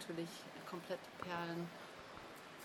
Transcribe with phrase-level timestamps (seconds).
[0.00, 0.28] natürlich
[0.68, 1.68] komplett Perlen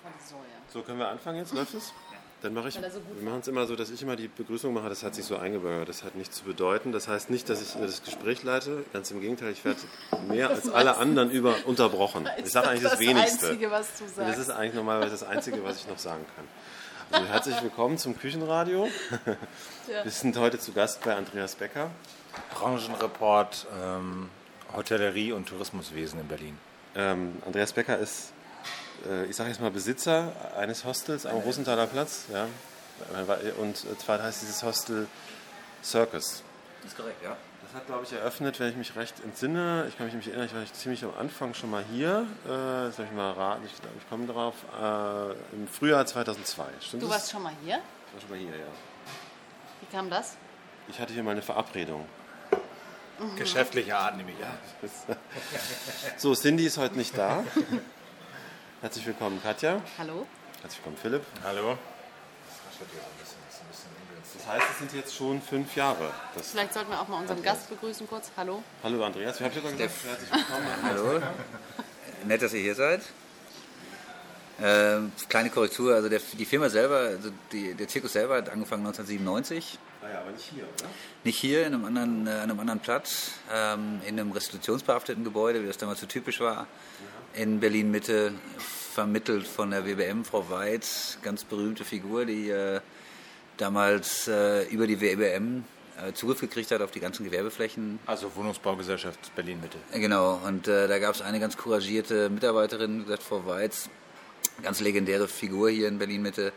[0.01, 0.39] von Säue.
[0.71, 1.53] So, können wir anfangen jetzt?
[1.53, 1.93] Läuft es?
[2.41, 2.75] Dann mache ich.
[2.75, 4.89] So wir machen es immer so, dass ich immer die Begrüßung mache.
[4.89, 5.89] Das hat sich so eingebürgert.
[5.89, 6.91] Das hat nichts zu bedeuten.
[6.91, 8.85] Das heißt nicht, dass ich das Gespräch leite.
[8.93, 9.79] Ganz im Gegenteil, ich werde
[10.27, 12.29] mehr als alle anderen über unterbrochen.
[12.37, 13.47] Ich sage eigentlich das, Wenigste.
[13.47, 14.31] Einzige, was du Und sagst.
[14.31, 16.45] das ist eigentlich normalerweise das Einzige, was ich noch sagen kann.
[17.11, 18.89] Also herzlich willkommen zum Küchenradio.
[20.03, 21.89] Wir sind heute zu Gast bei Andreas Becker.
[22.53, 24.29] Branchenreport ähm,
[24.75, 26.57] Hotellerie und Tourismuswesen in Berlin.
[26.95, 28.31] Ähm, Andreas Becker ist,
[29.09, 32.25] äh, ich sage jetzt mal, Besitzer eines Hostels am Rosenthaler Platz.
[32.31, 32.47] Ja.
[33.59, 35.07] Und zwar heißt dieses Hostel
[35.83, 36.43] Circus.
[36.81, 37.35] Das ist korrekt, ja.
[37.63, 39.85] Das hat, glaube ich, eröffnet, wenn ich mich recht entsinne.
[39.89, 42.25] Ich kann mich nämlich erinnern, ich war ziemlich am Anfang schon mal hier.
[42.45, 44.53] Äh, das soll ich mal raten, ich glaube, ich komme drauf.
[44.81, 46.63] Äh, Im Frühjahr 2002.
[46.79, 47.15] Stimmt Du das?
[47.15, 47.79] warst schon mal hier?
[48.07, 48.65] Ich war schon mal hier, ja.
[49.81, 50.37] Wie kam das?
[50.87, 52.05] Ich hatte hier mal eine Verabredung.
[53.37, 55.17] Geschäftliche Art nehme ich an.
[56.17, 57.43] So, Cindy ist heute nicht da.
[58.81, 59.81] Herzlich willkommen, Katja.
[59.97, 60.25] Hallo?
[60.61, 61.23] Herzlich willkommen, Philipp.
[61.43, 61.77] Hallo.
[64.37, 66.11] Das heißt, es sind jetzt schon fünf Jahre.
[66.35, 68.31] Das Vielleicht sollten wir auch mal unseren Gast begrüßen kurz.
[68.35, 68.63] Hallo?
[68.83, 69.91] Hallo Andreas, wie habt ihr da gesagt?
[70.05, 70.67] Herzlich willkommen.
[70.83, 71.21] Hallo,
[72.25, 73.01] nett, dass ihr hier seid.
[74.61, 78.85] Ähm, kleine Korrektur, also der, die Firma selber, also die, der Zirkus selber hat angefangen
[78.85, 79.77] 1997.
[80.05, 80.89] Ah ja, aber nicht hier, oder?
[81.23, 85.63] Nicht hier, in einem anderen, äh, an einem anderen Platz, ähm, in einem restitutionsbehafteten Gebäude,
[85.63, 86.67] wie das damals so typisch war,
[87.33, 88.33] in Berlin-Mitte,
[88.93, 92.81] vermittelt von der WBM, Frau Weiz, ganz berühmte Figur, die äh,
[93.57, 95.63] damals äh, über die WBM
[95.97, 99.77] äh, Zugriff gekriegt hat auf die ganzen Gewerbeflächen Also Wohnungsbaugesellschaft Berlin Mitte.
[99.91, 103.89] Genau, und äh, da gab es eine ganz couragierte Mitarbeiterin, wie gesagt, Frau Weiz,
[104.61, 106.53] ganz legendäre Figur hier in Berlin-Mitte,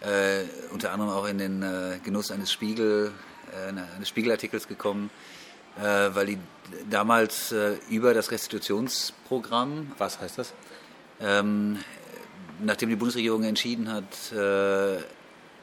[0.00, 3.12] äh, unter anderem auch in den äh, Genuss eines Spiegel,
[3.52, 5.10] äh, eines Spiegelartikels gekommen,
[5.78, 6.38] äh, weil die
[6.90, 10.52] damals äh, über das Restitutionsprogramm, Was heißt das?
[11.20, 11.78] ähm,
[12.60, 14.06] nachdem die Bundesregierung entschieden hat,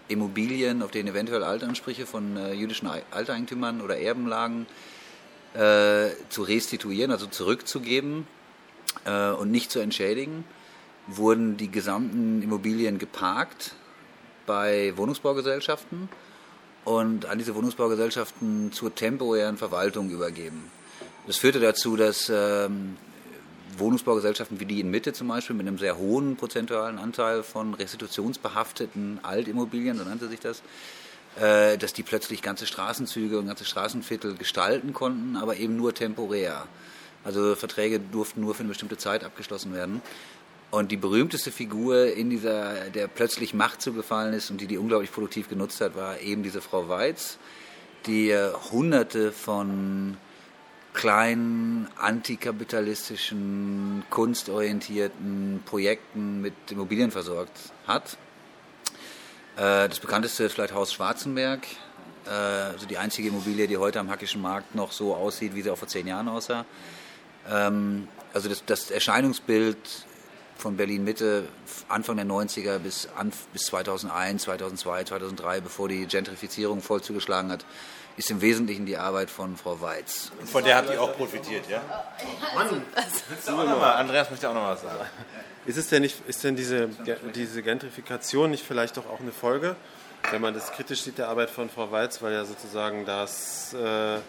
[0.10, 4.68] Immobilien, auf denen eventuell Altansprüche von jüdischen Ei- Alteigentümern oder Erben lagen,
[5.56, 8.28] zu restituieren, also zurückzugeben
[9.40, 10.44] und nicht zu entschädigen,
[11.08, 13.74] wurden die gesamten Immobilien geparkt
[14.46, 16.10] bei Wohnungsbaugesellschaften
[16.86, 20.72] und an diese Wohnungsbaugesellschaften zur temporären Verwaltung übergeben.
[21.28, 22.98] Das führte dazu, dass ähm,
[23.78, 29.20] Wohnungsbaugesellschaften wie die in Mitte zum Beispiel mit einem sehr hohen prozentualen Anteil von restitutionsbehafteten
[29.24, 30.62] Altimmobilien, so nannte sich das,
[31.40, 36.68] äh, dass die plötzlich ganze Straßenzüge und ganze Straßenviertel gestalten konnten, aber eben nur temporär.
[37.24, 40.02] Also Verträge durften nur für eine bestimmte Zeit abgeschlossen werden.
[40.74, 45.12] Und die berühmteste Figur in dieser, der plötzlich Macht zugefallen ist und die die unglaublich
[45.12, 47.38] produktiv genutzt hat, war eben diese Frau Weiz,
[48.08, 50.18] die äh, hunderte von
[50.94, 58.18] kleinen antikapitalistischen, kunstorientierten Projekten mit Immobilien versorgt hat.
[59.56, 61.68] Äh, Das bekannteste ist vielleicht Haus Schwarzenberg,
[62.26, 65.70] äh, also die einzige Immobilie, die heute am Hackischen Markt noch so aussieht, wie sie
[65.70, 66.66] auch vor zehn Jahren aussah.
[67.48, 69.78] Ähm, Also das, das Erscheinungsbild
[70.58, 71.48] von Berlin Mitte
[71.88, 77.66] Anfang der 90er bis, an, bis 2001, 2002, 2003, bevor die Gentrifizierung voll zugeschlagen hat,
[78.16, 80.32] ist im Wesentlichen die Arbeit von Frau Weiz.
[80.40, 81.82] Und von der habt ihr auch profitiert, ja?
[83.98, 85.06] Andreas möchte auch noch was sagen.
[85.66, 86.90] Ist es denn nicht, ist denn diese,
[87.34, 89.76] diese Gentrifikation nicht vielleicht doch auch eine Folge,
[90.32, 94.20] wenn man das kritisch sieht, der Arbeit von Frau Weiz, weil ja sozusagen das äh,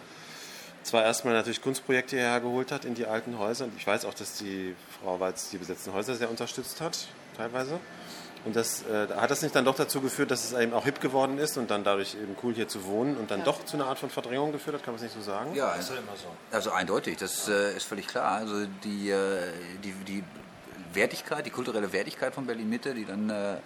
[0.83, 4.13] zwar erstmal natürlich Kunstprojekte hierher geholt hat in die alten Häuser und ich weiß auch,
[4.13, 4.75] dass die
[5.19, 7.07] Weiz die besetzten Häuser sehr unterstützt hat,
[7.37, 7.79] teilweise.
[8.45, 11.01] Und das, äh, hat das nicht dann doch dazu geführt, dass es eben auch hip
[11.01, 13.87] geworden ist und dann dadurch eben cool hier zu wohnen und dann doch zu einer
[13.87, 15.55] Art von Verdrängung geführt hat, kann man es nicht so sagen?
[15.55, 16.27] Ja, ist immer so.
[16.51, 18.33] Also eindeutig, das äh, ist völlig klar.
[18.33, 19.51] Also die, äh,
[19.83, 20.23] die, die
[20.93, 23.57] Wertigkeit, die kulturelle Wertigkeit von Berlin Mitte, die dann äh,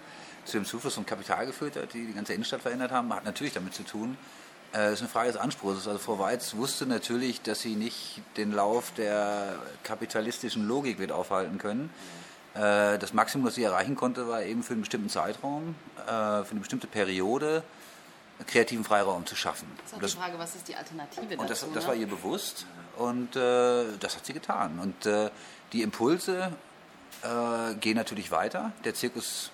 [0.46, 3.52] zu dem Zufluss von Kapital geführt hat, die die ganze Innenstadt verändert haben, hat natürlich
[3.52, 4.16] damit zu tun.
[4.72, 5.86] Äh, Das ist eine Frage des Anspruchs.
[5.86, 11.58] Also Frau Weiz wusste natürlich, dass sie nicht den Lauf der kapitalistischen Logik wird aufhalten
[11.58, 11.90] können.
[12.54, 16.08] Äh, Das Maximum, das sie erreichen konnte, war eben für einen bestimmten Zeitraum, äh,
[16.44, 17.62] für eine bestimmte Periode,
[18.46, 19.66] kreativen Freiraum zu schaffen.
[19.82, 21.72] Das ist Das- die Frage, was ist die Alternative und das, dazu?
[21.74, 21.88] das ne?
[21.88, 22.64] war ihr bewusst
[22.96, 24.78] und äh, das hat sie getan.
[24.78, 25.30] Und äh,
[25.72, 26.52] die Impulse
[27.22, 28.72] äh, gehen natürlich weiter.
[28.84, 29.50] Der Zirkus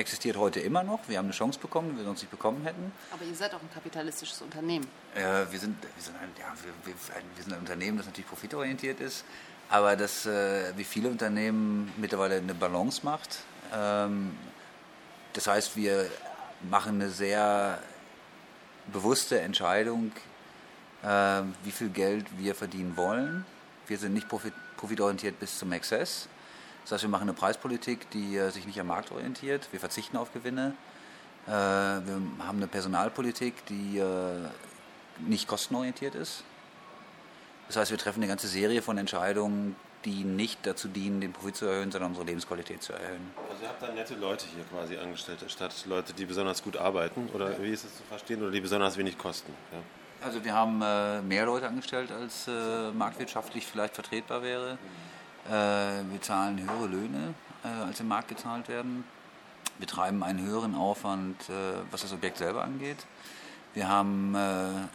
[0.00, 1.00] existiert heute immer noch.
[1.08, 2.90] Wir haben eine Chance bekommen, die wir sonst nicht bekommen hätten.
[3.12, 4.86] Aber ihr seid auch ein kapitalistisches Unternehmen.
[5.14, 5.20] Äh,
[5.50, 6.46] wir, sind, wir, sind ein, ja,
[6.84, 9.24] wir, wir, sind ein Unternehmen, das natürlich profitorientiert ist,
[9.68, 13.40] aber das äh, wie viele Unternehmen mittlerweile eine Balance macht.
[13.74, 14.36] Ähm,
[15.34, 16.10] das heißt, wir
[16.68, 17.78] machen eine sehr
[18.92, 20.12] bewusste Entscheidung,
[21.02, 23.44] äh, wie viel Geld wir verdienen wollen.
[23.86, 26.28] Wir sind nicht profit, profitorientiert bis zum Exzess.
[26.84, 29.68] Das heißt, wir machen eine Preispolitik, die äh, sich nicht am Markt orientiert.
[29.70, 30.74] Wir verzichten auf Gewinne.
[31.46, 34.48] Äh, wir haben eine Personalpolitik, die äh,
[35.18, 36.44] nicht kostenorientiert ist.
[37.68, 41.56] Das heißt, wir treffen eine ganze Serie von Entscheidungen, die nicht dazu dienen, den Profit
[41.56, 43.30] zu erhöhen, sondern unsere Lebensqualität zu erhöhen.
[43.50, 47.28] Also ihr habt dann nette Leute hier quasi angestellt, statt Leute, die besonders gut arbeiten,
[47.34, 49.52] oder wie ist es zu verstehen, oder die besonders wenig kosten?
[49.72, 49.78] Ja.
[50.26, 50.78] Also wir haben
[51.28, 52.48] mehr Leute angestellt, als
[52.94, 54.72] marktwirtschaftlich vielleicht vertretbar wäre.
[54.72, 54.76] Äh,
[55.48, 57.34] wir zahlen höhere Löhne,
[57.64, 59.04] äh, als im Markt gezahlt werden.
[59.78, 61.52] Wir treiben einen höheren Aufwand, äh,
[61.90, 62.98] was das Objekt selber angeht.
[63.72, 64.88] Wir haben äh,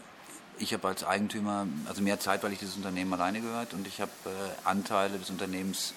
[0.59, 4.01] ich habe als Eigentümer also mehr Zeit, weil ich dieses Unternehmen alleine gehört und ich
[4.01, 5.93] habe äh, Anteile des Unternehmens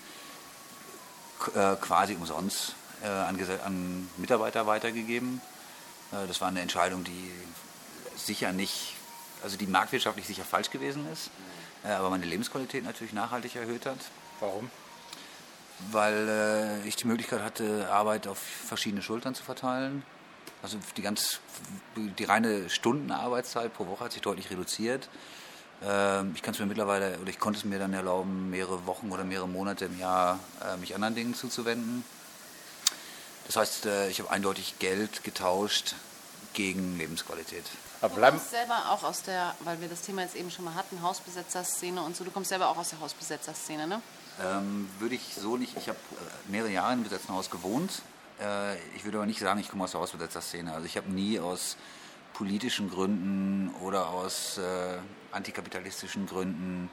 [1.54, 5.40] äh, quasi umsonst äh, an, Mitarbeiter weitergegeben.
[6.12, 7.30] Äh, das war eine Entscheidung, die
[8.16, 8.94] sicher nicht,
[9.42, 11.30] also die marktwirtschaftlich sicher falsch gewesen ist,
[11.84, 13.98] äh, aber meine Lebensqualität natürlich nachhaltig erhöht hat.
[14.40, 14.70] Warum?
[15.90, 20.02] Weil äh, ich die Möglichkeit hatte, Arbeit auf verschiedene Schultern zu verteilen
[20.62, 21.40] also die ganz
[21.96, 25.08] die reine Stundenarbeitszeit pro Woche hat sich deutlich reduziert.
[25.82, 29.10] Ähm, ich kann es mir mittlerweile oder ich konnte es mir dann erlauben, mehrere Wochen
[29.12, 32.04] oder mehrere Monate im Jahr äh, mich anderen Dingen zuzuwenden.
[33.46, 35.94] Das heißt, äh, ich habe eindeutig Geld getauscht
[36.54, 37.64] gegen Lebensqualität.
[38.00, 40.74] Aber du kommst selber auch aus der, weil wir das Thema jetzt eben schon mal
[40.74, 44.02] hatten, Hausbesetzerszene und so, du kommst selber auch aus der Hausbesetzerszene, ne?
[44.40, 48.02] Ähm, würde ich so nicht, ich habe äh, mehrere Jahre einem besetzten Haus gewohnt,
[48.40, 50.72] äh, ich würde aber nicht sagen, ich komme aus der Hausbesetzerszene.
[50.72, 51.76] Also ich habe nie aus
[52.34, 54.98] politischen Gründen oder aus äh,
[55.32, 56.88] antikapitalistischen Gründen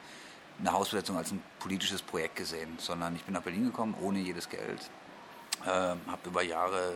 [0.59, 4.49] eine Hausbesetzung als ein politisches Projekt gesehen, sondern ich bin nach Berlin gekommen ohne jedes
[4.49, 4.89] Geld,
[5.65, 6.95] äh, habe über Jahre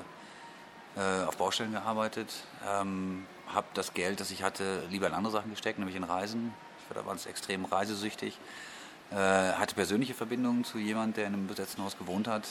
[0.96, 2.34] äh, auf Baustellen gearbeitet,
[2.68, 6.54] ähm, habe das Geld, das ich hatte, lieber in andere Sachen gesteckt, nämlich in Reisen.
[6.82, 8.40] Ich war damals extrem reisesüchtig,
[9.16, 12.44] hatte persönliche Verbindungen zu jemandem, der in einem besetzten Haus gewohnt hat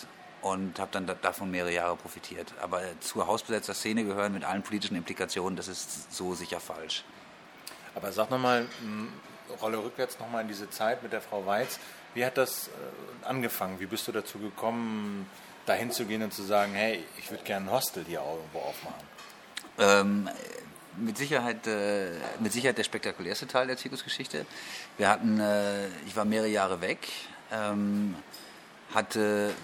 [0.43, 2.53] und habe dann davon mehrere Jahre profitiert.
[2.61, 7.05] Aber zur hausbesetzter Szene gehören mit allen politischen Implikationen, das ist so sicher falsch.
[7.95, 9.13] Aber sag nochmal, hm,
[9.61, 11.79] Rolle rückwärts nochmal in diese Zeit mit der Frau Weiz.
[12.15, 13.81] Wie hat das äh, angefangen?
[13.81, 15.29] Wie bist du dazu gekommen,
[15.67, 19.07] dahin zu gehen und zu sagen, hey, ich würde gerne ein Hostel hier irgendwo aufmachen?
[19.79, 20.31] Ähm,
[21.01, 22.11] mit Sicherheit, äh,
[22.41, 24.47] mit Sicherheit der spektakulärste Teil der Zirkusgeschichte.
[24.97, 27.09] Wir hatten, äh, ich war mehrere Jahre weg,
[27.53, 28.15] ähm,
[28.95, 29.55] hatte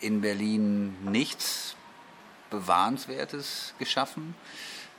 [0.00, 1.76] in Berlin nichts
[2.50, 4.34] Bewahrenswertes geschaffen,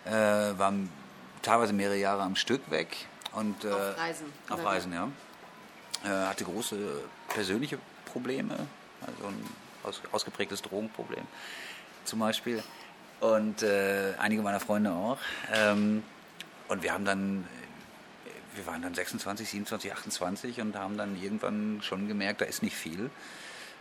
[0.06, 0.74] äh, war
[1.42, 2.96] teilweise mehrere Jahre am Stück weg.
[3.34, 4.34] Und, äh, auf Reisen.
[4.50, 5.10] Auf Reisen, ja.
[6.04, 6.78] Äh, hatte große
[7.30, 8.68] persönliche Probleme,
[9.06, 9.46] also ein
[9.84, 11.26] aus, ausgeprägtes Drogenproblem
[12.06, 12.64] zum Beispiel.
[13.22, 15.18] Und äh, einige meiner Freunde auch.
[15.54, 16.04] Ähm,
[16.68, 17.48] und wir haben dann
[18.56, 22.76] wir waren dann 26, 27, 28 und haben dann irgendwann schon gemerkt, da ist nicht
[22.76, 23.10] viel.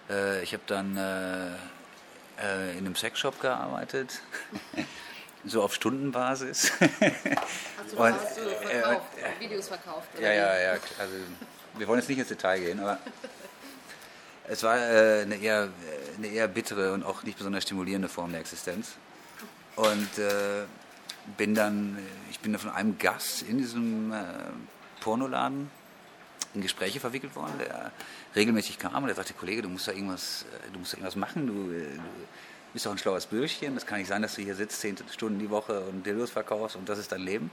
[0.08, 1.48] Äh, ich habe dann äh,
[2.42, 4.20] äh, in einem Sexshop gearbeitet.
[5.44, 6.72] so auf Stundenbasis.
[6.80, 10.08] Hast du, hast du verkauft, äh, Videos verkauft?
[10.16, 10.26] Oder?
[10.26, 10.72] Ja, ja, ja.
[10.98, 11.14] Also,
[11.78, 12.98] wir wollen jetzt nicht ins Detail gehen, aber
[14.48, 15.68] es war äh, eine, eher,
[16.18, 18.96] eine eher bittere und auch nicht besonders stimulierende Form der Existenz.
[19.80, 20.64] Und äh,
[21.38, 21.98] bin dann,
[22.30, 24.16] ich bin dann von einem Gast in diesem äh,
[25.00, 25.70] Pornoladen
[26.52, 27.90] in Gespräche verwickelt worden, der
[28.36, 31.16] regelmäßig kam und der sagte, Kollege, du musst da irgendwas, äh, du musst da irgendwas
[31.16, 34.42] machen, du, äh, du bist doch ein schlaues Bürschchen, das kann nicht sein, dass du
[34.42, 37.50] hier sitzt, zehn Stunden die Woche und Dildos verkaufst und das ist dein Leben.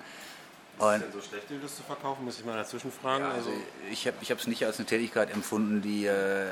[0.80, 3.24] Und ist es denn so schlecht, Dildos zu verkaufen, muss ich mal dazwischen fragen?
[3.24, 6.52] Ja, also, also ich habe es nicht als eine Tätigkeit empfunden, die äh,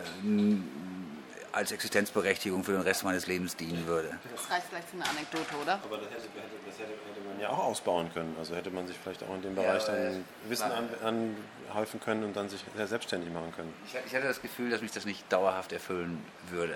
[1.55, 4.09] als Existenzberechtigung für den Rest meines Lebens dienen würde.
[4.35, 5.75] Das reicht vielleicht für eine Anekdote, oder?
[5.75, 6.27] Aber das hätte,
[6.67, 8.35] das hätte, hätte man ja auch ausbauen können.
[8.37, 11.35] Also hätte man sich vielleicht auch in dem Bereich ja, dann Wissen an,
[11.69, 13.73] anhäufen können und dann sich selbstständig machen können.
[13.87, 16.75] Ich, ich, hatte das Gefühl, dass mich das nicht dauerhaft erfüllen würde.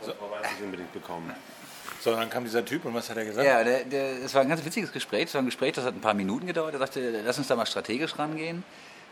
[0.00, 0.12] So.
[0.12, 1.34] nicht unbedingt bekommen.
[2.00, 3.46] So, dann kam dieser Typ und was hat er gesagt?
[3.46, 5.24] Ja, der, der, es war ein ganz witziges Gespräch.
[5.24, 6.72] Es war ein Gespräch, das hat ein paar Minuten gedauert.
[6.72, 8.64] Er sagte, lass uns da mal strategisch rangehen.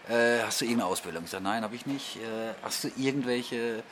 [0.08, 1.24] Äh, hast du irgendeine Ausbildung?
[1.24, 2.16] Ich sage, nein, habe ich nicht.
[2.16, 3.82] Äh, hast du irgendwelche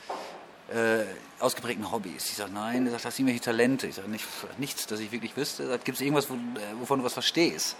[0.69, 1.03] äh,
[1.39, 2.29] ausgeprägten Hobbys?
[2.29, 2.85] Ich sage, nein.
[2.85, 3.87] Er sagt, hast du irgendwelche Talente?
[3.87, 4.25] Ich sage, nicht,
[4.57, 5.69] nichts, das ich wirklich wüsste.
[5.69, 7.75] Er gibt es irgendwas, wo, äh, wovon du was verstehst?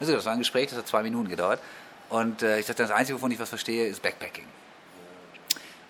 [0.00, 1.60] Also, das war ein Gespräch, das hat zwei Minuten gedauert.
[2.08, 4.44] Und äh, ich sagte, das Einzige, wovon ich was verstehe, ist Backpacking.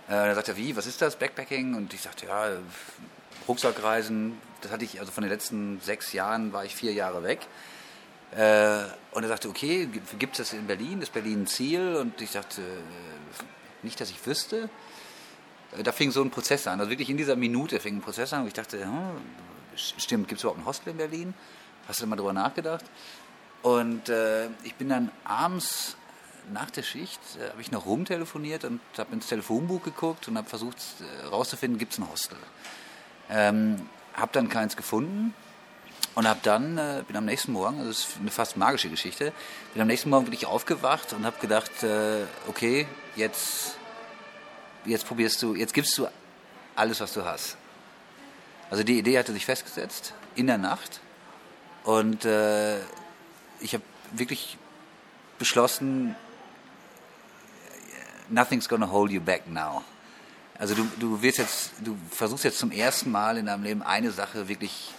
[0.08, 1.74] Äh, dann sagt er, wie, was ist das, Backpacking?
[1.74, 2.48] Und ich sagte, ja,
[3.48, 7.40] Rucksackreisen, das hatte ich, also von den letzten sechs Jahren war ich vier Jahre weg.
[8.32, 11.02] Äh, und er sagte, okay, gibt es das in Berlin?
[11.02, 11.96] Ist Berlin ein Ziel?
[11.96, 12.64] Und ich sagte, äh,
[13.82, 14.68] nicht, dass ich wüsste
[15.82, 16.80] da fing so ein Prozess an.
[16.80, 19.16] Also wirklich in dieser Minute fing ein Prozess an, wo ich dachte, hm,
[19.76, 21.34] stimmt, gibt es überhaupt ein Hostel in Berlin?
[21.88, 22.84] Hast du mal drüber nachgedacht?
[23.62, 25.96] Und äh, ich bin dann abends
[26.52, 30.48] nach der Schicht äh, habe ich noch rumtelefoniert und habe ins Telefonbuch geguckt und habe
[30.48, 30.76] versucht
[31.22, 32.38] herauszufinden, gibt es ein Hostel.
[33.30, 35.34] Ähm, habe dann keins gefunden
[36.14, 39.32] und habe dann, äh, bin am nächsten Morgen, also das ist eine fast magische Geschichte,
[39.72, 42.86] bin am nächsten Morgen wirklich aufgewacht und habe gedacht, äh, okay,
[43.16, 43.76] jetzt,
[44.84, 46.06] jetzt probierst du, jetzt gibst du
[46.74, 47.56] alles, was du hast.
[48.70, 51.00] Also die Idee hatte sich festgesetzt in der Nacht
[51.84, 52.78] und äh,
[53.60, 54.56] ich habe wirklich
[55.38, 56.16] beschlossen,
[58.28, 59.82] nothing's gonna hold you back now.
[60.58, 64.12] Also du, du wirst jetzt, du versuchst jetzt zum ersten Mal in deinem Leben eine
[64.12, 64.92] Sache wirklich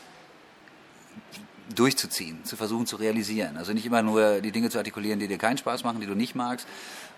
[1.73, 3.57] durchzuziehen, zu versuchen zu realisieren.
[3.57, 6.15] Also nicht immer nur die Dinge zu artikulieren, die dir keinen Spaß machen, die du
[6.15, 6.67] nicht magst.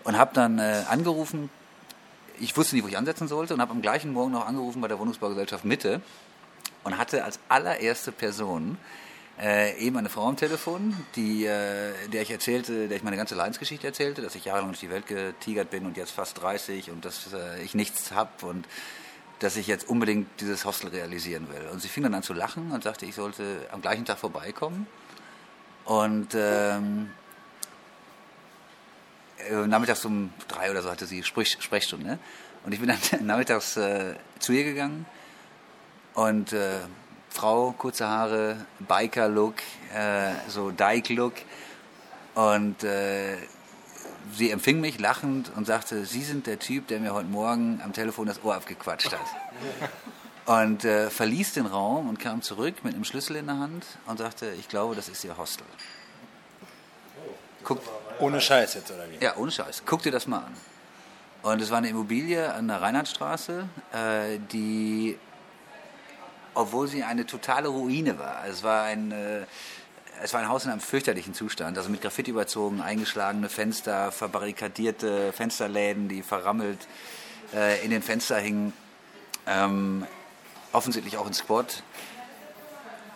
[0.04, 1.50] Und habe dann äh, angerufen,
[2.40, 4.88] ich wusste nicht, wo ich ansetzen sollte und habe am gleichen Morgen noch angerufen bei
[4.88, 6.02] der Wohnungsbaugesellschaft Mitte
[6.84, 8.78] und hatte als allererste Person
[9.40, 13.36] äh, eben eine Frau am Telefon, die, äh, der ich erzählte, der ich meine ganze
[13.36, 17.04] Leidensgeschichte erzählte, dass ich jahrelang durch die Welt getigert bin und jetzt fast 30 und
[17.04, 18.66] dass äh, ich nichts habe und
[19.40, 21.70] dass ich jetzt unbedingt dieses Hostel realisieren will.
[21.72, 24.88] Und sie fing dann an zu lachen und sagte, ich sollte am gleichen Tag vorbeikommen.
[25.84, 27.12] Und ähm,
[29.50, 32.20] äh, nachmittags um drei oder so hatte sie Sprech Sprechstunde.
[32.66, 35.06] Und ich bin dann nachmittags äh, zu ihr gegangen
[36.14, 36.80] und äh,
[37.30, 39.56] Frau, kurze Haare, Biker-Look,
[39.94, 41.34] äh, so Dyke-Look.
[42.34, 43.36] Und äh,
[44.34, 47.94] sie empfing mich lachend und sagte, Sie sind der Typ, der mir heute Morgen am
[47.94, 49.20] Telefon das Ohr abgequatscht hat.
[50.46, 54.52] Und verließ den Raum und kam zurück mit einem Schlüssel in der Hand und sagte,
[54.60, 55.66] ich glaube, das ist Ihr Hostel.
[57.64, 57.82] Guck,
[58.20, 59.24] ohne Scheiß jetzt, oder wie?
[59.24, 59.84] Ja, ohne Scheiß.
[59.86, 60.56] Guck dir das mal an.
[61.44, 65.18] Und es war eine Immobilie an der Reinhardtstraße, äh, die
[66.56, 68.46] obwohl sie eine totale Ruine war.
[68.50, 69.46] Es war ein, äh,
[70.24, 75.34] es war ein Haus in einem fürchterlichen Zustand, also mit Graffiti überzogen, eingeschlagene Fenster, verbarrikadierte
[75.34, 76.88] Fensterläden, die verrammelt
[77.54, 78.74] äh, in den Fenster hingen.
[79.46, 80.08] Ähm,
[80.72, 81.84] offensichtlich auch ein Squad.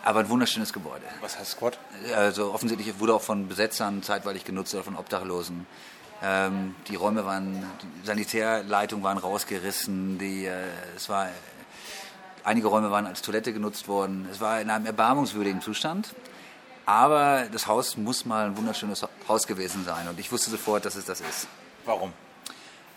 [0.04, 1.06] Aber ein wunderschönes Gebäude.
[1.22, 1.78] Was heißt Squad?
[2.16, 5.68] Also offensichtlich wurde auch von Besetzern zeitweilig genutzt oder von Obdachlosen.
[6.22, 7.64] Ähm, die Räume waren,
[8.02, 10.64] die Sanitärleitungen waren rausgerissen, die, äh,
[10.96, 11.30] es war
[12.44, 14.28] Einige Räume waren als Toilette genutzt worden.
[14.32, 16.16] Es war in einem erbarmungswürdigen Zustand.
[16.86, 20.08] Aber das Haus muss mal ein wunderschönes Haus gewesen sein.
[20.08, 21.48] Und ich wusste sofort, dass es das ist.
[21.86, 22.14] Warum?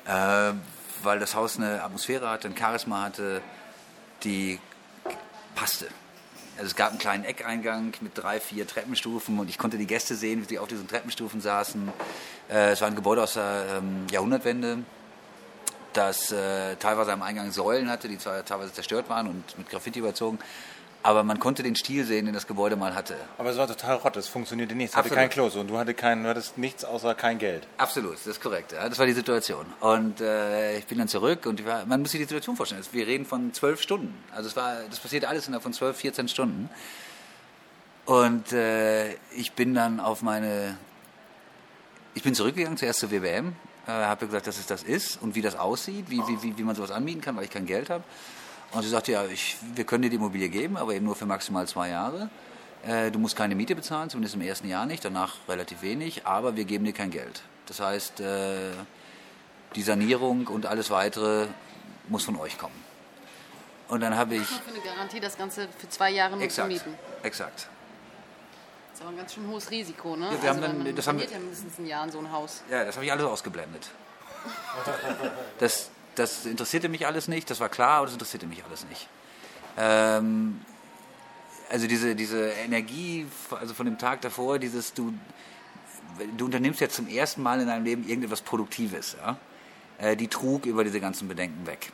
[0.07, 0.53] Äh,
[1.03, 3.43] weil das Haus eine Atmosphäre hatte, ein Charisma hatte,
[4.23, 4.59] die
[5.55, 5.89] passte.
[6.57, 10.15] Also es gab einen kleinen Eckeingang mit drei, vier Treppenstufen und ich konnte die Gäste
[10.15, 11.89] sehen, wie sie auf diesen Treppenstufen saßen.
[12.51, 14.79] Äh, es war ein Gebäude aus der ähm, Jahrhundertwende
[15.93, 20.39] das äh, teilweise am Eingang Säulen hatte, die teilweise zerstört waren und mit Graffiti überzogen,
[21.03, 23.17] aber man konnte den Stil sehen, den das Gebäude mal hatte.
[23.39, 25.95] Aber es war total rott, es funktionierte nichts, es hatte kein Klo und du, hatte
[25.95, 27.67] kein, du hattest nichts außer kein Geld.
[27.79, 28.73] Absolut, das ist korrekt.
[28.73, 29.67] Ja, das war die Situation.
[29.81, 32.83] Und äh, ich bin dann zurück und war, man muss sich die Situation vorstellen.
[32.93, 34.15] Wir reden von zwölf Stunden.
[34.35, 36.71] Also es war, das passierte alles innerhalb von zwölf, 14 Stunden.
[38.05, 40.77] Und äh, ich bin dann auf meine,
[42.15, 43.55] ich bin zurückgegangen zuerst zur WBM
[43.87, 46.77] äh, habe gesagt, dass es das ist und wie das aussieht, wie, wie, wie man
[46.77, 48.05] sowas anbieten kann, weil ich kein Geld habe.
[48.73, 51.27] Und sie sagte, ja, ich, wir können dir die Immobilie geben, aber eben nur für
[51.27, 52.31] maximal zwei Jahre.
[52.87, 56.57] Äh, du musst keine Miete bezahlen, zumindest im ersten Jahr nicht, danach relativ wenig, aber
[56.57, 57.43] wir geben dir kein Geld.
[57.67, 58.71] Das heißt, äh,
[59.77, 61.47] die Sanierung und alles weitere
[62.09, 62.83] muss von euch kommen.
[63.89, 64.47] Und dann habe ich.
[64.47, 66.95] Für eine Garantie, das Ganze für zwei Jahre nur exakt, zu mieten.
[67.23, 67.69] Exakt
[69.03, 70.27] aber ein ganz schön hohes Risiko, ne?
[70.27, 72.63] Ja, wir also haben dann, das haben ja mindestens ein Jahr in so ein Haus.
[72.71, 73.89] Ja, das habe ich alles ausgeblendet.
[75.59, 79.09] das, das interessierte mich alles nicht, das war klar, aber das interessierte mich alles nicht.
[79.79, 80.61] Ähm,
[81.71, 85.15] also diese, diese Energie, also von dem Tag davor, dieses, du,
[86.37, 89.39] du unternimmst jetzt zum ersten Mal in deinem Leben irgendetwas Produktives, ja?
[89.99, 91.93] Äh, die trug über diese ganzen Bedenken weg.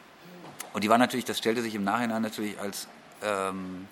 [0.72, 2.88] Und die war natürlich, das stellte sich im Nachhinein natürlich als
[3.22, 3.86] ähm,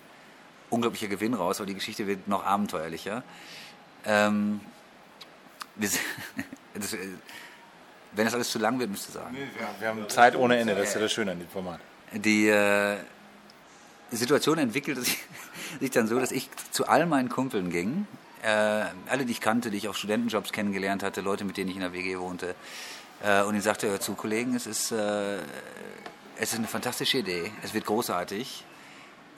[0.69, 3.23] unglaublicher Gewinn raus, weil die Geschichte wird noch abenteuerlicher.
[4.05, 4.59] Ähm,
[5.75, 6.97] das, äh,
[8.17, 9.33] wenn das alles zu lang wird, müsst ihr sagen.
[9.33, 11.79] Nee, wir, wir, haben Zeit ohne Ende, das ist ja das Schöne an dem Format.
[12.11, 12.97] Die äh,
[14.11, 15.19] Situation entwickelte sich,
[15.79, 18.07] sich, dann so, dass ich zu all meinen Kumpeln ging,
[18.43, 18.47] äh,
[19.09, 21.81] alle, die ich kannte, die ich auf Studentenjobs kennengelernt hatte, Leute, mit denen ich in
[21.81, 22.55] der WG wohnte,
[23.23, 25.37] äh, und ich sagte, hör zu, Kollegen, es ist, äh,
[26.37, 28.63] es ist eine fantastische Idee, es wird großartig,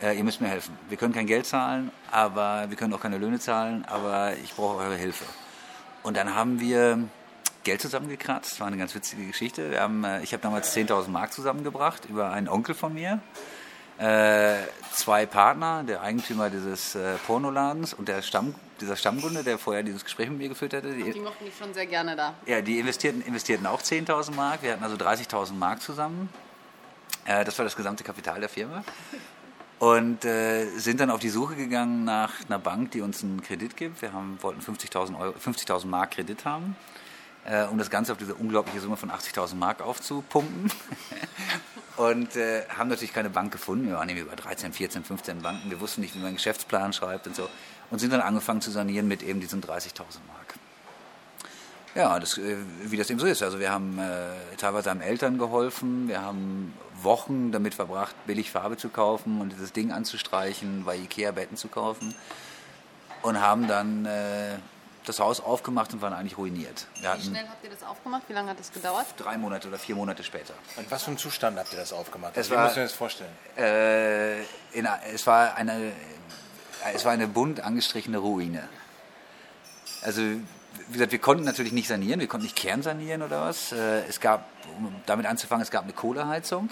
[0.02, 0.78] äh, ihr müsst mir helfen.
[0.88, 4.78] Wir können kein Geld zahlen, aber wir können auch keine Löhne zahlen, aber ich brauche
[4.78, 5.26] eure Hilfe.
[6.04, 7.10] Und dann haben wir
[7.70, 8.54] Geld zusammengekratzt.
[8.54, 9.80] Das war eine ganz witzige Geschichte.
[9.80, 13.20] Haben, äh, ich habe damals 10.000 Mark zusammengebracht über einen Onkel von mir.
[14.00, 14.56] Äh,
[14.92, 20.04] zwei Partner, der Eigentümer dieses äh, Pornoladens und der Stamm, dieser Stammkunde, der vorher dieses
[20.04, 20.92] Gespräch mit mir geführt hatte.
[20.92, 22.34] Die, die mochten mich schon sehr gerne da.
[22.48, 24.64] Ja, die investierten, investierten auch 10.000 Mark.
[24.64, 26.30] Wir hatten also 30.000 Mark zusammen.
[27.26, 28.84] Äh, das war das gesamte Kapital der Firma.
[29.78, 33.78] Und äh, sind dann auf die Suche gegangen nach einer Bank, die uns einen Kredit
[33.78, 34.02] gibt.
[34.02, 36.76] Wir haben, wollten 50.000 50 Mark Kredit haben
[37.46, 40.72] äh, um das Ganze auf diese unglaubliche Summe von 80.000 Mark aufzupumpen.
[41.98, 43.88] und äh, haben natürlich keine Bank gefunden.
[43.88, 45.70] Wir waren über 13, 14, 15 Banken.
[45.70, 47.50] Wir wussten nicht, wie man einen Geschäftsplan schreibt und so.
[47.92, 50.56] Und sind dann angefangen zu sanieren mit eben diesen 30.000 Mark.
[51.96, 53.44] Ja, das, äh, wie das eben so ist.
[53.44, 58.78] Also wir haben äh, teilweise haben Eltern geholfen, wir haben Wochen damit verbracht, billig Farbe
[58.78, 62.14] zu kaufen und dieses Ding anzustreichen, bei Ikea Betten zu kaufen
[63.22, 64.58] und haben dann äh,
[65.10, 66.88] das Haus aufgemacht und waren eigentlich ruiniert.
[67.02, 68.24] Wir Wie schnell habt ihr das aufgemacht?
[68.28, 69.08] Wie lange hat das gedauert?
[69.18, 70.54] Drei Monate oder vier Monate später.
[70.78, 72.38] Und was für einen Zustand habt ihr das aufgemacht?
[72.38, 73.32] Es Wie war, musst du dir das vorstellen?
[73.58, 75.92] Äh, in, es, war eine,
[76.94, 78.70] es war eine bunt angestrichene Ruine.
[80.04, 83.72] Also, wie gesagt, wir konnten natürlich nicht sanieren, wir konnten nicht kernsanieren oder was.
[83.72, 84.46] Äh, es gab,
[84.78, 86.70] um damit anzufangen, es gab eine Kohleheizung.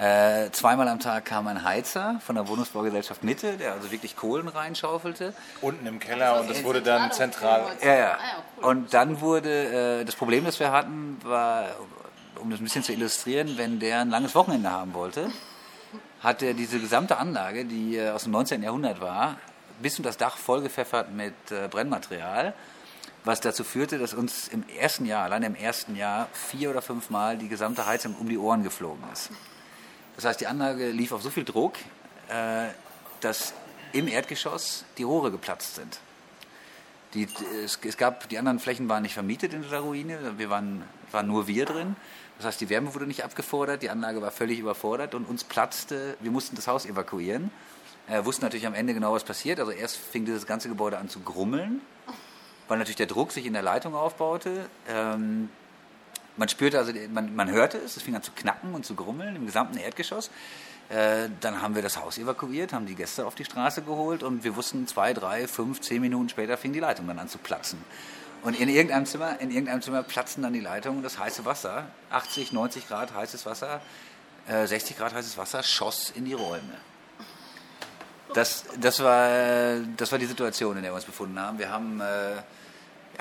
[0.00, 4.48] Äh, zweimal am Tag kam ein Heizer von der Wohnungsbaugesellschaft Mitte, der also wirklich Kohlen
[4.48, 5.34] reinschaufelte.
[5.60, 7.66] Unten im Keller und das wurde dann zentral.
[7.84, 8.18] Ja, ja.
[8.18, 11.66] Ah, und dann wurde, äh, das Problem, das wir hatten, war,
[12.36, 15.30] um das ein bisschen zu illustrieren, wenn der ein langes Wochenende haben wollte,
[16.20, 18.62] hat er diese gesamte Anlage, die äh, aus dem 19.
[18.62, 19.36] Jahrhundert war,
[19.82, 22.54] bis und das Dach vollgepfeffert mit äh, Brennmaterial
[23.22, 27.10] was dazu führte, dass uns im ersten Jahr, allein im ersten Jahr, vier oder fünf
[27.10, 29.30] Mal die gesamte Heizung um die Ohren geflogen ist.
[30.20, 31.76] Das heißt, die Anlage lief auf so viel Druck,
[32.28, 32.66] äh,
[33.22, 33.54] dass
[33.92, 35.98] im Erdgeschoss die Rohre geplatzt sind.
[37.14, 37.26] Die,
[37.64, 41.26] es, es, gab, die anderen Flächen waren nicht vermietet in der Ruine, wir waren, waren
[41.26, 41.96] nur wir drin.
[42.36, 46.18] Das heißt, die Wärme wurde nicht abgefordert, die Anlage war völlig überfordert und uns platzte,
[46.20, 47.50] wir mussten das Haus evakuieren.
[48.06, 49.58] Äh, wussten natürlich am Ende genau, was passiert.
[49.58, 51.80] Also erst fing dieses ganze Gebäude an zu grummeln,
[52.68, 54.68] weil natürlich der Druck sich in der Leitung aufbaute.
[54.86, 55.48] Ähm,
[56.36, 59.36] man spürte also, man, man hörte es, es fing an zu knacken und zu grummeln
[59.36, 60.30] im gesamten Erdgeschoss.
[60.88, 64.42] Äh, dann haben wir das Haus evakuiert, haben die Gäste auf die Straße geholt und
[64.42, 67.78] wir wussten, zwei, drei, fünf, zehn Minuten später fing die Leitung dann an zu platzen.
[68.42, 72.52] Und in irgendeinem Zimmer, in irgendeinem Zimmer platzen dann die Leitungen, das heiße Wasser, 80,
[72.52, 73.80] 90 Grad heißes Wasser,
[74.48, 76.74] äh, 60 Grad heißes Wasser, schoss in die Räume.
[78.34, 81.58] Das, das, war, das war die Situation, in der wir uns befunden haben.
[81.58, 82.36] Wir haben, äh,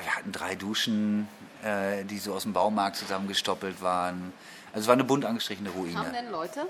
[0.02, 1.28] wir hatten drei Duschen,
[1.64, 4.34] äh, die so aus dem Baumarkt zusammengestoppelt waren.
[4.74, 5.98] Also es war eine bunt angestrichene Ruine.
[5.98, 6.68] Haben denn Leute?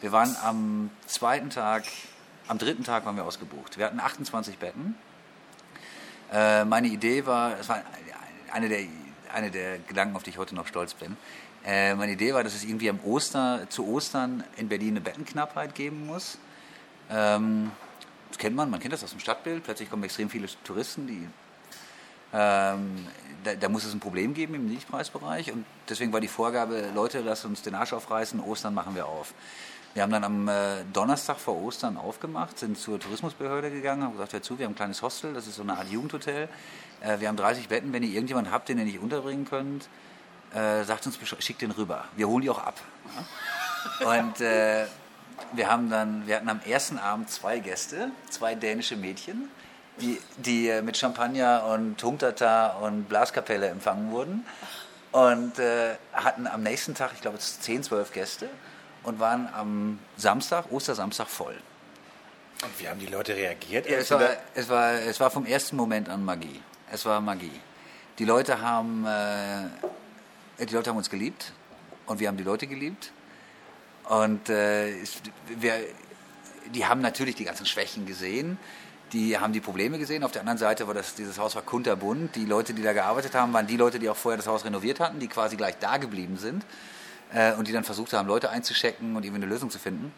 [0.00, 1.84] Wir waren am zweiten Tag,
[2.46, 3.78] am dritten Tag waren wir ausgebucht.
[3.78, 4.96] Wir hatten 28 Betten.
[6.32, 7.82] Äh, meine Idee war, es war
[8.52, 8.86] eine der,
[9.32, 11.16] eine der Gedanken, auf die ich heute noch stolz bin.
[11.64, 15.74] Äh, meine Idee war, dass es irgendwie am Oster, zu Ostern in Berlin eine Bettenknappheit
[15.74, 16.38] geben muss.
[17.10, 17.72] Ähm,
[18.28, 19.64] das kennt man, man kennt das aus dem Stadtbild.
[19.64, 21.28] Plötzlich kommen extrem viele Touristen, die
[22.32, 23.06] ähm,
[23.48, 27.20] da, da, muss es ein Problem geben im Niedrigpreisbereich und deswegen war die Vorgabe, Leute,
[27.20, 29.32] lasst uns den Arsch aufreißen, Ostern machen wir auf.
[29.94, 34.34] Wir haben dann am äh, Donnerstag vor Ostern aufgemacht, sind zur Tourismusbehörde gegangen, haben gesagt,
[34.34, 36.48] hör zu, wir haben ein kleines Hostel, das ist so eine Art Jugendhotel.
[37.00, 39.88] Äh, wir haben 30 Betten, wenn ihr irgendjemanden habt, den ihr nicht unterbringen könnt,
[40.54, 42.04] äh, sagt uns, schickt den rüber.
[42.16, 42.80] Wir holen die auch ab.
[44.04, 44.86] Und äh,
[45.52, 49.48] wir haben dann, wir hatten am ersten Abend zwei Gäste, zwei dänische Mädchen
[50.00, 54.44] die, die äh, mit Champagner und Tumtata und Blaskapelle empfangen wurden.
[55.12, 58.48] Und äh, hatten am nächsten Tag, ich glaube, 10, 12 Gäste
[59.02, 61.56] und waren am Samstag, Ostersamstag voll.
[62.62, 63.88] Und wie haben die Leute reagiert?
[63.88, 64.20] Ja, es, war,
[64.54, 66.60] es, war, es war vom ersten Moment an Magie.
[66.92, 67.60] Es war Magie.
[68.18, 71.52] Die Leute haben, äh, die Leute haben uns geliebt
[72.06, 73.12] und wir haben die Leute geliebt.
[74.08, 74.92] Und äh,
[75.46, 75.74] wir,
[76.74, 78.58] die haben natürlich die ganzen Schwächen gesehen
[79.12, 80.24] die haben die Probleme gesehen.
[80.24, 82.36] Auf der anderen Seite war das, dieses Haus war kunterbunt.
[82.36, 85.00] Die Leute, die da gearbeitet haben, waren die Leute, die auch vorher das Haus renoviert
[85.00, 86.64] hatten, die quasi gleich da geblieben sind
[87.32, 90.12] äh, und die dann versucht haben, Leute einzuschecken und irgendwie eine Lösung zu finden.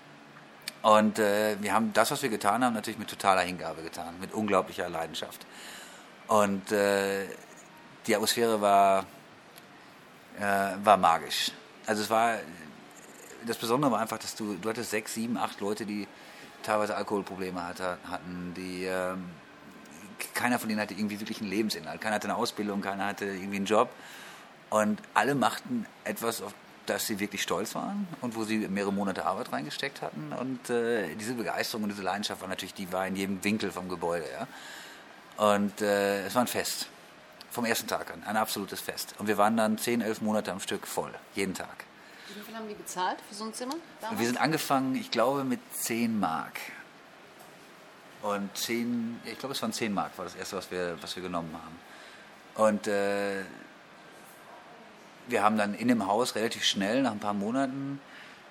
[0.82, 4.32] Und äh, wir haben das, was wir getan haben, natürlich mit totaler Hingabe getan, mit
[4.32, 5.46] unglaublicher Leidenschaft.
[6.26, 7.26] Und äh,
[8.06, 9.04] die Atmosphäre war,
[10.38, 10.42] äh,
[10.82, 11.52] war magisch.
[11.86, 12.38] Also es war,
[13.46, 16.08] das Besondere war einfach, dass du, du hattest sechs, sieben, acht Leute, die
[16.62, 19.24] teilweise Alkoholprobleme hatte, hatten, die ähm,
[20.34, 22.00] keiner von denen hatte irgendwie wirklich einen Lebensinhalt.
[22.00, 23.90] Keiner hatte eine Ausbildung, keiner hatte irgendwie einen Job.
[24.68, 26.54] Und alle machten etwas, auf
[26.86, 30.32] das sie wirklich stolz waren und wo sie mehrere Monate Arbeit reingesteckt hatten.
[30.38, 33.88] Und äh, diese Begeisterung und diese Leidenschaft war natürlich, die war in jedem Winkel vom
[33.88, 34.26] Gebäude.
[34.32, 34.46] Ja?
[35.52, 36.88] Und äh, es war ein Fest.
[37.50, 38.22] Vom ersten Tag an.
[38.24, 39.14] Ein absolutes Fest.
[39.18, 41.12] Und wir waren dann zehn, elf Monate am Stück voll.
[41.34, 41.84] Jeden Tag.
[42.34, 43.74] Wie viel haben die bezahlt für so ein Zimmer?
[44.00, 44.20] Damals?
[44.20, 46.58] Wir sind angefangen, ich glaube, mit 10 Mark.
[48.22, 51.22] Und 10, ich glaube, es waren 10 Mark, war das erste, was wir, was wir
[51.22, 52.66] genommen haben.
[52.66, 53.42] Und äh,
[55.28, 58.00] wir haben dann in dem Haus relativ schnell, nach ein paar Monaten,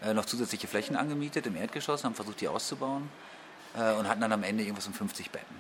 [0.02, 3.10] äh, noch zusätzliche Flächen angemietet im Erdgeschoss, haben versucht, die auszubauen
[3.76, 5.56] äh, und hatten dann am Ende irgendwas um 50 Betten.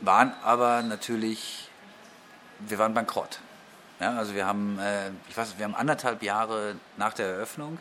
[0.00, 1.70] Waren aber natürlich,
[2.60, 3.40] wir waren bankrott.
[4.00, 7.78] Ja, also wir haben, äh, ich weiß, wir haben anderthalb Jahre nach der Eröffnung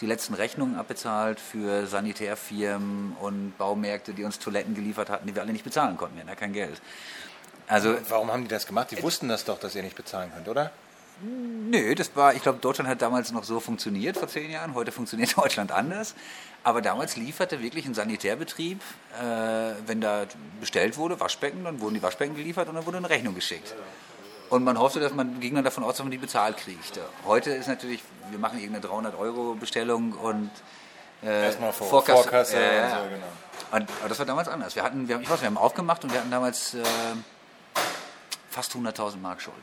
[0.00, 5.42] die letzten Rechnungen abbezahlt für Sanitärfirmen und Baumärkte, die uns Toiletten geliefert hatten, die wir
[5.42, 6.16] alle nicht bezahlen konnten.
[6.16, 6.80] Wir hatten ja kein Geld.
[7.68, 8.90] Also, Warum haben die das gemacht?
[8.90, 10.72] Die wussten das doch, dass ihr nicht bezahlen könnt, oder?
[11.22, 14.74] Nö, das war, ich glaube, Deutschland hat damals noch so funktioniert vor zehn Jahren.
[14.74, 16.14] Heute funktioniert Deutschland anders.
[16.64, 18.80] Aber damals lieferte wirklich ein Sanitärbetrieb,
[19.20, 19.24] äh,
[19.86, 20.24] wenn da
[20.60, 23.74] bestellt wurde, Waschbecken, dann wurden die Waschbecken geliefert und dann wurde eine Rechnung geschickt.
[24.54, 27.00] Und man hoffte, dass man ging dann davon aus, dass man die bezahlt kriegt.
[27.24, 30.48] Heute ist natürlich, wir machen irgendeine 300 Euro Bestellung und
[31.24, 32.22] äh, Erstmal vor, Vorkasse.
[32.22, 33.26] Vorkasse äh, und so, genau.
[33.72, 34.76] Und, aber das war damals anders.
[34.76, 36.84] Wir hatten, wir, ich weiß, wir haben aufgemacht und wir hatten damals äh,
[38.48, 39.60] fast 100.000 Mark Schulden.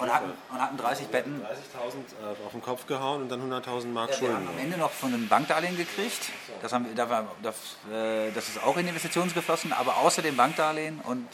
[0.00, 1.40] Und hatten, und hatten 30 Betten.
[1.40, 4.34] 30.000 äh, auf den Kopf gehauen und dann 100.000 Mark ja, Schulden.
[4.34, 6.32] Wir haben am Ende noch von einem Bankdarlehen gekriegt.
[6.62, 7.08] Das, haben wir, das,
[7.44, 11.28] das, äh, das ist auch in Investitionen geflossen, aber außer dem Bankdarlehen und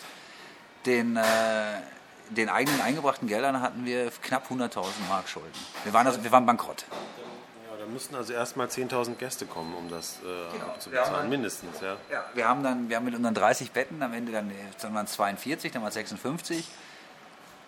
[0.86, 1.22] den, äh,
[2.30, 5.50] den eigenen eingebrachten Geldern hatten wir knapp 100.000 Mark Schulden.
[5.84, 6.84] Wir waren, also, wir waren bankrott.
[6.90, 10.66] Ja, da müssten also erstmal 10.000 Gäste kommen, um das äh, genau.
[10.72, 11.80] abzubezahlen, mindestens.
[11.80, 11.96] Ja.
[12.10, 12.24] ja.
[12.34, 15.12] wir haben dann wir haben mit unseren 30 Betten am Ende dann, dann waren es
[15.12, 16.68] 42, dann waren es 56.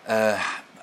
[0.07, 0.35] Äh,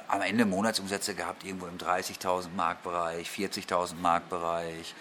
[0.07, 4.93] am Ende Monatsumsätze gehabt, irgendwo im 30.000 Mark Bereich, 40.000 Mark Bereich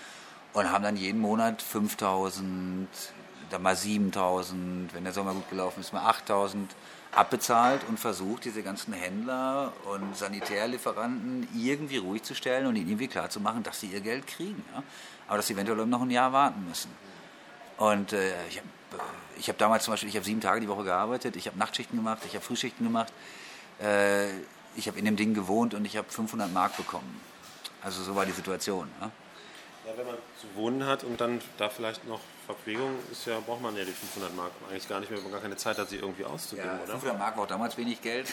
[0.52, 2.86] und haben dann jeden Monat 5.000,
[3.50, 6.68] dann mal 7.000, wenn der Sommer gut gelaufen ist, mal 8.000
[7.12, 13.08] abbezahlt und versucht, diese ganzen Händler und Sanitärlieferanten irgendwie ruhig zu stellen und ihnen irgendwie
[13.08, 14.64] klarzumachen, dass sie ihr Geld kriegen.
[14.74, 14.82] Ja?
[15.28, 16.90] Aber dass sie eventuell noch ein Jahr warten müssen.
[17.76, 18.68] Und äh, ich habe
[19.38, 21.96] ich hab damals zum Beispiel, ich habe sieben Tage die Woche gearbeitet, ich habe Nachtschichten
[21.98, 23.12] gemacht, ich habe Frühschichten gemacht.
[23.80, 24.28] Äh,
[24.74, 27.20] ich habe in dem Ding gewohnt und ich habe 500 Mark bekommen.
[27.82, 28.88] Also so war die Situation.
[29.00, 29.10] Ja?
[29.84, 33.62] Ja, wenn man zu wohnen hat und dann da vielleicht noch Verpflegung ist ja, braucht
[33.62, 35.88] man ja die 500 Mark eigentlich gar nicht mehr, wenn man gar keine Zeit hat,
[35.88, 36.92] sie irgendwie auszugeben, ja, oder?
[36.92, 38.32] 500 Mark war auch damals wenig Geld.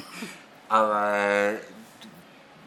[0.68, 1.52] Aber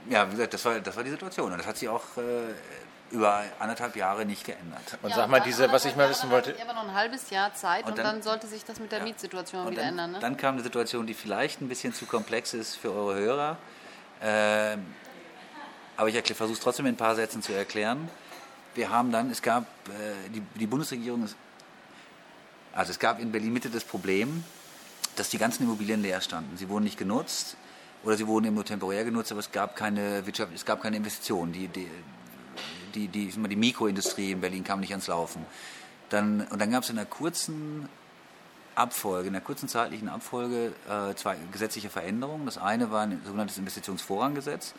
[0.10, 3.12] ja, wie gesagt, das war, das war die Situation und das hat sich auch äh,
[3.12, 4.98] über anderthalb Jahre nicht geändert.
[5.02, 6.56] Und ja, sag mal, diese, was ich mal wissen wollte.
[6.58, 8.92] Ja, aber noch ein halbes Jahr Zeit und, und dann, dann, sollte sich das mit
[8.92, 10.12] der ja, Mietsituation wieder dann, ändern.
[10.14, 10.20] Ne?
[10.20, 13.58] Dann kam eine Situation, die vielleicht ein bisschen zu komplex ist für eure Hörer.
[14.22, 14.78] Äh,
[16.02, 18.10] aber ich versuche es trotzdem in ein paar Sätzen zu erklären.
[18.74, 21.36] Wir haben dann, es gab, äh, die, die Bundesregierung, ist,
[22.74, 24.44] also es gab in Berlin Mitte das Problem,
[25.16, 26.58] dass die ganzen Immobilien leer standen.
[26.58, 27.56] Sie wurden nicht genutzt
[28.04, 30.98] oder sie wurden eben nur temporär genutzt, aber es gab keine Wirtschaft, es gab keine
[30.98, 31.54] Investitionen.
[31.54, 31.88] Die, die,
[32.96, 35.46] die, die, die Mikroindustrie in Berlin kam nicht ans Laufen.
[36.10, 37.88] Dann, und dann gab es in einer kurzen
[38.76, 42.46] Abfolge, in einer kurzen zeitlichen Abfolge äh, zwei gesetzliche Veränderungen.
[42.46, 44.74] Das eine war ein sogenanntes Investitionsvorranggesetz.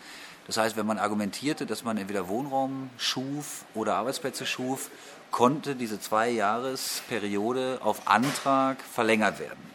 [0.46, 4.90] Das heißt, wenn man argumentierte, dass man entweder Wohnraum schuf oder Arbeitsplätze schuf,
[5.30, 9.72] konnte diese Zwei-Jahres-Periode auf Antrag verlängert werden.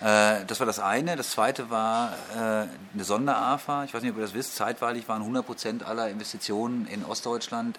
[0.00, 1.16] Äh, das war das eine.
[1.16, 3.84] Das zweite war äh, eine Sonder-AFA.
[3.84, 4.54] Ich weiß nicht, ob ihr das wisst.
[4.54, 7.78] Zeitweilig waren 100 Prozent aller Investitionen in Ostdeutschland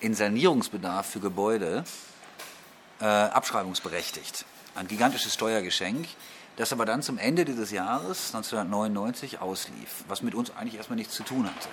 [0.00, 1.84] in Sanierungsbedarf für Gebäude
[3.02, 4.46] äh, abschreibungsberechtigt.
[4.74, 6.08] Ein gigantisches Steuergeschenk
[6.56, 11.14] das aber dann zum Ende dieses Jahres, 1999, auslief, was mit uns eigentlich erstmal nichts
[11.14, 11.68] zu tun hatte.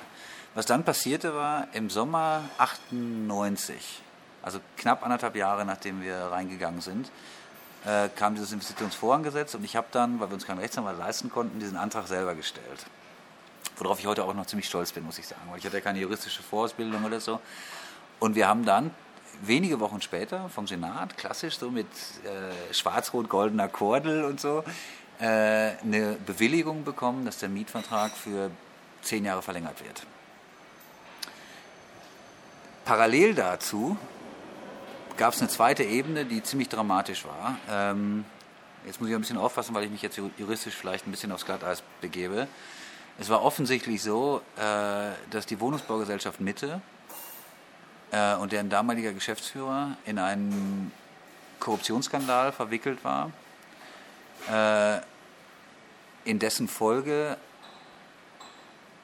[0.55, 4.01] Was dann passierte war, im Sommer 98,
[4.41, 7.11] also knapp anderthalb Jahre nachdem wir reingegangen sind,
[7.85, 11.59] äh, kam dieses Investitionsvorangesetz und ich habe dann, weil wir uns keinen Rechtsanwalt leisten konnten,
[11.59, 12.85] diesen Antrag selber gestellt.
[13.77, 15.81] Worauf ich heute auch noch ziemlich stolz bin, muss ich sagen, weil ich hatte ja
[15.81, 17.39] keine juristische Vorausbildung oder so.
[18.19, 18.91] Und wir haben dann
[19.41, 24.63] wenige Wochen später vom Senat, klassisch so mit äh, schwarz-rot-goldener Kordel und so,
[25.19, 28.51] äh, eine Bewilligung bekommen, dass der Mietvertrag für
[29.01, 30.03] zehn Jahre verlängert wird.
[32.85, 33.97] Parallel dazu
[35.17, 37.57] gab es eine zweite Ebene, die ziemlich dramatisch war.
[37.69, 38.25] Ähm,
[38.85, 41.45] jetzt muss ich ein bisschen aufpassen, weil ich mich jetzt juristisch vielleicht ein bisschen aufs
[41.45, 42.47] Glatteis begebe.
[43.19, 46.81] Es war offensichtlich so, äh, dass die Wohnungsbaugesellschaft Mitte
[48.11, 50.91] äh, und deren damaliger Geschäftsführer in einen
[51.59, 53.31] Korruptionsskandal verwickelt war,
[54.49, 55.01] äh,
[56.25, 57.37] in dessen Folge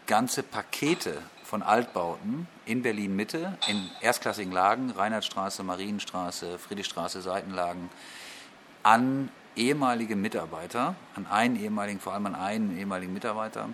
[0.08, 7.90] ganze Pakete von Altbauten in Berlin Mitte, in erstklassigen Lagen, Reinhardtstraße, Marienstraße, Friedrichstraße, Seitenlagen,
[8.84, 13.70] an ehemalige Mitarbeiter, an einen ehemaligen, vor allem an einen ehemaligen Mitarbeiter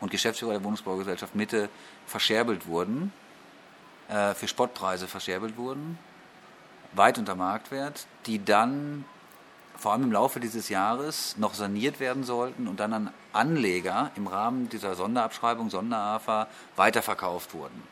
[0.00, 1.68] und Geschäftsführer der Wohnungsbaugesellschaft Mitte
[2.06, 3.12] verscherbelt wurden,
[4.08, 5.98] äh, für Spottpreise verscherbelt wurden,
[6.92, 9.04] weit unter Marktwert, die dann
[9.76, 14.26] vor allem im Laufe dieses Jahres noch saniert werden sollten und dann an Anleger im
[14.26, 17.82] Rahmen dieser Sonderabschreibung, Sonderafa, weiterverkauft wurden.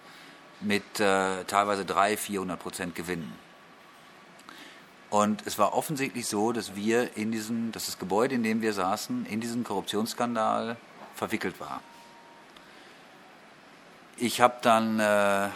[0.61, 3.33] Mit äh, teilweise 300, 400 Prozent Gewinnen.
[5.09, 8.73] Und es war offensichtlich so, dass wir in diesen, dass das Gebäude, in dem wir
[8.73, 10.77] saßen, in diesen Korruptionsskandal
[11.17, 11.81] verwickelt war.
[14.17, 15.49] Ich habe dann äh,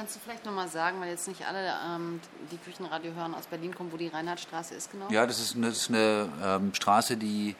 [0.00, 3.74] Kannst du vielleicht nochmal sagen, weil jetzt nicht alle, ähm, die Küchenradio hören, aus Berlin
[3.74, 5.06] kommen, wo die Reinhardtstraße ist genau?
[5.10, 7.54] Ja, das ist eine, das ist eine ähm, Straße, die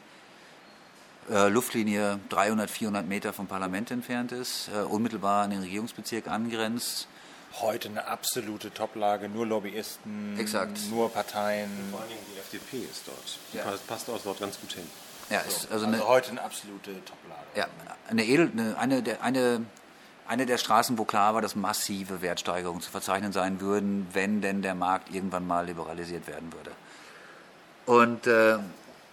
[1.31, 7.09] äh, Luftlinie 300, 400 Meter vom Parlament entfernt ist, äh, unmittelbar an den Regierungsbezirk angrenzt.
[7.61, 10.79] Heute eine absolute Toplage, nur Lobbyisten, Exakt.
[10.89, 11.69] nur Parteien.
[11.91, 13.39] Vor allen Dingen die FDP ist dort.
[13.53, 13.65] Die Ja.
[13.65, 14.87] passt- passt dort ganz gut hin.
[15.29, 17.45] Ja, ist also Also, eine, heute eine absolute Toplage.
[17.55, 17.67] ja,
[18.09, 19.67] eine, Edel, eine, eine, der, eine,
[20.31, 24.63] eine der Straßen, wo klar war, dass massive Wertsteigerungen zu verzeichnen sein würden, wenn denn
[24.63, 26.71] der Markt irgendwann mal liberalisiert werden würde.
[27.85, 28.59] Und äh,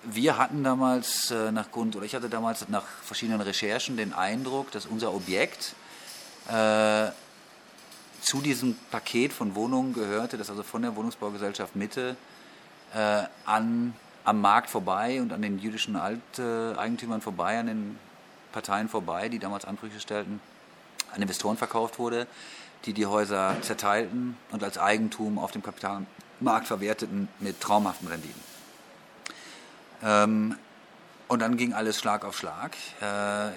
[0.03, 4.69] wir hatten damals äh, nach Grund, oder ich hatte damals nach verschiedenen Recherchen den Eindruck,
[4.69, 5.73] dass unser Objekt
[6.49, 7.07] äh,
[8.21, 12.15] zu diesem Paket von Wohnungen gehörte, das also von der Wohnungsbaugesellschaft Mitte
[12.93, 17.99] äh, an, am Markt vorbei und an den jüdischen Alteigentümern vorbei, an den
[18.51, 20.39] Parteien vorbei, die damals Ansprüche stellten,
[21.13, 22.27] an Investoren verkauft wurde,
[22.85, 28.41] die die Häuser zerteilten und als Eigentum auf dem Kapitalmarkt verwerteten mit traumhaften Renditen.
[30.03, 30.57] Ähm,
[31.27, 32.75] und dann ging alles Schlag auf Schlag.
[33.01, 33.49] Äh,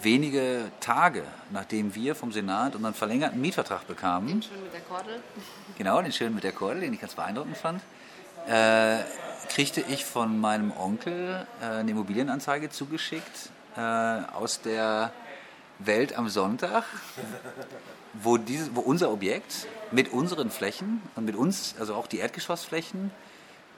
[0.00, 5.22] wenige Tage nachdem wir vom Senat unseren verlängerten Mietvertrag bekamen, Schön mit der Kordel.
[5.76, 7.82] genau, den schönen mit der Kordel, den ich ganz beeindruckend fand,
[8.46, 8.98] äh,
[9.48, 15.12] kriegte ich von meinem Onkel äh, eine Immobilienanzeige zugeschickt äh, aus der
[15.86, 16.84] Welt am Sonntag,
[18.12, 23.10] wo, dieses, wo unser Objekt mit unseren Flächen und mit uns, also auch die Erdgeschossflächen,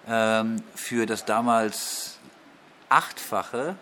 [0.07, 2.19] ähm, für das damals
[2.89, 3.77] achtfache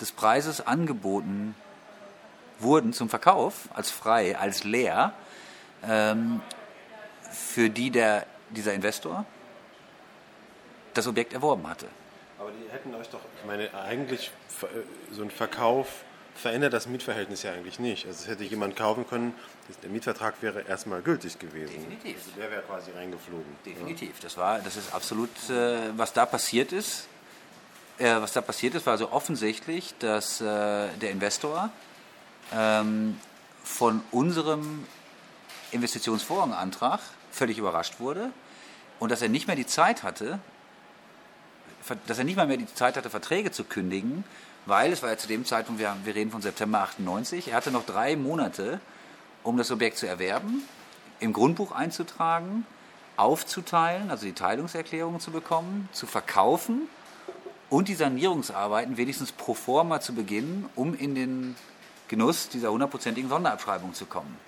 [0.00, 1.54] des Preises angeboten
[2.58, 5.12] wurden zum Verkauf, als frei, als leer,
[5.86, 6.40] ähm,
[7.30, 9.24] für die der, dieser Investor
[10.94, 11.86] das Objekt erworben hatte.
[12.38, 14.30] Aber die hätten euch doch, ich meine, eigentlich
[15.12, 16.04] so ein Verkauf
[16.40, 18.06] verändert das Mietverhältnis ja eigentlich nicht.
[18.06, 19.34] Also es hätte jemand kaufen können,
[19.82, 21.72] der Mietvertrag wäre erstmal gültig gewesen.
[21.72, 22.16] Definitiv.
[22.16, 23.56] Also der wäre quasi reingeflogen.
[23.66, 24.20] Definitiv.
[24.20, 27.08] Das war, das ist absolut, äh, was da passiert ist.
[27.98, 31.70] Äh, was da passiert ist, war also offensichtlich, dass äh, der Investor
[32.54, 33.18] ähm,
[33.64, 34.86] von unserem
[35.72, 37.00] Investitionsvorantrag
[37.32, 38.30] völlig überrascht wurde
[39.00, 40.38] und dass er nicht mehr die Zeit hatte,
[42.06, 44.24] dass er nicht mal mehr die Zeit hatte, Verträge zu kündigen,
[44.68, 47.70] weil es war ja zu dem Zeitpunkt, wir, wir reden von September 98, er hatte
[47.70, 48.80] noch drei Monate,
[49.42, 50.62] um das Objekt zu erwerben,
[51.20, 52.66] im Grundbuch einzutragen,
[53.16, 56.82] aufzuteilen, also die Teilungserklärungen zu bekommen, zu verkaufen
[57.70, 61.56] und die Sanierungsarbeiten wenigstens pro forma zu beginnen, um in den
[62.08, 64.38] Genuss dieser hundertprozentigen Sonderabschreibung zu kommen.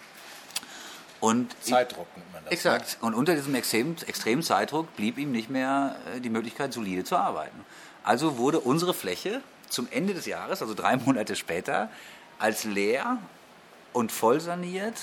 [1.20, 2.52] Und Zeitdruck nennt man das.
[2.52, 2.98] Exakt.
[3.00, 7.16] Und unter diesem extremen, extremen Zeitdruck blieb ihm nicht mehr äh, die Möglichkeit, solide zu
[7.16, 7.58] arbeiten.
[8.02, 11.88] Also wurde unsere Fläche zum Ende des Jahres, also drei Monate später,
[12.38, 13.18] als leer
[13.92, 15.00] und voll saniert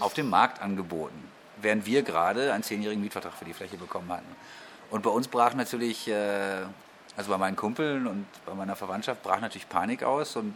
[0.00, 4.36] auf dem Markt angeboten, während wir gerade einen zehnjährigen Mietvertrag für die Fläche bekommen hatten.
[4.90, 6.62] Und bei uns brach natürlich, äh,
[7.16, 10.54] also bei meinen Kumpeln und bei meiner Verwandtschaft brach natürlich Panik aus und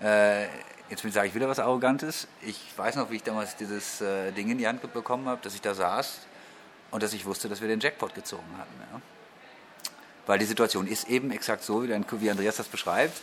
[0.00, 0.44] äh,
[0.88, 2.28] jetzt sagen, ich wieder was Arrogantes.
[2.42, 5.54] Ich weiß noch, wie ich damals dieses äh, Ding in die Hand bekommen habe, dass
[5.54, 6.20] ich da saß
[6.90, 8.72] und dass ich wusste, dass wir den Jackpot gezogen hatten.
[8.92, 9.00] Ja.
[10.26, 13.20] Weil die Situation ist eben exakt so, wie, Andreas das beschreibt.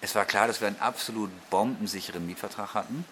[0.00, 3.04] Es war klar, dass wir einen absolut bombensicheren Mietvertrag hatten.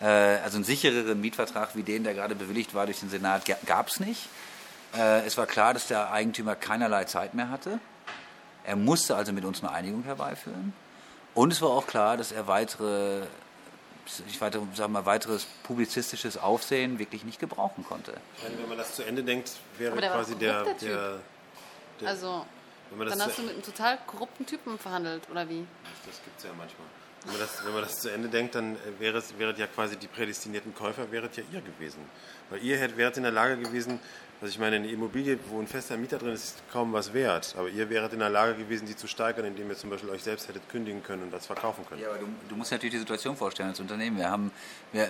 [0.00, 3.88] Äh, also einen sichereren Mietvertrag wie den, der gerade bewilligt war durch den Senat, gab
[3.88, 4.28] es nicht.
[4.94, 7.78] Äh, es war klar, dass der Eigentümer keinerlei Zeit mehr hatte.
[8.64, 10.72] Er musste also mit uns eine Einigung herbeiführen.
[11.34, 13.22] Und es war auch klar, dass er weitere,
[14.28, 18.12] ich weiter, sagen mal, weiteres publizistisches Aufsehen wirklich nicht gebrauchen konnte.
[18.42, 21.18] Wenn man das zu Ende denkt, wäre quasi der, der der,
[22.00, 22.44] der Also,
[22.98, 25.66] dann hast du mit einem total korrupten Typen verhandelt, oder wie?
[26.06, 26.86] das gibt es ja manchmal.
[27.24, 29.68] Wenn man, das, wenn man das zu Ende denkt, dann äh, wäre es wäret ja
[29.68, 32.00] quasi die prädestinierten Käufer, wäret ja ihr gewesen.
[32.50, 34.00] Weil ihr hättet, wäret in der Lage gewesen,
[34.40, 37.54] also ich meine, eine Immobilie, wo ein fester Mieter drin ist, ist kaum was wert.
[37.56, 40.24] Aber ihr wäret in der Lage gewesen, die zu steigern, indem ihr zum Beispiel euch
[40.24, 42.02] selbst hättet kündigen können und das verkaufen können.
[42.02, 44.18] Ja, aber du, du musst dir natürlich die Situation vorstellen als Unternehmen.
[44.18, 44.50] Wir haben,
[44.90, 45.08] wir,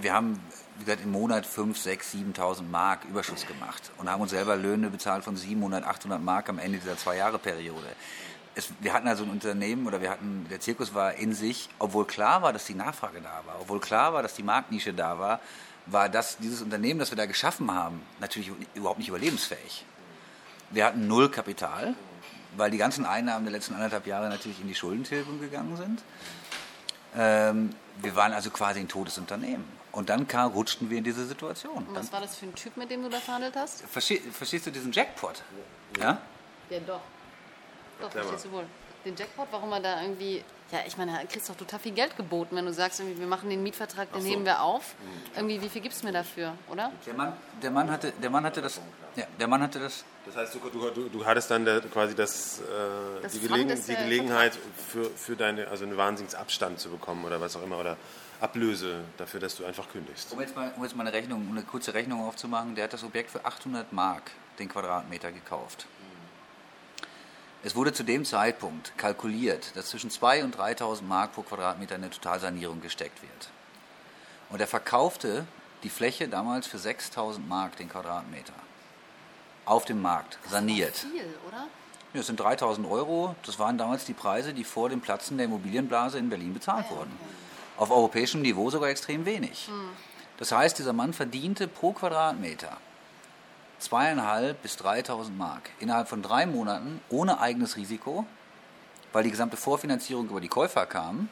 [0.00, 0.40] wir haben
[0.82, 4.90] wie gesagt, im Monat 5, 6, 7.000 Mark Überschuss gemacht und haben uns selber Löhne
[4.90, 7.86] bezahlt von 700, 800 Mark am Ende dieser zwei Jahre Periode.
[8.54, 12.06] Es, wir hatten also ein Unternehmen oder wir hatten, der Zirkus war in sich, obwohl
[12.06, 15.40] klar war, dass die Nachfrage da war, obwohl klar war, dass die Marktnische da war,
[15.86, 19.84] war das, dieses Unternehmen, das wir da geschaffen haben, natürlich überhaupt nicht überlebensfähig.
[20.70, 21.94] Wir hatten null Kapital,
[22.56, 26.02] weil die ganzen Einnahmen der letzten anderthalb Jahre natürlich in die Schuldentilgung gegangen sind.
[27.16, 29.64] Ähm, wir waren also quasi ein totes Unternehmen.
[29.92, 31.76] Und dann kam, rutschten wir in diese Situation.
[31.76, 33.82] Und was dann, war das für ein Typ, mit dem du da verhandelt hast?
[33.82, 35.42] Versteh, verstehst du diesen Jackpot?
[35.98, 36.18] Ja?
[36.70, 37.00] Ja, doch.
[38.00, 38.64] Doch, verstehst du wohl.
[39.04, 40.42] Den Jackpot, warum er da irgendwie.
[40.72, 43.26] Ja, ich meine, da kriegst doch total viel Geld geboten, wenn du sagst, irgendwie, wir
[43.26, 44.28] machen den Mietvertrag, den so.
[44.28, 44.94] heben wir auf.
[45.36, 46.90] Irgendwie, wie viel gibst du mir dafür, oder?
[47.06, 48.80] Der Mann, der Mann, hatte, der Mann hatte das.
[49.14, 50.02] Ja, der Mann hatte das.
[50.24, 53.94] Das heißt, du, du, du hattest dann der, quasi das, äh, das die, Gelegen, die
[53.94, 54.58] Gelegenheit
[54.88, 57.98] für, für deine, also einen Wahnsinnsabstand zu bekommen oder was auch immer, oder
[58.40, 60.32] Ablöse dafür, dass du einfach kündigst.
[60.32, 63.04] Um jetzt mal, um jetzt mal eine Rechnung, eine kurze Rechnung aufzumachen, der hat das
[63.04, 65.86] Objekt für 800 Mark den Quadratmeter gekauft.
[67.64, 72.02] Es wurde zu dem Zeitpunkt kalkuliert, dass zwischen 2.000 und 3.000 Mark pro Quadratmeter in
[72.02, 73.50] eine Totalsanierung gesteckt wird.
[74.50, 75.46] Und er verkaufte
[75.84, 78.52] die Fläche damals für 6.000 Mark den Quadratmeter.
[79.64, 80.90] Auf dem Markt, saniert.
[80.90, 81.68] Das ist viel, oder?
[82.12, 83.36] Ja, das sind 3.000 Euro.
[83.46, 86.96] Das waren damals die Preise, die vor dem Platzen der Immobilienblase in Berlin bezahlt ah,
[86.96, 87.12] wurden.
[87.76, 89.68] Auf europäischem Niveau sogar extrem wenig.
[89.68, 89.90] Hm.
[90.36, 92.76] Das heißt, dieser Mann verdiente pro Quadratmeter
[93.82, 98.26] zweieinhalb bis 3.000 Mark innerhalb von drei Monaten ohne eigenes Risiko,
[99.12, 101.28] weil die gesamte Vorfinanzierung über die Käufer kam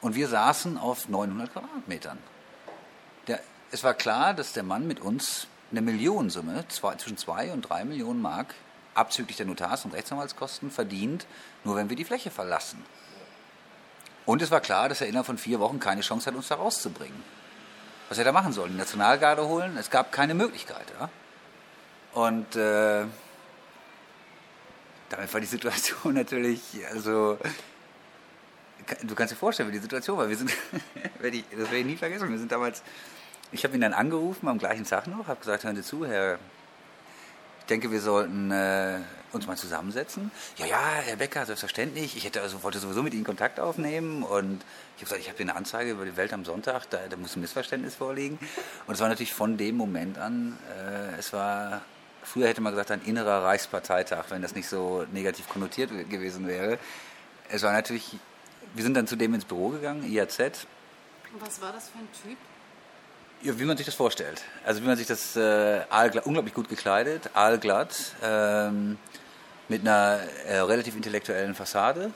[0.00, 2.18] und wir saßen auf 900 Quadratmetern.
[3.26, 7.62] Der, es war klar, dass der Mann mit uns eine Millionensumme zwei, zwischen 2 und
[7.62, 8.54] 3 Millionen Mark
[8.94, 11.26] abzüglich der Notars- und Rechtsanwaltskosten verdient,
[11.64, 12.84] nur wenn wir die Fläche verlassen.
[14.26, 16.56] Und es war klar, dass er innerhalb von vier Wochen keine Chance hat, uns da
[16.56, 17.22] rauszubringen.
[18.08, 18.72] Was er machen sollen?
[18.72, 19.76] Die Nationalgarde holen?
[19.76, 20.86] Es gab keine Möglichkeit.
[20.98, 21.08] Ja?
[22.18, 23.04] Und äh,
[25.08, 27.38] damit war die Situation natürlich, also
[29.04, 30.28] du kannst dir vorstellen, wie die Situation war.
[30.28, 30.50] Wir sind,
[31.22, 32.82] das werde ich nie vergessen, wir sind damals,
[33.52, 36.40] ich habe ihn dann angerufen am gleichen Tag noch, habe gesagt, hören Sie zu, Herr,
[37.60, 38.98] ich denke, wir sollten äh,
[39.30, 40.32] uns mal zusammensetzen.
[40.56, 42.16] Ja, ja, Herr Becker, selbstverständlich.
[42.16, 44.64] Ich hätte also, wollte sowieso mit Ihnen Kontakt aufnehmen und
[44.96, 47.16] ich habe gesagt, ich habe hier eine Anzeige über die Welt am Sonntag, da, da
[47.16, 48.40] muss ein Missverständnis vorliegen.
[48.88, 51.82] Und es war natürlich von dem Moment an, äh, es war
[52.22, 56.78] Früher hätte man gesagt, ein innerer Reichsparteitag, wenn das nicht so negativ konnotiert gewesen wäre.
[57.48, 58.16] Es war natürlich,
[58.74, 60.38] wir sind dann zu dem ins Büro gegangen, IAZ.
[60.40, 62.38] Und was war das für ein Typ?
[63.40, 64.42] Ja, wie man sich das vorstellt.
[64.64, 65.82] Also wie man sich das äh,
[66.24, 68.98] unglaublich gut gekleidet, aalglatt, ähm,
[69.68, 72.10] mit einer äh, relativ intellektuellen Fassade,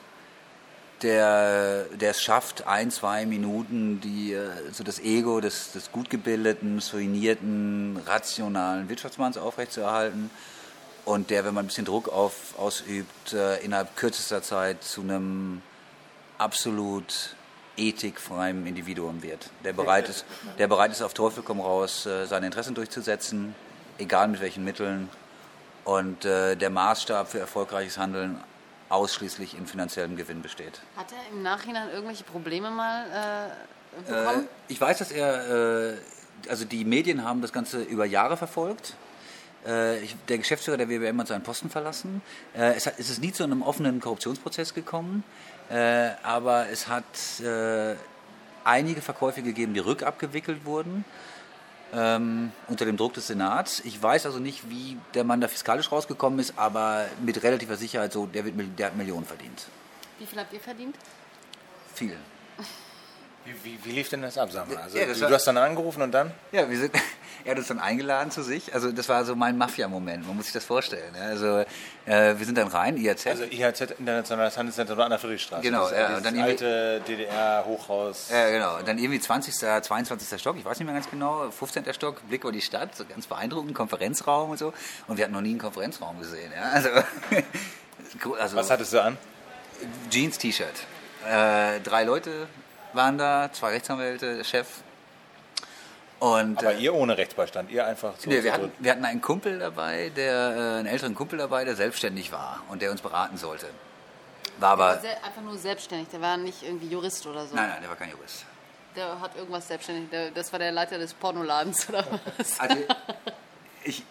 [1.02, 6.10] der, der es schafft, ein, zwei Minuten die, äh, so das Ego des, des gut
[6.10, 10.30] gebildeten, soignierten, rationalen Wirtschaftsmanns aufrechtzuerhalten
[11.04, 15.62] und der, wenn man ein bisschen Druck auf, ausübt, äh, innerhalb kürzester Zeit zu einem
[16.38, 17.34] absolut
[17.76, 20.24] ethikfreiem Individuum wird, der bereit ist,
[20.58, 23.54] der bereit ist auf Teufel komm raus, äh, seine Interessen durchzusetzen,
[23.98, 25.08] egal mit welchen Mitteln.
[25.84, 28.40] Und der Maßstab für erfolgreiches Handeln
[28.92, 30.80] ausschließlich in finanziellem Gewinn besteht.
[30.96, 33.50] Hat er im Nachhinein irgendwelche Probleme mal
[33.96, 34.44] äh, bekommen?
[34.44, 35.96] Äh, ich weiß, dass er, äh,
[36.48, 38.94] also die Medien haben das Ganze über Jahre verfolgt.
[39.66, 42.22] Äh, ich, der Geschäftsführer der WWM hat seinen Posten verlassen.
[42.54, 45.24] Äh, es, hat, es, ist nie zu einem offenen Korruptionsprozess gekommen,
[45.70, 47.04] äh, aber es hat
[48.64, 51.04] einige Verkäufe gegeben, die rückabgewickelt wurden
[51.92, 53.80] ähm, unter dem Druck des Senats.
[53.80, 58.12] Ich weiß also nicht, wie der Mann da fiskalisch rausgekommen ist, aber mit relativer Sicherheit
[58.12, 59.66] so, der, wird, der hat Millionen verdient.
[60.18, 60.96] Wie viel habt ihr verdient?
[61.94, 62.16] Viel.
[63.44, 64.76] Wie, wie, wie, lief denn das ab, sag mal?
[64.76, 66.30] Also, ja, du, war, hast dann angerufen und dann?
[66.52, 66.94] Ja, wir sind,
[67.44, 68.72] er hat uns dann eingeladen zu sich.
[68.72, 71.14] Also das war so mein Mafia-Moment, man muss sich das vorstellen.
[71.16, 71.64] Also
[72.06, 73.26] äh, wir sind dann rein, IAZ.
[73.26, 75.62] Also IAZ, Internationales Handelszentrum an der Friedrichstraße.
[75.62, 75.88] Genau.
[75.88, 78.30] Das ja, und dann alte DDR-Hochhaus.
[78.30, 78.78] Ja, genau.
[78.78, 80.40] Und dann irgendwie 20., 22.
[80.40, 81.92] Stock, ich weiß nicht mehr ganz genau, 15.
[81.94, 84.72] Stock, Blick über die Stadt, so ganz beeindruckend, Konferenzraum und so.
[85.08, 86.52] Und wir hatten noch nie einen Konferenzraum gesehen.
[86.54, 86.70] Ja?
[86.70, 86.90] Also,
[88.38, 89.18] also, Was hattest du an?
[90.10, 90.86] Jeans-T-Shirt.
[91.28, 92.46] Äh, drei Leute
[92.94, 94.68] waren da, zwei Rechtsanwälte, der Chef.
[96.18, 98.30] Und, Aber äh, ihr ohne Rechtsbeistand, ihr einfach so.
[98.30, 101.74] Nee, wir, hatten, wir hatten einen Kumpel dabei, der, äh, einen älteren Kumpel dabei, der
[101.74, 103.66] selbstständig war und der uns beraten sollte.
[104.58, 104.90] War aber.
[104.90, 107.56] einfach nur selbstständig, der war nicht irgendwie Jurist oder so.
[107.56, 108.44] Nein, nein, der war kein Jurist.
[108.94, 112.60] Der hat irgendwas selbstständig, der, das war der Leiter des Pornoladens oder was?
[112.60, 112.76] Also,
[113.84, 114.04] ich,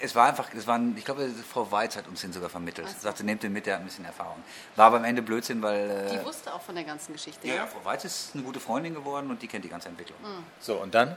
[0.00, 2.88] es war einfach, es waren, ich glaube, Frau Weiz hat uns den sogar vermittelt.
[2.88, 4.42] Sie sagte, nehmt den mit, der hat ein bisschen Erfahrung.
[4.76, 5.90] War aber am Ende Blödsinn, weil.
[5.90, 7.46] Äh, Die wusste auch von der ganzen Geschichte.
[7.46, 10.18] ja, ja, Frau Weiz ist eine gute Freundin geworden und die kennt die ganze Entwicklung.
[10.60, 11.16] So, und dann?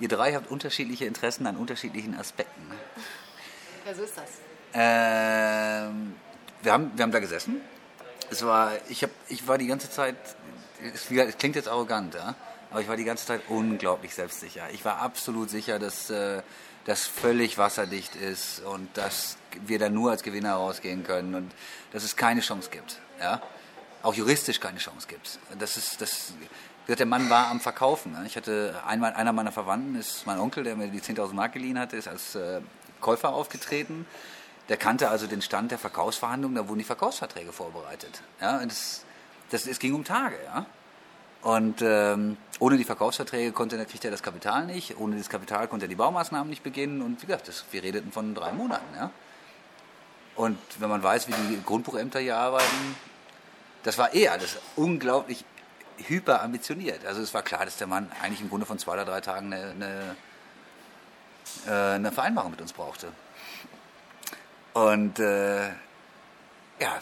[0.00, 2.70] Ihr drei habt unterschiedliche Interessen an unterschiedlichen Aspekten.
[3.86, 4.28] Ja, so ist das.
[4.74, 6.16] Ähm,
[6.62, 7.60] wir, haben, wir haben da gesessen.
[8.30, 10.16] Es war, ich, hab, ich war die ganze Zeit,
[10.94, 11.06] es
[11.38, 12.34] klingt jetzt arrogant, ja?
[12.72, 14.70] Aber ich war die ganze Zeit unglaublich selbstsicher.
[14.72, 16.42] Ich war absolut sicher, dass äh,
[16.86, 21.52] das völlig wasserdicht ist und dass wir da nur als Gewinner rausgehen können und
[21.92, 22.98] dass es keine Chance gibt.
[23.20, 23.42] Ja?
[24.02, 25.38] Auch juristisch keine Chance gibt.
[25.58, 26.32] Das ist, das,
[26.88, 28.12] der Mann war am Verkaufen.
[28.12, 28.24] ne?
[28.26, 31.78] Ich hatte einmal, einer meiner Verwandten ist mein Onkel, der mir die 10.000 Mark geliehen
[31.78, 32.62] hatte, ist als äh,
[33.02, 34.06] Käufer aufgetreten.
[34.70, 38.22] Der kannte also den Stand der Verkaufsverhandlungen, da wurden die Verkaufsverträge vorbereitet.
[38.40, 39.04] Ja, und das,
[39.50, 40.36] das, es ging um Tage.
[40.46, 40.64] Ja?
[41.42, 45.86] Und ähm, ohne die Verkaufsverträge konnte, kriegt er das Kapital nicht, ohne das Kapital konnte
[45.86, 48.94] er die Baumaßnahmen nicht beginnen und wie gesagt, das, wir redeten von drei Monaten.
[48.94, 49.10] Ja?
[50.36, 52.96] Und wenn man weiß, wie die Grundbuchämter hier arbeiten,
[53.82, 55.44] das war eh alles unglaublich
[56.06, 57.04] hyper ambitioniert.
[57.04, 59.52] Also es war klar, dass der Mann eigentlich im Grunde von zwei oder drei Tagen
[59.52, 60.16] eine, eine,
[61.66, 63.08] äh, eine Vereinbarung mit uns brauchte.
[64.72, 66.98] Und äh, ja,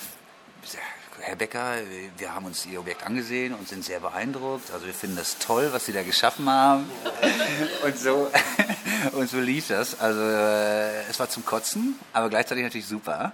[1.21, 1.77] Herr Becker,
[2.17, 4.71] wir haben uns Ihr Objekt angesehen und sind sehr beeindruckt.
[4.73, 6.91] Also wir finden das toll, was Sie da geschaffen haben.
[7.85, 8.31] Und so,
[9.13, 9.99] und so lief das.
[9.99, 13.33] Also äh, es war zum Kotzen, aber gleichzeitig natürlich super.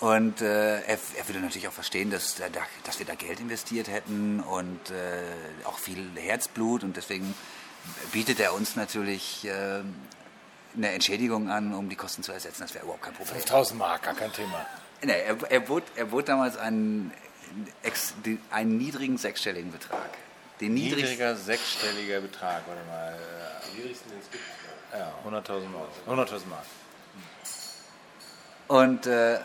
[0.00, 2.46] Und äh, er, er würde natürlich auch verstehen, dass, da,
[2.84, 6.82] dass wir da Geld investiert hätten und äh, auch viel Herzblut.
[6.82, 7.34] Und deswegen
[8.12, 9.82] bietet er uns natürlich äh,
[10.76, 12.62] eine Entschädigung an, um die Kosten zu ersetzen.
[12.62, 13.36] Das wäre überhaupt kein Problem.
[13.36, 14.66] 5000 Mark, gar kein Thema.
[15.02, 17.12] Nee, er, er, bot, er bot damals einen,
[18.50, 20.10] einen niedrigen sechsstelligen Betrag.
[20.60, 21.10] Den niedrigsten.
[21.10, 23.14] Niedriger sechsstelliger Betrag, warte mal.
[23.14, 24.44] äh, niedrigsten, den es gibt.
[24.92, 26.28] Ja, 100.000 Mark.
[26.28, 26.64] 100.000 Mark.
[28.68, 29.40] Und äh,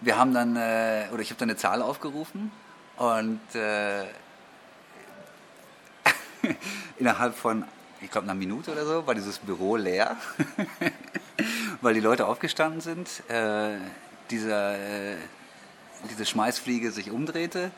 [0.00, 2.52] wir haben dann, äh, oder ich habe dann eine Zahl aufgerufen
[2.96, 4.04] und äh,
[6.98, 7.64] innerhalb von,
[8.00, 10.16] ich glaube, einer Minute oder so war dieses Büro leer,
[11.80, 13.28] weil die Leute aufgestanden sind.
[13.28, 13.78] Äh,
[14.30, 15.16] dieser, äh,
[16.10, 17.70] diese Schmeißfliege sich umdrehte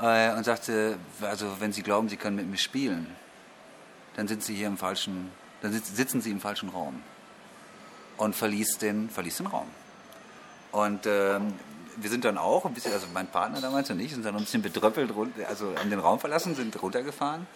[0.00, 3.06] äh, und sagte, also wenn Sie glauben, Sie können mit mir spielen,
[4.16, 5.30] dann sind Sie hier im falschen,
[5.60, 7.02] dann sitz, sitzen Sie im falschen Raum
[8.16, 9.66] und verließ den, verließ den Raum.
[10.70, 11.54] Und ähm,
[11.96, 14.42] wir sind dann auch ein bisschen, also mein Partner damals und ich, sind dann ein
[14.42, 15.12] bisschen bedröppelt,
[15.48, 17.46] also haben den Raum verlassen, sind runtergefahren.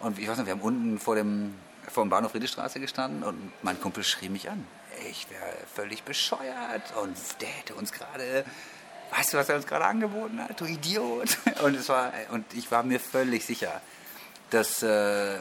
[0.00, 1.54] Und ich weiß nicht, wir haben unten vor dem,
[1.88, 4.66] vor dem Bahnhof Friedrichstraße gestanden und mein Kumpel schrie mich an.
[5.08, 8.44] Ich wäre völlig bescheuert und der hätte uns gerade,
[9.10, 11.38] weißt du, was er uns gerade angeboten hat, du Idiot.
[11.62, 13.80] Und, es war, und ich war mir völlig sicher,
[14.50, 15.38] dass, äh,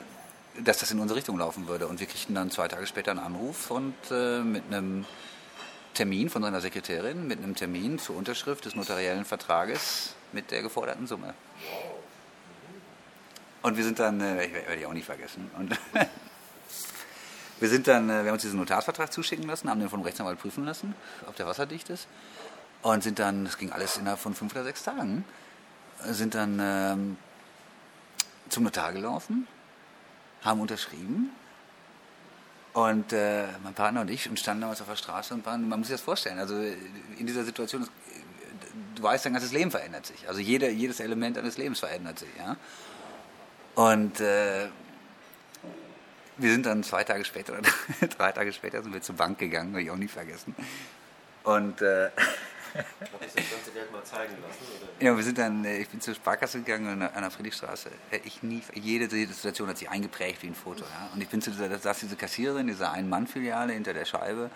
[0.59, 1.87] dass das in unsere Richtung laufen würde.
[1.87, 5.05] Und wir kriegten dann zwei Tage später einen Anruf und äh, mit einem
[5.93, 11.07] Termin von seiner Sekretärin, mit einem Termin zur Unterschrift des notariellen Vertrages mit der geforderten
[11.07, 11.33] Summe.
[13.61, 15.77] Und wir sind dann, äh, ich werde ich auch nicht vergessen, und
[17.59, 20.39] wir sind dann, äh, wir haben uns diesen Notarvertrag zuschicken lassen, haben den vom Rechtsanwalt
[20.39, 20.95] prüfen lassen,
[21.27, 22.07] ob der wasserdicht ist.
[22.81, 25.25] Und sind dann, das ging alles innerhalb von fünf oder sechs Tagen,
[26.03, 27.17] äh, sind dann ähm,
[28.49, 29.47] zum Notar gelaufen,
[30.43, 31.31] haben unterschrieben
[32.75, 35.87] und äh, mein Partner und ich standen damals auf der Straße und waren, man muss
[35.87, 36.55] sich das vorstellen, also
[37.17, 37.87] in dieser Situation,
[38.95, 40.27] du weißt, dein ganzes Leben verändert sich.
[40.27, 42.27] Also jeder, jedes Element deines Lebens verändert sich.
[42.37, 42.57] Ja?
[43.75, 44.67] Und äh,
[46.37, 47.69] wir sind dann zwei Tage später, oder
[48.17, 50.55] drei Tage später sind wir zur Bank gegangen, habe ich auch nie vergessen.
[51.43, 52.09] Und äh,
[54.41, 54.59] lassen?
[54.99, 57.89] Ja, wir sind dann, äh, ich bin zur Sparkasse gegangen an der, Friedrichstraße.
[58.23, 60.83] Ich nie, jede Situation hat sich eingeprägt wie ein Foto.
[60.83, 61.09] Ja?
[61.13, 64.49] Und ich bin zu dieser, da saß diese Kassiererin, dieser Ein-Mann-Filiale hinter der Scheibe.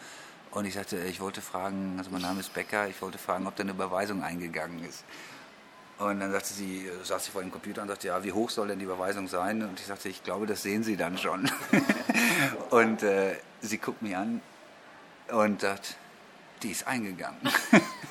[0.52, 3.56] Und ich sagte, ich wollte fragen, also mein Name ist Becker, ich wollte fragen, ob
[3.56, 5.04] da eine Überweisung eingegangen ist.
[6.00, 8.50] Und dann sagte sie, äh, saß sie vor dem Computer und sagte, ja, wie hoch
[8.50, 9.62] soll denn die Überweisung sein?
[9.62, 11.52] Und ich sagte, ich glaube, das sehen Sie dann schon.
[12.70, 14.42] und äh, sie guckt mich an
[15.32, 15.98] und sagt,
[16.64, 17.38] die ist eingegangen.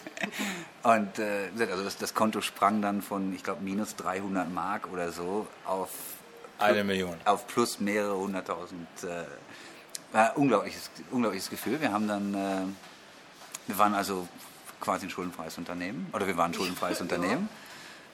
[0.83, 5.11] und äh, also das, das Konto sprang dann von, ich glaube, minus 300 Mark oder
[5.11, 5.89] so auf
[6.59, 7.15] Eine Million.
[7.25, 8.87] auf plus mehrere hunderttausend.
[9.03, 9.25] Äh,
[10.13, 11.81] war unglaubliches, unglaubliches Gefühl.
[11.81, 12.61] Wir haben dann, äh,
[13.67, 14.29] wir waren also
[14.79, 17.49] quasi ein schuldenfreies Unternehmen, oder wir waren ein schuldenfreies Unternehmen.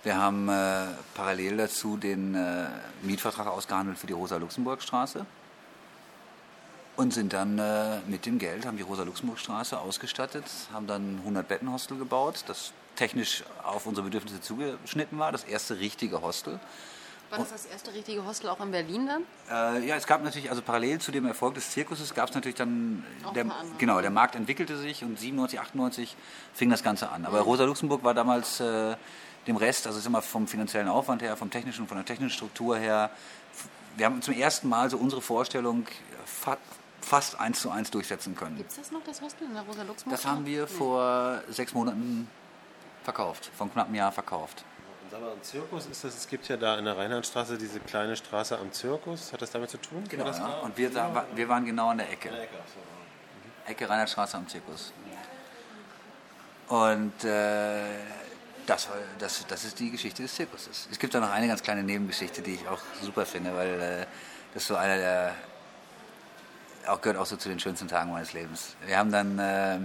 [0.04, 0.84] Wir haben äh,
[1.14, 2.66] parallel dazu den äh,
[3.02, 5.24] Mietvertrag ausgehandelt für die Rosa-Luxemburg-Straße
[6.96, 10.44] und sind dann äh, mit dem Geld, haben die Rosa-Luxemburg-Straße ausgestattet,
[10.74, 16.20] haben dann 100 Bettenhostel gebaut, das technisch auf unsere Bedürfnisse zugeschnitten war, das erste richtige
[16.20, 16.60] Hostel.
[17.30, 19.22] War das das erste richtige Hostel auch in Berlin dann?
[19.80, 22.56] Äh, ja, es gab natürlich, also parallel zu dem Erfolg des Zirkuses gab es natürlich
[22.56, 23.02] dann,
[23.34, 23.46] der,
[23.78, 26.14] genau, der Markt entwickelte sich und 97, 98
[26.52, 27.24] fing das Ganze an.
[27.24, 28.94] Aber Rosa Luxemburg war damals äh,
[29.46, 32.76] dem Rest, also ist immer vom finanziellen Aufwand her, vom technischen, von der technischen Struktur
[32.78, 33.10] her,
[33.96, 35.86] wir haben zum ersten Mal so unsere Vorstellung
[36.24, 36.56] fa
[37.00, 38.56] fast eins zu eins durchsetzen können.
[38.56, 40.18] Gibt es das noch, das Hostel in der Rosa Luxemburg?
[40.18, 42.26] Das haben wir vor sechs Monaten
[43.02, 44.64] verkauft, vor einem knappen Jahr verkauft.
[45.02, 47.78] Und sag mal, ein Zirkus ist das, es gibt ja da in der Rheinlandstraße diese
[47.80, 49.34] kleine Straße am Zirkus.
[49.34, 50.02] Hat das damit zu tun?
[50.08, 50.46] Genau, das ja.
[50.60, 52.30] Und wir, da, wir waren genau an der Ecke.
[52.30, 53.70] Ecke, so.
[53.70, 54.94] Ecke Rheinlandstraße am Zirkus.
[56.68, 57.82] Und äh,
[58.66, 58.88] das,
[59.18, 60.88] das, das ist die Geschichte des Zirkuses.
[60.90, 64.06] Es gibt da noch eine ganz kleine Nebengeschichte, die ich auch super finde, weil äh,
[64.54, 65.34] das so einer der,
[66.86, 68.76] auch gehört auch so zu den schönsten Tagen meines Lebens.
[68.86, 69.78] Wir haben dann äh,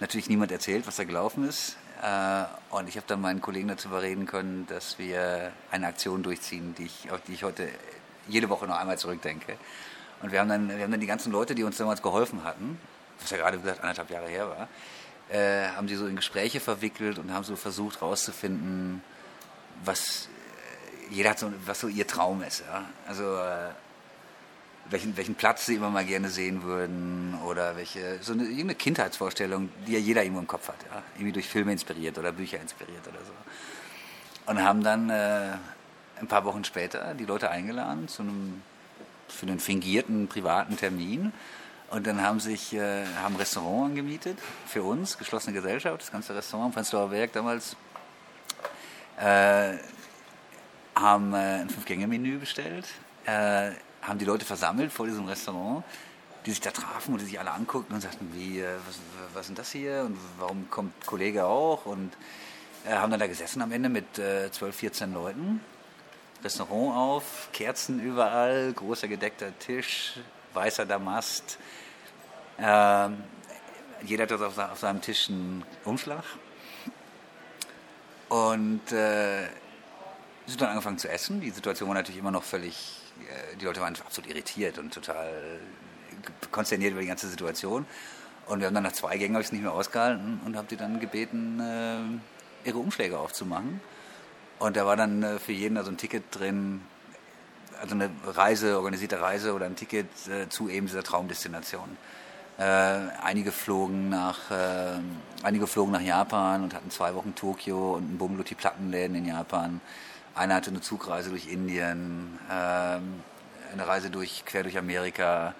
[0.00, 1.76] natürlich niemand erzählt, was da gelaufen ist.
[2.02, 6.74] Äh, und ich habe dann meinen Kollegen dazu überreden können, dass wir eine Aktion durchziehen,
[6.76, 7.68] die ich, auf die ich heute
[8.28, 9.56] jede Woche noch einmal zurückdenke.
[10.22, 12.78] Und wir haben dann, wir haben dann die ganzen Leute, die uns damals geholfen hatten,
[13.20, 14.68] was ja gerade gesagt anderthalb Jahre her war,
[15.32, 19.02] äh, haben die so in Gespräche verwickelt und haben so versucht herauszufinden,
[19.84, 20.28] was
[21.10, 22.60] äh, jeder hat so, was so ihr Traum ist.
[22.60, 22.84] Ja?
[23.06, 23.70] Also äh,
[24.90, 29.70] welchen, welchen Platz sie immer mal gerne sehen würden oder welche so eine, irgendeine Kindheitsvorstellung,
[29.86, 31.02] die ja jeder irgendwo im Kopf hat, ja?
[31.14, 33.32] irgendwie durch Filme inspiriert oder Bücher inspiriert oder so.
[34.50, 35.52] Und haben dann äh,
[36.20, 38.62] ein paar Wochen später die Leute eingeladen zu einem
[39.28, 41.32] für einen fingierten privaten Termin.
[41.92, 46.68] Und dann haben sich äh, haben Restaurant angemietet für uns, geschlossene Gesellschaft, das ganze Restaurant
[46.68, 47.76] am Prenzlauer Berg damals.
[49.18, 49.74] Äh,
[50.94, 52.86] haben äh, ein Fünf-Gänge-Menü bestellt,
[53.26, 55.84] äh, haben die Leute versammelt vor diesem Restaurant,
[56.46, 58.98] die sich da trafen und die sich alle anguckten und sagten, wie, äh, was,
[59.34, 61.84] was ist das hier und warum kommt Kollege auch?
[61.84, 62.10] Und
[62.86, 65.60] äh, haben dann da gesessen am Ende mit äh, 12, 14 Leuten.
[66.42, 70.14] Restaurant auf, Kerzen überall, großer gedeckter Tisch,
[70.54, 71.58] weißer Damast.
[72.58, 73.22] Ähm,
[74.04, 76.24] jeder hat auf, auf seinem Tisch einen Umschlag.
[78.28, 79.46] Und äh,
[80.46, 81.40] sind dann angefangen zu essen.
[81.40, 85.60] Die Situation war natürlich immer noch völlig, äh, die Leute waren absolut irritiert und total
[86.50, 87.86] konsterniert über die ganze Situation.
[88.46, 90.66] Und wir haben dann nach zwei Gängen habe ich es nicht mehr ausgehalten und habe
[90.68, 93.80] die dann gebeten, äh, ihre Umschläge aufzumachen.
[94.58, 96.82] Und da war dann äh, für jeden also ein Ticket drin,
[97.80, 101.96] also eine Reise, organisierte Reise oder ein Ticket äh, zu eben dieser Traumdestination.
[102.62, 105.00] Äh, einige flogen nach äh,
[105.42, 109.16] einige flogen nach Japan und hatten zwei Wochen Tokio und einen Bummel durch die Plattenläden
[109.16, 109.80] in Japan.
[110.36, 113.20] Einer hatte eine Zugreise durch Indien, ähm,
[113.72, 115.56] eine Reise durch quer durch Amerika.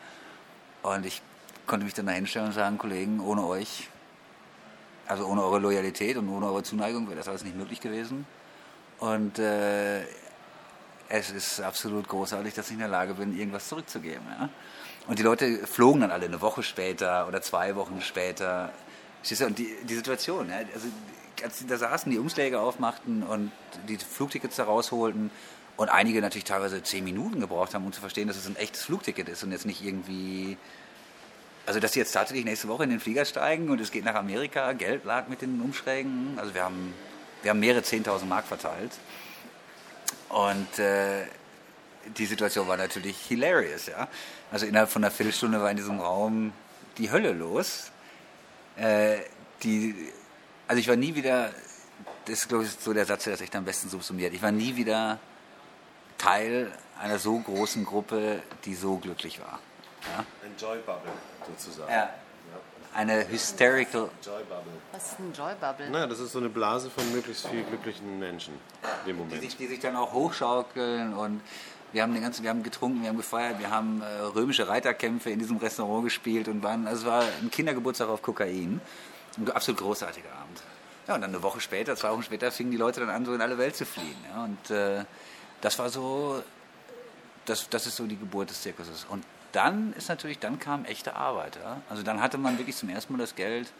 [0.84, 1.22] Und ich
[1.66, 3.88] konnte mich dann da hinstellen und sagen, Kollegen, ohne euch,
[5.08, 8.26] also ohne eure Loyalität und ohne eure Zuneigung wäre das alles nicht möglich gewesen.
[9.00, 10.02] Und äh,
[11.08, 14.24] es ist absolut großartig, dass ich in der Lage bin, irgendwas zurückzugeben.
[14.38, 14.48] Ja?
[15.06, 18.72] Und die Leute flogen dann alle eine Woche später oder zwei Wochen später.
[19.46, 20.56] Und die, die Situation, ja?
[20.74, 20.86] also
[21.42, 23.50] als die da saßen, die Umschläge aufmachten und
[23.88, 25.30] die Flugtickets da rausholten
[25.76, 28.84] und einige natürlich teilweise zehn Minuten gebraucht haben, um zu verstehen, dass es ein echtes
[28.84, 30.56] Flugticket ist und jetzt nicht irgendwie
[31.64, 34.16] also, dass sie jetzt tatsächlich nächste Woche in den Flieger steigen und es geht nach
[34.16, 36.36] Amerika, Geld lag mit den Umschlägen.
[36.36, 36.92] Also, wir haben,
[37.42, 38.92] wir haben mehrere 10.000 Mark verteilt.
[40.28, 41.22] Und äh,
[42.16, 44.08] die Situation war natürlich hilarious, ja.
[44.50, 46.52] Also, innerhalb von einer Viertelstunde war in diesem Raum
[46.98, 47.90] die Hölle los.
[48.76, 49.18] Äh,
[49.62, 49.94] die,
[50.68, 51.50] also, ich war nie wieder,
[52.24, 54.32] das ist, glaube ich, so der Satz, der das echt am besten subsumiert.
[54.34, 55.18] Ich war nie wieder
[56.18, 59.58] Teil einer so großen Gruppe, die so glücklich war.
[60.16, 60.24] Ja?
[60.46, 61.10] Enjoy Bubble
[61.46, 61.90] sozusagen.
[61.90, 62.10] Ja.
[62.94, 64.10] Eine hysterical.
[64.22, 64.72] Joy Bubble.
[64.92, 65.88] Was ist ein Joy Bubble?
[65.88, 68.52] Naja, das ist so eine Blase von möglichst viel glücklichen Menschen
[69.06, 69.40] im Die Moment.
[69.40, 71.40] sich, die sich dann auch hochschaukeln und
[71.92, 75.30] wir haben den ganzen, wir haben getrunken, wir haben gefeiert, wir haben äh, römische Reiterkämpfe
[75.30, 78.80] in diesem Restaurant gespielt und waren, also es war ein Kindergeburtstag auf Kokain.
[79.38, 80.62] Ein absolut großartiger Abend.
[81.08, 83.34] Ja, und dann eine Woche später, zwei Wochen später, fingen die Leute dann an, so
[83.34, 84.16] in alle Welt zu fliehen.
[84.28, 85.04] Ja, und äh,
[85.60, 86.42] das war so,
[87.46, 89.06] das, das ist so die Geburt des Zirkuses.
[89.08, 91.58] Und dann ist natürlich, dann kam echte Arbeit.
[91.62, 91.82] Ja?
[91.90, 93.72] Also dann hatte man wirklich zum ersten Mal das Geld.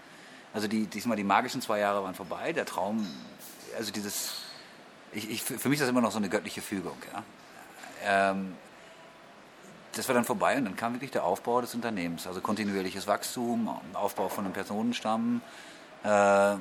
[0.52, 2.52] Also die, diesmal die magischen zwei Jahre waren vorbei.
[2.52, 3.06] Der Traum,
[3.76, 4.34] also dieses,
[5.12, 6.96] ich, ich, für mich ist das immer noch so eine göttliche Fügung.
[7.12, 7.22] Ja?
[8.05, 8.57] Ähm,
[9.94, 12.26] das war dann vorbei und dann kam wirklich der Aufbau des Unternehmens.
[12.26, 15.42] Also kontinuierliches Wachstum, Aufbau von einem Personenstamm.
[16.03, 16.59] Äh, ja,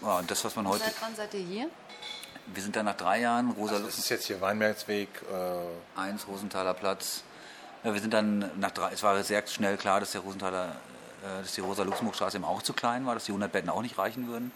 [0.00, 0.84] und das, was man heute.
[0.84, 1.70] Seit wann seid ihr hier?
[2.46, 5.08] Wir sind dann nach drei Jahren, Rosa Das ist jetzt hier Weinbergsweg.
[5.96, 7.24] Äh, 1, Rosenthaler Platz.
[7.84, 10.76] Ja, wir sind dann nach drei, es war sehr schnell klar, dass der Rosenthaler,
[11.22, 13.98] äh, dass die Rosa-Luxemburg-Straße eben auch zu klein war, dass die 100 Betten auch nicht
[13.98, 14.52] reichen würden.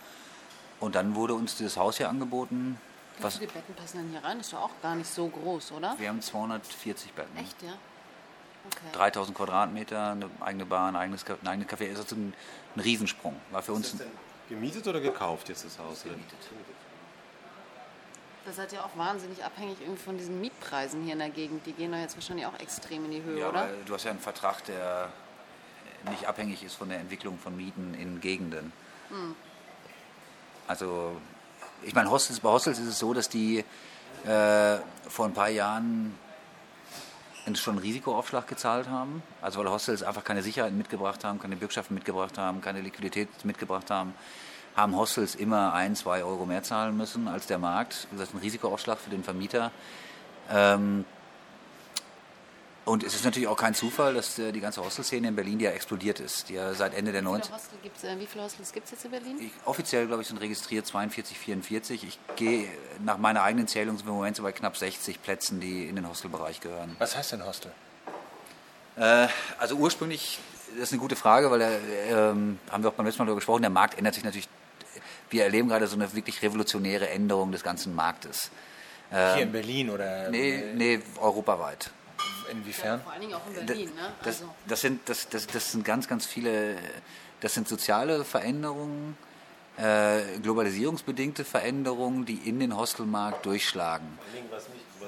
[0.80, 2.78] Und dann wurde uns dieses Haus hier angeboten
[3.18, 4.40] Wie viele Betten passen denn hier rein?
[4.40, 5.94] Ist doch auch gar nicht so groß, oder?
[5.98, 7.36] Wir haben 240 Betten.
[7.38, 7.72] Echt, ja?
[8.66, 8.86] Okay.
[8.92, 11.88] 3000 Quadratmeter, eine eigene Bar, ein eigenes, ein eigenes Café.
[11.90, 12.34] Das ist also ein,
[12.76, 13.36] ein Riesensprung.
[13.50, 14.06] War für uns das
[14.48, 16.04] gemietet oder gekauft jetzt das Haus?
[16.06, 16.14] Oder?
[18.46, 21.64] Da seid ihr auch wahnsinnig abhängig irgendwie von diesen Mietpreisen hier in der Gegend.
[21.66, 23.60] Die gehen doch jetzt wahrscheinlich auch extrem in die Höhe, Ja, oder?
[23.62, 25.10] weil du hast ja einen Vertrag, der
[26.10, 28.72] nicht abhängig ist von der Entwicklung von Mieten in Gegenden.
[30.66, 31.20] Also,
[31.84, 33.64] ich meine, Hostels, bei Hostels ist es so, dass die
[34.26, 34.76] äh,
[35.08, 36.14] vor ein paar Jahren
[37.54, 39.22] schon einen Risikoaufschlag gezahlt haben.
[39.42, 43.90] Also weil Hostels einfach keine Sicherheiten mitgebracht haben, keine Bürgschaften mitgebracht haben, keine Liquidität mitgebracht
[43.90, 44.14] haben,
[44.74, 48.08] haben Hostels immer ein, zwei Euro mehr zahlen müssen als der Markt.
[48.12, 49.70] Das ist ein Risikoaufschlag für den Vermieter.
[50.50, 51.04] Ähm,
[52.84, 55.64] und es ist natürlich auch kein Zufall, dass äh, die ganze Hostelszene in Berlin die
[55.64, 56.50] ja explodiert ist.
[56.50, 58.84] Die ja seit Ende der Wie 90 viele, Hostel gibt's, äh, wie viele Hostels gibt
[58.86, 59.38] es jetzt in Berlin?
[59.40, 62.04] ich, offiziell, glaube ich, sind registriert 42, 44.
[62.04, 62.68] Ich gehe
[63.02, 65.96] nach meiner eigenen Zählung sind wir im Moment so bei knapp 60 Plätzen, die in
[65.96, 66.94] den Hostelbereich gehören.
[66.98, 67.72] Was heißt denn Hostel?
[68.96, 69.28] Äh,
[69.58, 70.38] also ursprünglich,
[70.74, 73.40] das ist eine gute Frage, weil da ähm, haben wir auch beim letzten Mal darüber
[73.40, 74.48] gesprochen, der Markt ändert sich natürlich.
[75.30, 78.50] Wir erleben gerade so eine wirklich revolutionäre Änderung des ganzen Marktes.
[79.10, 81.90] Hier in Berlin oder Nee, nee, europaweit.
[82.50, 83.00] Inwiefern?
[83.02, 84.12] Vor allen Dingen auch in Berlin, ne?
[84.22, 86.76] Das, Also, das, sind, das, das, das sind ganz, ganz viele,
[87.40, 89.16] das sind soziale Veränderungen,
[89.76, 94.06] äh, globalisierungsbedingte Veränderungen, die in den Hostelmarkt durchschlagen.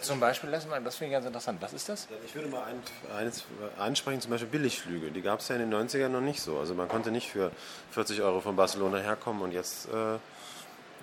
[0.03, 1.62] Zum Beispiel, lass mal, das finde ich ganz interessant.
[1.62, 2.09] Was ist das?
[2.26, 2.82] Ich würde mal ein,
[3.16, 3.45] eines
[3.78, 5.11] ansprechen, zum Beispiel Billigflüge.
[5.11, 6.59] Die gab es ja in den 90ern noch nicht so.
[6.59, 7.51] Also man konnte nicht für
[7.93, 10.18] 40 Euro von Barcelona herkommen und jetzt äh,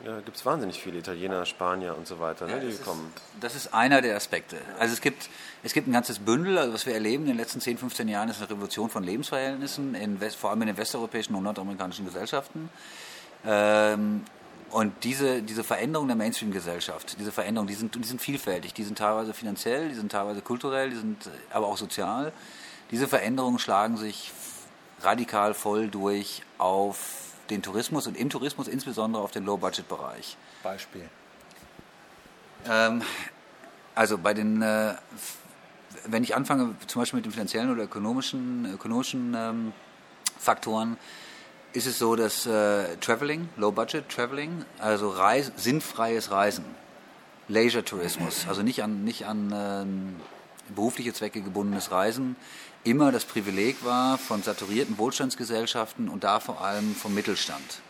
[0.06, 3.14] ja, gibt es wahnsinnig viele Italiener, Spanier und so weiter, ne, die kommen.
[3.40, 4.58] Das ist einer der Aspekte.
[4.80, 5.30] Also es gibt,
[5.64, 8.30] es gibt ein ganzes Bündel, also was wir erleben in den letzten 10, 15 Jahren
[8.30, 12.70] ist eine Revolution von Lebensverhältnissen, in West, vor allem in den westeuropäischen und nordamerikanischen Gesellschaften.
[13.46, 14.24] Ähm,
[14.72, 18.74] und diese, diese Veränderung der Mainstream-Gesellschaft, diese Veränderungen, die sind, die sind vielfältig.
[18.74, 22.34] Die sind teilweise finanziell, die sind teilweise kulturell, die sind äh, aber auch sozial.
[22.90, 24.32] Diese Veränderungen schlagen sich
[25.02, 30.38] radikal voll durch auf den Tourismus und im Tourismus insbesondere auf den Low-Budget-Bereich.
[30.64, 31.10] Beispiel.
[32.66, 33.02] Ähm,
[33.96, 34.96] also bei den, äh,
[36.06, 39.74] wenn ich anfange, zum Beispiel mit den finanziellen oder ökonomischen, ökonomischen ähm,
[40.40, 40.98] Faktoren,
[41.74, 46.66] ist es so, dass äh, Traveling, Low-Budget Traveling, also Reis, sinnfreies Reisen,
[47.48, 50.16] Leisure-Tourismus, also nicht an, nicht an ähm,
[50.70, 52.36] berufliche Zwecke gebundenes Reisen,
[52.84, 57.82] immer das Privileg war von saturierten Wohlstandsgesellschaften und da vor allem vom Mittelstand.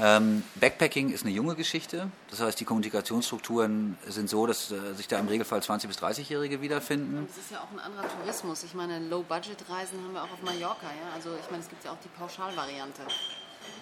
[0.00, 2.08] Ähm, Backpacking ist eine junge Geschichte.
[2.30, 6.60] Das heißt, die Kommunikationsstrukturen sind so, dass äh, sich da im Regelfall 20- bis 30-Jährige
[6.62, 7.26] wiederfinden.
[7.28, 8.62] es ist ja auch ein anderer Tourismus.
[8.62, 11.14] Ich meine, Low-Budget-Reisen haben wir auch auf Mallorca, ja?
[11.14, 13.02] Also ich meine, es gibt ja auch die Pauschalvariante.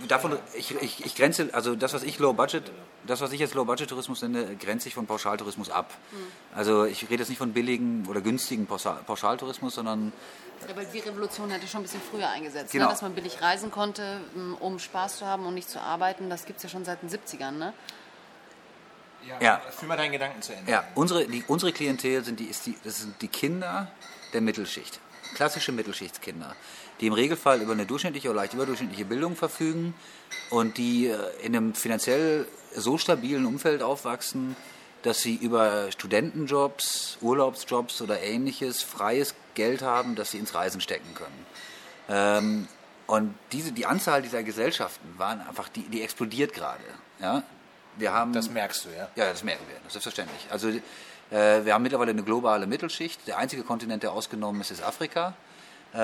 [0.09, 2.63] Davon, ich, ich, ich grenze, also das, was ich Low Budget,
[3.07, 5.93] das, was ich jetzt Low Budget Tourismus nenne, grenze ich von Pauschaltourismus ab.
[6.55, 10.13] Also ich rede jetzt nicht von billigen oder günstigen Pauschal- Pauschaltourismus, sondern
[10.69, 12.85] Ja, weil die Revolution hätte schon ein bisschen früher eingesetzt, Genau.
[12.87, 12.91] ne?
[12.91, 14.21] dass man billig reisen konnte,
[14.61, 16.29] um Spaß zu haben und nicht zu arbeiten.
[16.31, 17.73] Das gibt es ja schon seit den 70ern, ne?
[19.41, 19.61] Ja.
[19.77, 20.71] Führ mal deinen Gedanken zu Ende.
[20.71, 23.91] Ja, unsere, die, unsere Klientel sind die, ist die, das sind die Kinder
[24.33, 25.01] der Mittelschicht.
[25.35, 26.55] Klassische Mittelschichtskinder,
[27.01, 29.95] die im Regelfall über eine durchschnittliche oder leicht überdurchschnittliche Bildung verfügen
[30.51, 34.57] und die äh, in einem finanziell so stabilen Umfeld aufwachsen,
[35.03, 41.15] dass sie über Studentenjobs, Urlaubsjobs oder ähnliches freies Geld haben, das sie ins Reisen stecken
[41.15, 41.47] können.
[42.09, 42.69] Ähm,
[43.07, 46.83] und diese, die Anzahl dieser Gesellschaften waren einfach, die, die explodiert gerade.
[47.21, 47.43] Ja?
[47.97, 49.09] Wir haben Das merkst du, ja?
[49.15, 50.49] ja, das merken wir, das ist selbstverständlich.
[50.51, 53.27] Also äh, wir haben mittlerweile eine globale Mittelschicht.
[53.27, 55.35] Der einzige Kontinent, der ausgenommen ist, ist Afrika.
[55.93, 55.99] Äh,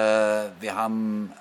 [0.60, 1.32] wir haben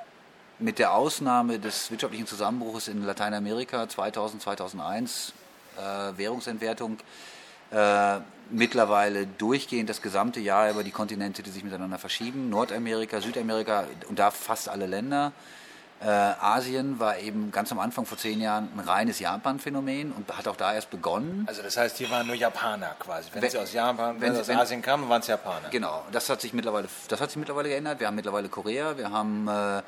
[0.59, 5.33] mit der Ausnahme des wirtschaftlichen Zusammenbruchs in Lateinamerika 2000, 2001,
[5.77, 6.97] äh, Währungsentwertung,
[7.71, 8.19] äh,
[8.51, 12.49] mittlerweile durchgehend das gesamte Jahr über die Kontinente, die sich miteinander verschieben.
[12.49, 15.31] Nordamerika, Südamerika und da fast alle Länder.
[16.03, 20.47] Äh, Asien war eben ganz am Anfang vor zehn Jahren ein reines Japan-Phänomen und hat
[20.47, 21.45] auch da erst begonnen.
[21.47, 23.29] Also das heißt, hier waren nur Japaner quasi.
[23.33, 25.69] Wenn, Wenn- sie aus Japan, wenn, wenn sie aus wenn- Asien kamen, waren es Japaner.
[25.69, 27.99] Genau, das hat sich mittlerweile, das hat sich mittlerweile geändert.
[27.99, 29.83] Wir haben mittlerweile Korea, wir haben äh, einen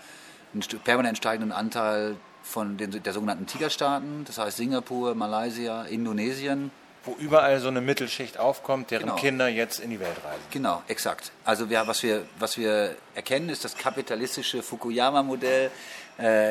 [0.84, 6.70] permanent steigenden Anteil von den, der sogenannten Tigerstaaten, das heißt Singapur, Malaysia, Indonesien.
[7.05, 9.16] Wo überall so eine Mittelschicht aufkommt, deren Genau.
[9.16, 10.39] Kinder jetzt in die Welt reisen.
[10.51, 11.32] Genau, exakt.
[11.43, 15.70] Also wir, was, wir, was wir erkennen, ist das kapitalistische Fukuyama-Modell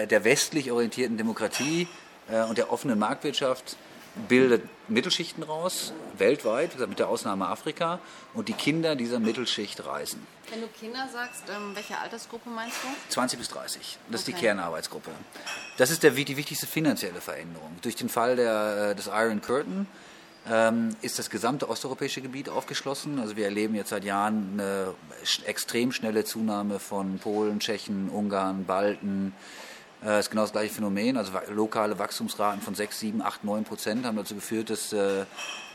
[0.07, 1.87] der westlich orientierten Demokratie
[2.31, 3.77] äh, und der offenen Marktwirtschaft
[4.29, 7.99] bildet Mittelschichten raus, weltweit, mit der Ausnahme Afrika,
[8.35, 10.27] und die Kinder dieser Mittelschicht reisen.
[10.51, 12.89] Wenn du Kinder sagst, ähm, welche Altersgruppe meinst du?
[13.09, 13.99] 20 bis 30.
[14.11, 14.43] Das ist die Okay.
[14.43, 15.11] Kernarbeitsgruppe.
[15.79, 17.75] Das ist der, die wichtigste finanzielle Veränderung.
[17.81, 19.87] Durch den Fall der, äh, des Iron Curtain
[21.03, 23.21] ist das gesamte osteuropäische Gebiet aufgeschlossen.
[23.21, 24.95] Also wir erleben jetzt seit Jahren eine
[25.47, 29.35] extrem schnelle Zunahme von Polen, Tschechen, Ungarn, Balten.
[30.05, 31.17] Äh, ist genau das gleiche Phänomen.
[31.17, 35.25] Also lokale Wachstumsraten von 6, 7, 8, 9 Prozent haben dazu geführt, dass äh,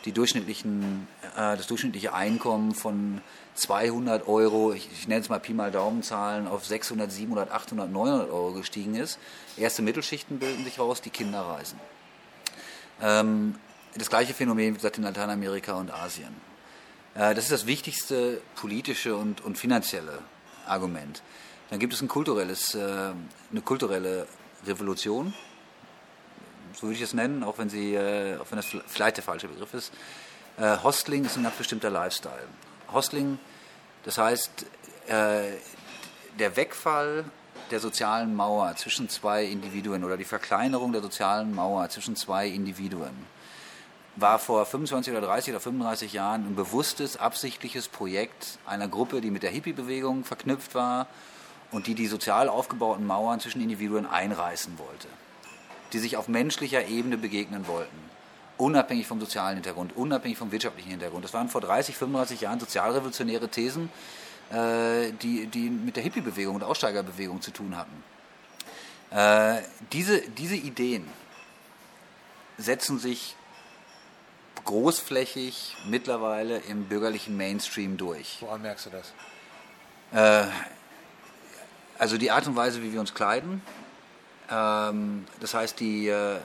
[0.06, 3.22] die durchschnittlichen, äh, das durchschnittliche Einkommen von
[3.56, 8.30] 200 Euro, ich, ich nenne es mal Pi mal Daumenzahlen, auf 600, 700, 800, 900
[8.30, 9.18] Euro gestiegen ist.
[9.56, 11.80] Erste Mittelschichten bilden sich raus, die Kinder reisen.
[13.02, 13.56] Ähm,
[13.96, 16.36] das gleiche Phänomen, wie gesagt, in Lateinamerika und Asien.
[17.18, 20.20] Äh, das ist das wichtigste politische und, und finanzielle
[20.68, 21.22] Argument.
[21.70, 22.80] Dann gibt es ein kulturelles, äh,
[23.52, 24.28] eine kulturelle
[24.66, 25.34] Revolution,
[26.74, 29.48] so würde ich es nennen, auch wenn, sie, äh, auch wenn das vielleicht der falsche
[29.48, 29.92] Begriff ist.
[30.60, 32.48] Hostling ist ein ganz bestimmter Lifestyle.
[32.92, 33.38] Hostling,
[34.06, 34.66] das heißt,
[35.08, 37.26] der Wegfall
[37.70, 43.12] der sozialen Mauer zwischen zwei Individuen oder die Verkleinerung der sozialen Mauer zwischen zwei Individuen
[44.20, 49.32] war vor 25 oder 30 oder 35 Jahren ein bewusstes, absichtliches Projekt einer Gruppe, die
[49.32, 51.08] mit der Hippie-Bewegung verknüpft war
[51.72, 55.08] und die die sozial aufgebauten Mauern zwischen Individuen einreißen wollte,
[55.94, 57.98] die sich auf menschlicher Ebene begegnen wollten,
[58.58, 61.24] unabhängig vom sozialen Hintergrund, unabhängig vom wirtschaftlichen Hintergrund.
[61.24, 63.90] Das waren vor 30, 35 Jahren sozialrevolutionäre Thesen,
[64.52, 68.04] äh, die, die mit der Hippie-Bewegung und Aussteigerbewegung zu tun hatten.
[69.12, 69.62] Äh,
[69.94, 71.08] diese, diese Ideen
[72.58, 73.37] setzen sich
[74.68, 78.38] großflächig mittlerweile im bürgerlichen Mainstream durch.
[78.42, 79.14] Woran merkst du das?
[80.12, 80.48] Äh,
[81.98, 83.62] also die Art und Weise, wie wir uns kleiden.
[84.52, 86.38] Ähm, das heißt, die, äh,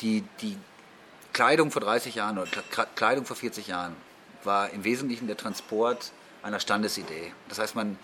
[0.00, 0.56] die, die
[1.32, 2.48] Kleidung vor 30 Jahren oder
[2.94, 3.94] Kleidung vor 40 Jahren
[4.44, 6.12] war im Wesentlichen der Transport
[6.42, 7.32] einer Standesidee.
[7.48, 7.98] Das heißt, man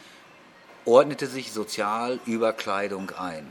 [0.85, 3.47] ordnete sich sozial über Kleidung ein.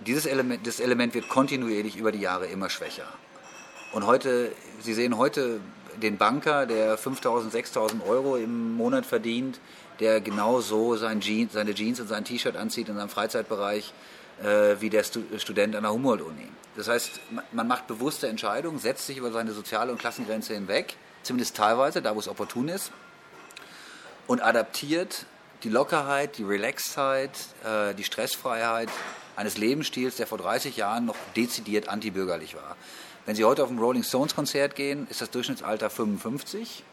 [0.00, 3.08] Dieses Element, das Element wird kontinuierlich über die Jahre immer schwächer.
[3.92, 5.60] Und heute, Sie sehen heute
[6.00, 9.60] den Banker, der 5.000, 6.000 Euro im Monat verdient,
[9.98, 13.92] der genau so sein Jeans, seine Jeans und sein T-Shirt anzieht in seinem Freizeitbereich
[14.42, 16.48] äh, wie der Stu Student an der Humboldt-Uni.
[16.76, 17.20] Das heißt,
[17.52, 22.14] man macht bewusste Entscheidungen, setzt sich über seine soziale und Klassengrenze hinweg, zumindest teilweise, da
[22.14, 22.92] wo es opportun ist,
[24.26, 25.26] und adaptiert
[25.64, 27.32] die Lockerheit, die Relaxedheit,
[27.64, 28.88] äh, die Stressfreiheit
[29.36, 32.76] eines Lebensstils, der vor 30 Jahren noch dezidiert antibürgerlich war.
[33.26, 36.84] Wenn Sie heute auf ein Rolling Stones Konzert gehen, ist das Durchschnittsalter 55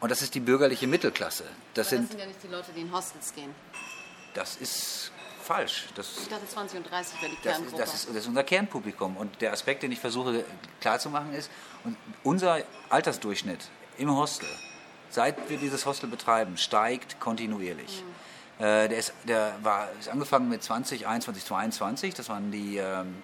[0.00, 1.44] und das ist die bürgerliche Mittelklasse.
[1.74, 3.50] Das, sind, das sind ja nicht die Leute, die in Hostels gehen.
[4.34, 5.12] Das ist
[5.42, 5.86] falsch.
[5.94, 7.76] Das, ich dachte 20 und 30 wäre die Kerngruppe.
[7.76, 9.16] Das ist, das ist unser Kernpublikum.
[9.16, 10.44] Und der Aspekt, den ich versuche
[10.80, 11.50] klarzumachen, ist,
[12.22, 12.58] unser
[12.88, 14.48] Altersdurchschnitt im Hostel,
[15.10, 18.02] seit wir dieses Hostel betreiben, steigt kontinuierlich.
[18.58, 18.64] Mhm.
[18.64, 22.14] Äh, der, ist, der war, ist angefangen mit 20, 21, 22.
[22.14, 23.22] Das waren die ähm,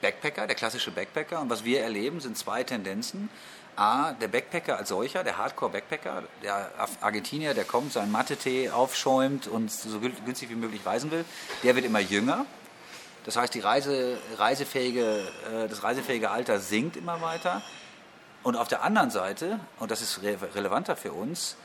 [0.00, 1.40] Backpacker, der klassische Backpacker.
[1.40, 3.28] Und was wir erleben, sind zwei Tendenzen.
[3.76, 6.70] A, der Backpacker als solcher, der Hardcore-Backpacker, der
[7.00, 11.24] Argentinier, der kommt, seinen Mathe-Tee aufschäumt und so günstig wie möglich reisen will,
[11.62, 12.44] der wird immer jünger.
[13.24, 15.20] Das heißt, die Reise, reisefähige,
[15.52, 17.62] äh, das reisefähige Alter sinkt immer weiter.
[18.42, 21.56] Und auf der anderen Seite, und das ist relevanter für uns,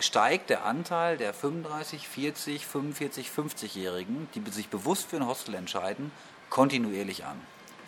[0.00, 6.10] steigt der Anteil der 35, 40, 45, 50-Jährigen, die sich bewusst für ein Hostel entscheiden,
[6.50, 7.40] kontinuierlich an.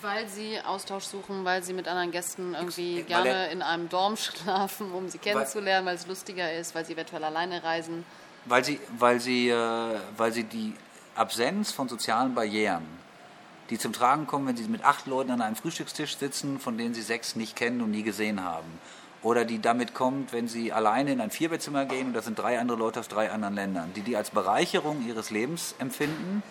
[0.05, 3.89] Weil sie Austausch suchen, weil sie mit anderen Gästen irgendwie weil gerne er, in einem
[3.89, 8.05] Dorm schlafen, um sie kennenzulernen, weil es lustiger ist, weil sie eventuell alleine reisen.
[8.45, 10.75] Weil sie, weil sie, äh, weil sie die
[11.15, 12.85] Absenz von sozialen Barrieren,
[13.71, 16.93] die zum Tragen kommen, wenn sie mit acht Leuten an einem Frühstückstisch sitzen, von denen
[16.93, 18.79] sie sechs nicht kennen und nie gesehen haben.
[19.23, 22.59] Oder die damit kommt, wenn sie alleine in ein Vierbettzimmer gehen und da sind drei
[22.59, 26.43] andere Leute aus drei anderen Ländern, die die als Bereicherung ihres Lebens empfinden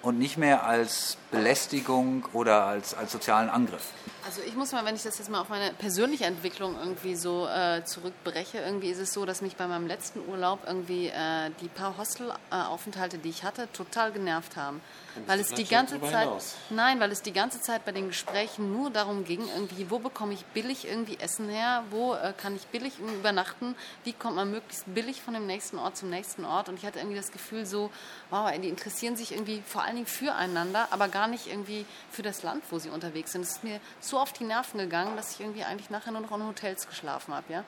[0.00, 3.92] und nicht mehr als Belästigung oder als, als sozialen Angriff.
[4.26, 7.46] Also ich muss mal, wenn ich das jetzt mal auf meine persönliche Entwicklung irgendwie so
[7.46, 11.68] äh, zurückbreche, irgendwie ist es so, dass mich bei meinem letzten Urlaub irgendwie äh, die
[11.68, 14.80] paar Hostelaufenthalte, die ich hatte, total genervt haben.
[15.26, 16.56] Weil es die ganze Zeit, hinaus.
[16.70, 20.34] nein, weil es die ganze Zeit bei den Gesprächen nur darum ging, irgendwie, wo bekomme
[20.34, 24.92] ich billig irgendwie Essen her, wo äh, kann ich billig übernachten, wie kommt man möglichst
[24.92, 26.68] billig von dem nächsten Ort zum nächsten Ort.
[26.68, 27.90] Und ich hatte irgendwie das Gefühl so,
[28.30, 32.42] wow, die interessieren sich irgendwie vor allen Dingen füreinander, aber gar nicht irgendwie für das
[32.42, 33.42] Land, wo sie unterwegs sind.
[33.42, 36.32] Es ist mir so auf die Nerven gegangen, dass ich irgendwie eigentlich nachher nur noch
[36.32, 37.52] in Hotels geschlafen habe.
[37.52, 37.64] Ja?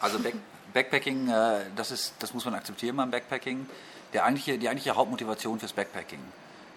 [0.00, 0.34] Also Back
[0.72, 3.68] Backpacking, äh, das, ist, das muss man akzeptieren beim Backpacking.
[4.12, 6.20] Der eigentliche, die eigentliche Hauptmotivation fürs Backpacking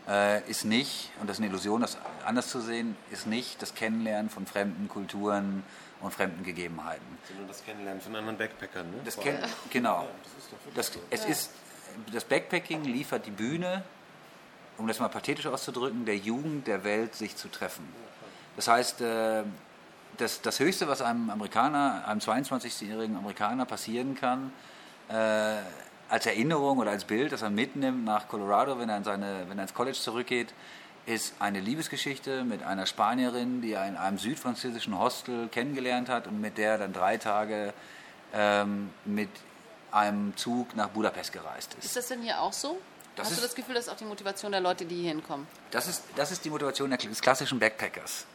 [0.08, 3.76] äh, ist nicht, und das ist eine Illusion, das anders zu sehen, ist nicht das
[3.76, 5.64] Kennenlernen von fremden Kulturen
[6.02, 7.06] und fremden Gegebenheiten.
[7.28, 8.90] Sondern das Kennenlernen von anderen Backpackern.
[8.92, 8.98] Ne?
[9.06, 9.18] Das
[9.70, 10.08] genau.
[10.76, 11.52] Das, es ist,
[12.12, 13.84] das Backpacking liefert die Bühne,
[14.78, 17.88] um das mal pathetisch auszudrücken, der Jugend der Welt sich zu treffen.
[18.56, 19.44] Das heißt, äh,
[20.18, 24.54] das, das Höchste, was einem Amerikaner, einem 22-jährigen Amerikaner passieren kann,
[25.10, 25.58] äh,
[26.10, 29.58] als Erinnerung oder als Bild, das er mitnimmt nach Colorado, wenn er, in seine, wenn
[29.58, 30.54] er ins College zurückgeht,
[31.06, 36.40] ist eine Liebesgeschichte mit einer Spanierin, die er in einem südfranzösischen Hostel kennengelernt hat und
[36.40, 37.74] mit der er dann drei Tage
[38.34, 39.30] ähm, mit
[39.92, 41.86] einem Zug nach Budapest gereist ist.
[41.86, 42.78] Ist das denn hier auch so?
[43.16, 45.10] Das Hast du ist- das Gefühl, das ist auch die Motivation der Leute, die hier
[45.12, 45.48] hinkommen?
[45.72, 48.26] Das ist, das ist die Motivation des klassischen Backpackers.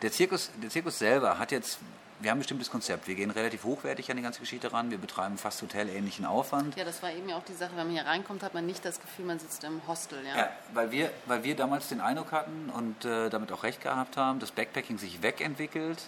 [0.00, 1.78] Der Zirkus, der Zirkus selber hat jetzt,
[2.20, 3.06] wir haben ein bestimmtes Konzept.
[3.06, 4.90] Wir gehen relativ hochwertig an die ganze Geschichte ran.
[4.90, 6.76] Wir betreiben fast hotelähnlichen Aufwand.
[6.76, 8.84] Ja, das war eben ja auch die Sache, wenn man hier reinkommt, hat man nicht
[8.84, 10.36] das Gefühl, man sitzt im Hostel, ja?
[10.36, 14.16] Ja, weil wir, weil wir damals den Eindruck hatten und äh, damit auch recht gehabt
[14.16, 15.98] haben, dass Backpacking sich wegentwickelt.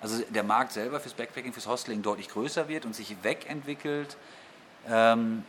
[0.00, 4.16] Also der Markt selber fürs Backpacking, fürs Hosteling deutlich größer wird und sich wegentwickelt.
[4.88, 5.44] Ähm,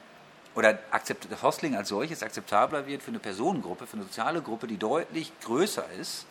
[0.56, 4.68] oder akzept, das Hosteling als solches akzeptabler wird für eine Personengruppe, für eine soziale Gruppe,
[4.68, 6.26] die deutlich größer ist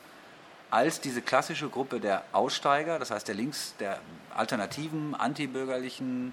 [0.70, 3.98] als diese klassische Gruppe der Aussteiger, das heißt der links, der
[4.36, 6.32] alternativen, antibürgerlichen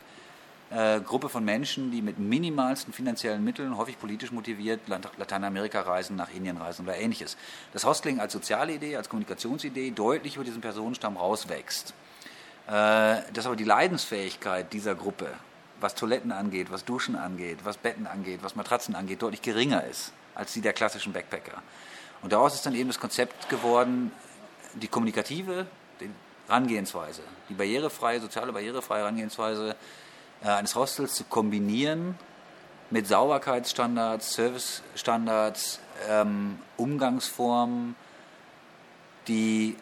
[0.70, 6.16] äh, Gruppe von Menschen, die mit minimalsten finanziellen Mitteln, häufig politisch motiviert, Lat- Lateinamerika reisen,
[6.18, 7.38] nach Indien reisen oder ähnliches.
[7.74, 11.94] Das Hosteling als soziale Idee, als Kommunikationsidee deutlich über diesen Personenstamm rauswächst.
[12.68, 12.72] Äh,
[13.34, 15.30] dass aber die Leidensfähigkeit dieser Gruppe,
[15.80, 20.12] was Toiletten angeht, was Duschen angeht, was Betten angeht, was Matratzen angeht, deutlich geringer ist
[20.36, 21.62] als die der klassischen Backpacker.
[22.22, 24.12] Und daraus ist dann eben das Konzept geworden,
[24.74, 25.66] die kommunikative
[26.00, 26.10] die
[26.48, 29.76] Herangehensweise, die barrierefreie, soziale barrierefreie Herangehensweise
[30.44, 32.18] äh, eines Hostels zu kombinieren
[32.90, 37.96] mit Sauberkeitsstandards, Servicestandards, ähm, Umgangsformen,
[39.28, 39.76] die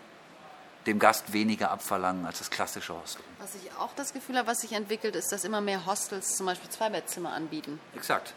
[0.87, 3.23] dem Gast weniger abverlangen als das klassische Hostel.
[3.39, 6.45] Was ich auch das Gefühl habe, was sich entwickelt, ist, dass immer mehr Hostels zum
[6.45, 7.79] Beispiel Zweibettzimmer anbieten.
[7.95, 8.33] Exakt.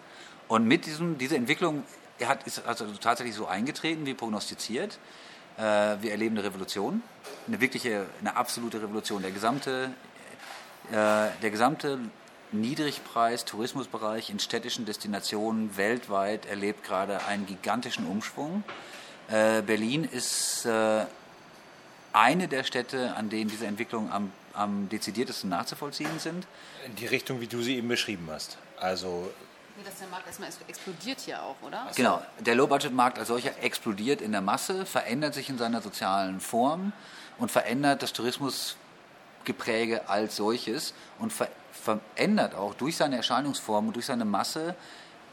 [0.49, 1.85] Und mit diesem, dieser Entwicklung
[2.25, 4.99] hat, ist also tatsächlich so eingetreten, wie prognostiziert.
[5.57, 5.63] Äh,
[6.01, 7.03] wir erleben eine Revolution,
[7.47, 9.23] eine wirkliche, eine absolute Revolution.
[9.23, 9.91] Der gesamte,
[10.91, 11.99] äh, der gesamte
[12.53, 18.65] Niedrigpreis-Tourismusbereich in städtischen Destinationen weltweit erlebt gerade einen gigantischen Umschwung.
[19.29, 21.05] Äh, Berlin ist äh,
[22.13, 26.47] eine der Städte, an denen diese Entwicklungen am, am dezidiertesten nachzuvollziehen sind.
[26.87, 28.59] In die Richtung, wie du sie eben beschrieben hast.
[28.79, 29.31] Also
[29.79, 31.87] Nee, dass der Markt erstmal explodiert hier auch, oder?
[31.95, 36.93] Genau, der Low-Budget-Markt als solcher explodiert in der Masse, verändert sich in seiner sozialen Form
[37.39, 44.07] und verändert das Tourismusgepräge als solches und ver verändert auch durch seine Erscheinungsform und durch
[44.07, 44.75] seine Masse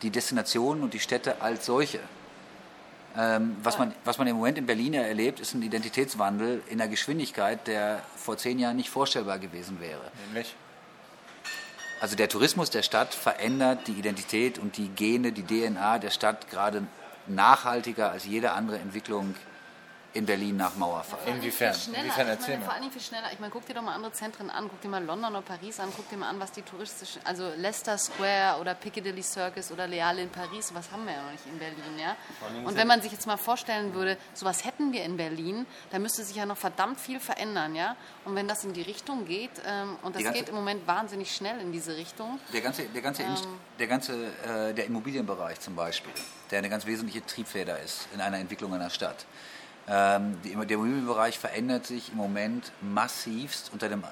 [0.03, 1.99] die Destinationen und die Städte als solche.
[3.17, 6.89] Ähm, was, man, was man im Moment in Berlin erlebt, ist ein Identitätswandel in einer
[6.89, 10.01] Geschwindigkeit, der vor zehn Jahren nicht vorstellbar gewesen wäre.
[10.27, 10.53] nämlich.
[12.01, 16.49] Also der Tourismus der Stadt verändert die Identität und die Gene, die DNA der Stadt
[16.49, 16.85] gerade
[17.27, 19.33] nachhaltiger als jede andere Entwicklung
[20.15, 21.19] in Berlin nach Mauerfall.
[21.27, 21.73] Inwiefern?
[21.73, 21.99] Schneller.
[21.99, 22.65] Inwiefern ich erzähl meine, mal.
[22.65, 23.31] vor allen Dingen viel schneller.
[23.33, 24.67] Ich meine, guck dir doch mal andere Zentren an.
[24.69, 25.89] Guck dir mal London oder Paris an.
[25.95, 30.21] Guck dir mal an, was die touristischen, also Leicester Square oder Piccadilly Circus oder Leale
[30.21, 32.15] in Paris, was haben wir ja noch nicht in Berlin, ja?
[32.65, 36.23] Und wenn man sich jetzt mal vorstellen würde, sowas hätten wir in Berlin, dann müsste
[36.23, 37.95] sich ja noch verdammt viel verändern, ja?
[38.23, 41.35] Und wenn das in die Richtung geht, ähm, und das ganze- geht im Moment wahnsinnig
[41.35, 43.47] schnell in diese Richtung, Der ganze, der ganze, Inst-
[43.79, 44.13] der ganze
[44.45, 46.13] äh, der Immobilienbereich zum Beispiel,
[46.51, 49.25] der eine ganz wesentliche Triebfeder ist in einer Entwicklung einer Stadt.
[49.87, 54.03] Ähm, der Immobilienbereich verändert sich im Moment massivst unter dem,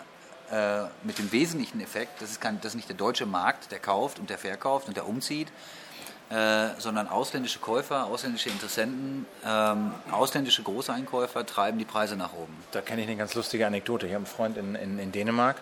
[0.51, 4.19] äh, mit dem wesentlichen Effekt, das ist, kein, das nicht der deutsche Markt, der kauft
[4.19, 5.47] und der verkauft und der umzieht,
[6.29, 12.55] äh, sondern ausländische Käufer, ausländische Interessenten, ähm, ausländische Großeinkäufer treiben die Preise nach oben.
[12.71, 14.05] Da kenne ich eine ganz lustige Anekdote.
[14.05, 15.57] Ich habe einen Freund in, in, in Dänemark,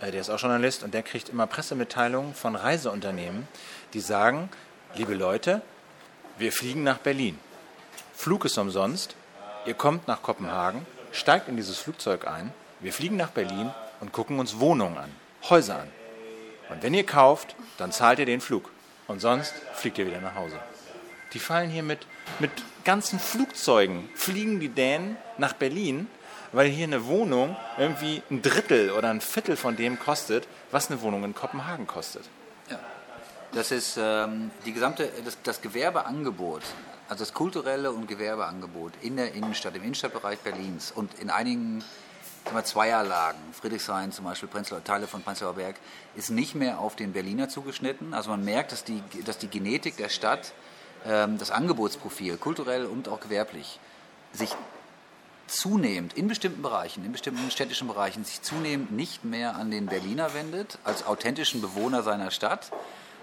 [0.00, 3.48] äh, der ist auch Journalist und der kriegt immer Pressemitteilungen von Reiseunternehmen,
[3.94, 4.48] die sagen,
[4.94, 5.60] liebe Leute,
[6.38, 7.38] wir fliegen nach Berlin.
[8.14, 9.16] Flug ist umsonst,
[9.66, 14.38] ihr kommt nach Kopenhagen, steigt in dieses Flugzeug ein, wir fliegen nach Berlin und gucken
[14.38, 15.10] uns Wohnungen an,
[15.48, 15.88] Häuser an.
[16.68, 18.70] Und wenn ihr kauft, dann zahlt ihr den Flug.
[19.06, 20.58] Und sonst fliegt ihr wieder nach Hause.
[21.32, 22.06] Die fallen hier mit,
[22.38, 22.50] mit
[22.84, 26.08] ganzen Flugzeugen, fliegen die Dänen nach Berlin,
[26.52, 31.00] weil hier eine Wohnung irgendwie ein Drittel oder ein Viertel von dem kostet, was eine
[31.02, 32.24] Wohnung in Kopenhagen kostet.
[32.70, 32.78] Ja.
[33.52, 36.62] Das ist ähm, die gesamte, das, das Gewerbeangebot,
[37.08, 41.84] also das kulturelle und Gewerbeangebot in der Innenstadt, im Innenstadtbereich Berlins und in einigen
[42.52, 45.76] wir, Zweierlagen, Friedrichshain zum Beispiel, Prenzlauer, Teile von Prenzlauer Berg,
[46.14, 48.14] ist nicht mehr auf den Berliner zugeschnitten.
[48.14, 50.52] Also man merkt, dass die, dass die Genetik der Stadt,
[51.04, 53.80] ähm, das Angebotsprofil, kulturell und auch gewerblich,
[54.32, 54.54] sich
[55.48, 60.34] zunehmend in bestimmten Bereichen, in bestimmten städtischen Bereichen, sich zunehmend nicht mehr an den Berliner
[60.34, 62.70] wendet, als authentischen Bewohner seiner Stadt,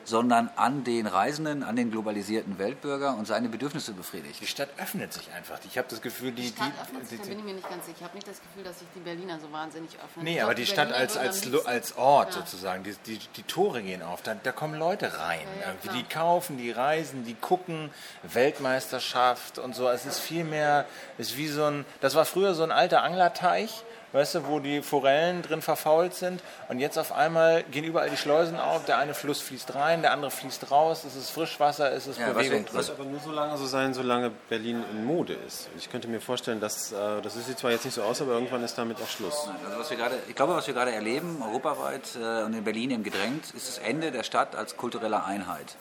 [0.05, 4.41] sondern an den Reisenden, an den globalisierten Weltbürger und seine Bedürfnisse befriedigt.
[4.41, 5.59] Die Stadt öffnet sich einfach.
[5.65, 6.43] Ich habe das Gefühl, die.
[6.43, 7.97] Die Stadt die, öffnet sich, die, da bin ich mir nicht ganz sicher.
[7.99, 10.25] Ich habe nicht das Gefühl, dass sich die Berliner so wahnsinnig öffnen.
[10.25, 12.41] Nee, Ich glaub, aber die Stadt Berliner als, als, als Ort Ja.
[12.41, 15.47] sozusagen, die, die, die Tore gehen auf, da, da kommen Leute rein.
[15.61, 17.89] Ja, ja, die kaufen, die reisen, die gucken,
[18.23, 19.89] Weltmeisterschaft und so.
[19.89, 20.85] Es ist viel mehr,
[21.17, 23.83] es ist wie so ein, das war früher so ein alter Anglerteich,
[24.13, 28.17] weißt du, wo die Forellen drin verfault sind und jetzt auf einmal gehen überall die
[28.17, 32.07] Schleusen auf, der eine Fluss fließt rein, der andere fließt raus, es ist Frischwasser, es
[32.07, 32.75] ist Ja, Bewegung drin.
[32.77, 35.67] Das wird aber nur so lange so sein, solange Berlin in Mode ist.
[35.77, 38.63] Ich könnte mir vorstellen, dass, äh, das sieht zwar jetzt nicht so aus, aber irgendwann
[38.63, 39.49] ist damit auch Schluss.
[39.65, 42.91] Also was wir gerade, ich glaube, was wir gerade erleben, europaweit äh, und in Berlin
[42.91, 45.75] eben gedrängt, ist das Ende der Stadt als kulturelle Einheit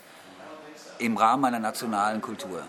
[0.99, 2.63] im Rahmen einer nationalen Kultur.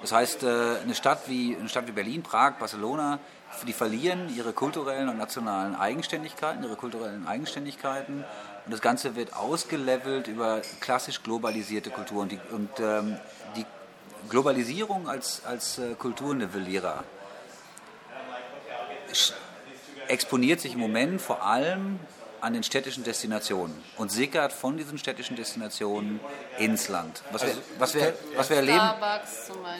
[0.00, 3.18] Das heißt, äh, eine Stadt wie, eine Stadt wie Berlin, Prag, Barcelona,
[3.66, 8.24] die verlieren ihre kulturellen und nationalen Eigenständigkeiten, ihre kulturellen Eigenständigkeiten.
[8.64, 12.28] Und das Ganze wird ausgelevelt über klassisch globalisierte Kulturen.
[12.28, 13.16] Die, und ähm,
[13.56, 13.66] die
[14.28, 17.04] Globalisierung als, als äh, Kulturnivellierer
[20.08, 21.98] exponiert sich im Moment vor allem
[22.42, 26.18] an den städtischen Destinationen und sickert von diesen städtischen Destinationen
[26.58, 27.22] ins Land.
[27.30, 28.90] Was wir, was wir, was wir erleben,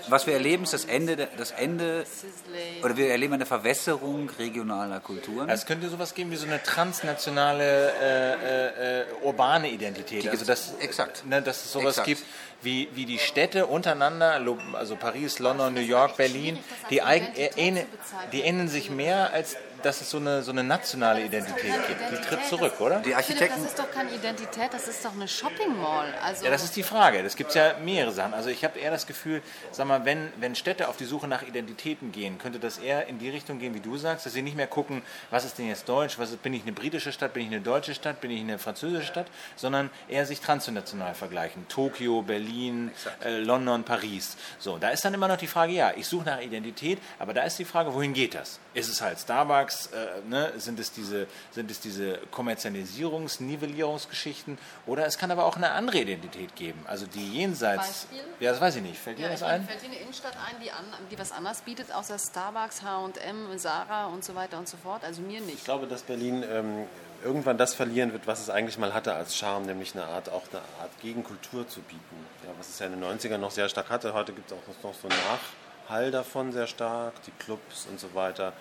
[0.09, 2.85] was wir erleben, ist das Ende, das Ende Sisley.
[2.85, 5.49] oder wir erleben eine Verwässerung regionaler Kulturen.
[5.49, 10.29] Es könnte sowas geben wie so eine transnationale äh, äh, äh, urbane Identität.
[10.29, 11.27] Also dass, exakt.
[11.27, 12.07] Ne, dass es sowas Exakt.
[12.07, 12.23] gibt
[12.63, 14.41] wie, wie die Städte untereinander,
[14.75, 17.87] also Paris, London, New York, Berlin, das die, bezeichnen.
[18.31, 22.01] die ähneln sich mehr, als dass es so eine, so eine nationale Identität gibt.
[22.11, 22.97] Die tritt zurück, oder?
[22.97, 26.13] Die Philipp, Architekten, das ist doch keine Identität, das ist doch eine Shopping Mall.
[26.23, 27.23] Also, Ja, das ist die Frage.
[27.23, 28.35] Das gibt ja mehrere Sachen.
[28.35, 31.43] Also ich habe eher das Gefühl, sag mal, wenn, wenn Städte auf die Suche nach
[31.43, 34.57] Identitäten gehen, könnte das eher in die Richtung gehen, wie du sagst, dass sie nicht
[34.57, 37.43] mehr gucken, was ist denn jetzt Deutsch, was ist, bin ich eine britische Stadt, bin
[37.43, 39.27] ich eine deutsche Stadt, bin ich eine französische Stadt,
[39.57, 41.67] sondern eher sich transnational vergleichen.
[41.69, 42.91] Tokio, Berlin,
[43.25, 44.37] äh, London, Paris.
[44.59, 47.43] So, da ist dann immer noch die Frage, ja, ich suche nach Identität, aber da
[47.43, 48.59] ist die Frage, wohin geht das?
[48.75, 50.53] Ist es halt Starbucks, äh, ne?
[50.57, 55.99] sind, es diese, sind es diese Kommerzialisierungs-, Nivellierungsgeschichten oder es kann aber auch eine andere
[55.99, 58.07] Identität geben, also die jenseits...
[58.07, 58.33] Beispiel?
[58.41, 58.99] Ja, das weiß ich nicht.
[58.99, 59.65] Fällt dir ja, das ich ein?
[59.65, 64.07] fällt dir eine Innenstadt ein, die, an, die was anderes bietet, außer Starbucks, H&M, Zara
[64.07, 65.05] und so weiter und so fort?
[65.05, 65.59] Also mir nicht.
[65.59, 66.87] Ich glaube, dass Berlin ähm,
[67.25, 70.43] irgendwann das verlieren wird, was es eigentlich mal hatte als Charme, nämlich eine Art, auch
[70.51, 72.27] eine Art Gegenkultur zu bieten.
[72.45, 74.15] Ja, was es ja in den 90ern noch sehr stark hatte.
[74.15, 78.15] Heute gibt es auch noch so einen Nachhall davon sehr stark, die Clubs und so
[78.15, 78.53] weiter.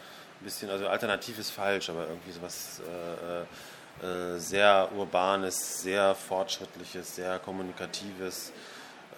[0.42, 2.82] Ein bisschen, also alternativ ist falsch, aber irgendwie sowas
[4.02, 8.52] äh, äh, sehr urbanes, sehr fortschrittliches, sehr kommunikatives.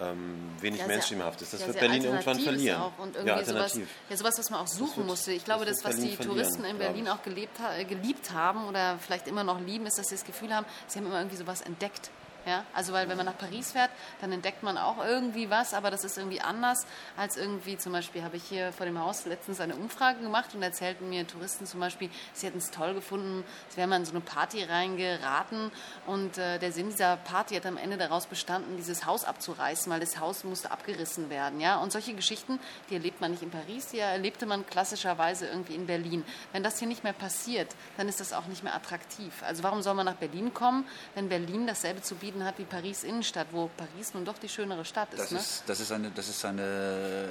[0.00, 1.52] Ähm, wenig Ja, Mainstreamhaftes.
[1.52, 2.80] Das ja, wird Berlin irgendwann verlieren.
[2.80, 3.88] Auch und ja, irgendwie sowas, alternativ.
[4.10, 5.32] ja, sowas, was man auch suchen wird- musste.
[5.32, 7.58] Ich glaube, das das, was die Berlin verlieren, Touristen in Berlin auch gelebt,
[7.88, 11.06] geliebt haben oder vielleicht immer noch lieben, ist, dass sie das Gefühl haben, sie haben
[11.06, 12.10] immer irgendwie sowas entdeckt.
[12.46, 13.90] Ja, also weil wenn man nach Paris fährt,
[14.20, 16.86] dann entdeckt man auch irgendwie was, aber das ist irgendwie anders
[17.16, 20.62] als irgendwie zum Beispiel habe ich hier vor dem Haus letztens eine Umfrage gemacht und
[20.62, 24.12] erzählten mir Touristen zum Beispiel, sie hätten es toll gefunden, sie wären mal in so
[24.12, 25.70] eine Party reingeraten
[26.06, 30.00] und äh, der Sinn dieser Party hat am Ende daraus bestanden, dieses Haus abzureißen, weil
[30.00, 32.58] das Haus musste abgerissen werden, ja und solche Geschichten,
[32.90, 36.24] die erlebt man nicht in Paris, die erlebte man klassischerweise irgendwie in Berlin.
[36.52, 39.42] Wenn das hier nicht mehr passiert, dann ist das auch nicht mehr attraktiv.
[39.42, 43.04] Also warum soll man nach Berlin kommen, wenn Berlin dasselbe zu bieten hat wie Paris
[43.04, 45.38] Innenstadt, wo Paris nun doch die schönere Stadt ist, das ne?
[45.38, 47.28] ist, das ist eine, das ist eine,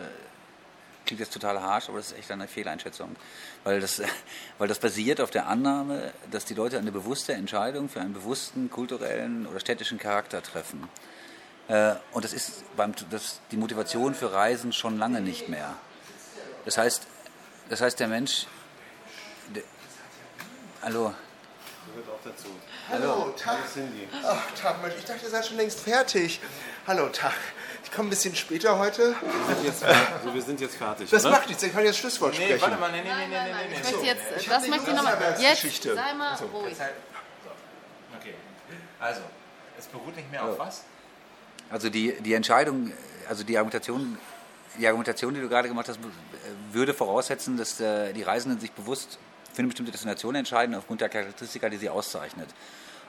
[1.05, 3.15] klingt jetzt total harsch, aber das ist echt eine Fehleinschätzung.
[3.63, 4.01] Weil das,
[4.57, 8.69] weil das basiert auf der Annahme, dass die Leute eine bewusste Entscheidung für einen bewussten
[8.69, 10.87] kulturellen oder städtischen Charakter treffen.
[11.67, 15.75] Äh, Und das ist beim, das, die Motivation für Reisen schon lange nicht mehr.
[16.65, 17.07] Das heißt,
[17.69, 18.47] das heißt der Mensch.
[19.55, 19.63] Der,
[20.81, 21.13] hallo.
[21.93, 22.47] Gehört auch dazu.
[22.89, 23.57] Hallo, Tag.
[23.71, 24.07] Cindy.
[24.25, 26.39] Ach, Tag, Mensch, ich dachte, ihr seid schon längst fertig.
[26.87, 27.33] Hallo, Tag.
[27.83, 29.13] Ich komme ein bisschen später heute.
[29.47, 31.35] Wir sind jetzt, also wir sind jetzt fertig, Das oder?
[31.35, 32.61] macht nichts, ich kann jetzt Schlusswort Nee, sprechen.
[32.61, 33.65] warte mal, nee, nee, Nein, nee, nein, nee, nein.
[33.69, 33.75] nee.
[33.77, 35.13] Ich möchte jetzt, Ich das nicht möchte ich nochmal.
[35.13, 35.95] Jetzt Wasserwerksgeschichte.
[35.95, 36.73] sei mal Also, ruhig.
[38.19, 38.33] Okay.
[38.99, 39.21] Also,
[39.77, 40.83] es beruht nicht mehr auf was?
[41.69, 42.91] Also die, die Entscheidung,
[43.29, 44.17] also die Argumentation,
[44.79, 45.99] die Argumentation, die du gerade gemacht hast,
[46.71, 49.19] würde voraussetzen, dass äh, die Reisenden sich bewusst
[49.53, 52.49] für eine bestimmte Destination entscheiden aufgrund der Charakteristika, die sie auszeichnet.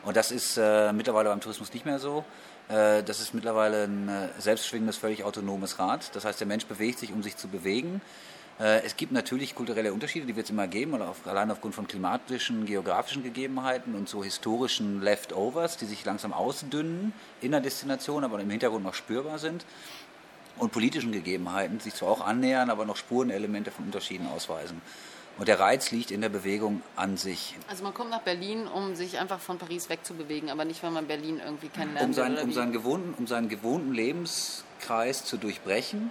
[0.05, 2.25] Und das ist äh, mittlerweile beim Tourismus nicht mehr so.
[2.69, 6.15] Äh, das ist mittlerweile ein äh, selbstschwingendes, völlig autonomes Rad.
[6.15, 8.03] Das heißt, der Mensch bewegt sich, um sich zu bewegen.
[8.61, 11.75] Äh, es gibt natürlich kulturelle Unterschiede, die wird es immer geben, oder auf, allein aufgrund
[11.75, 18.25] von klimatischen, geografischen Gegebenheiten und so historischen Leftovers, die sich langsam ausdünnen in der Destination,
[18.25, 19.65] aber im Hintergrund noch spürbar sind.
[20.57, 24.81] Und politischen Gegebenheiten, die sich zwar auch annähern, aber noch Spurenelemente von Unterschieden ausweisen.
[25.37, 27.57] Und der Reiz liegt in der Bewegung an sich.
[27.68, 31.07] Also man kommt nach Berlin, um sich einfach von Paris wegzubewegen, aber nicht, weil man
[31.07, 32.09] Berlin irgendwie kennenlernt.
[32.09, 36.11] Um, sein, will, um, seinen gewohnten, um seinen gewohnten Lebenskreis zu durchbrechen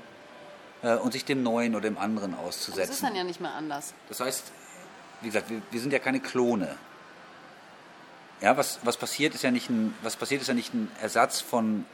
[0.81, 3.05] äh, und sich dem Neuen oder dem anderen das ist auszusetzen.
[3.05, 3.93] dann ja nicht mehr anders.
[4.09, 4.51] Das heißt,
[5.21, 6.75] wie gesagt, wir, wir sind ja keine Klone.
[8.41, 11.39] Ja, was, was passiert ist ja nicht ein, was passiert ist ja nicht ein Ersatz
[11.39, 11.85] von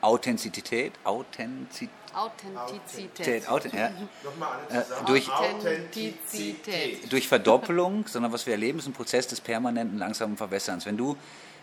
[0.00, 3.48] Authentizität, Authentizität, Authentizität.
[3.48, 7.12] Authent, ja, Äh, durch- Authentizität.
[7.12, 10.86] durch Verdoppelung, sondern was wir erleben, ist ein Prozess des permanenten langsamen Verwässerns.
[10.86, 11.16] Wenn du,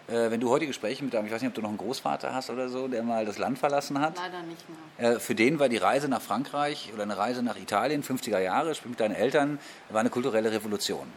[0.07, 2.33] äh, wenn du heute Gespräche mit deinem, ich weiß nicht, ob du noch einen Großvater
[2.33, 4.63] hast oder so, der mal das Land verlassen hat, Leider nicht
[4.97, 5.11] mehr.
[5.15, 8.75] äh, für den war die Reise nach Frankreich oder eine Reise nach Italien, 50er Jahre,
[8.75, 11.07] sprich mit deinen Eltern, war eine kulturelle Revolution.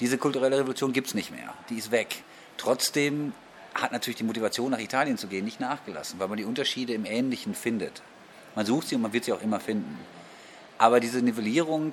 [0.00, 1.52] Diese kulturelle Revolution gibt es nicht mehr.
[1.68, 2.22] Die ist weg.
[2.56, 3.32] Trotzdem
[3.74, 7.04] hat natürlich die Motivation, nach Italien zu gehen, nicht nachgelassen, weil man die Unterschiede im
[7.04, 8.02] Ähnlichen findet.
[8.54, 9.98] Man sucht sie und man wird sie auch immer finden.
[10.78, 11.92] Aber diese Nivellierung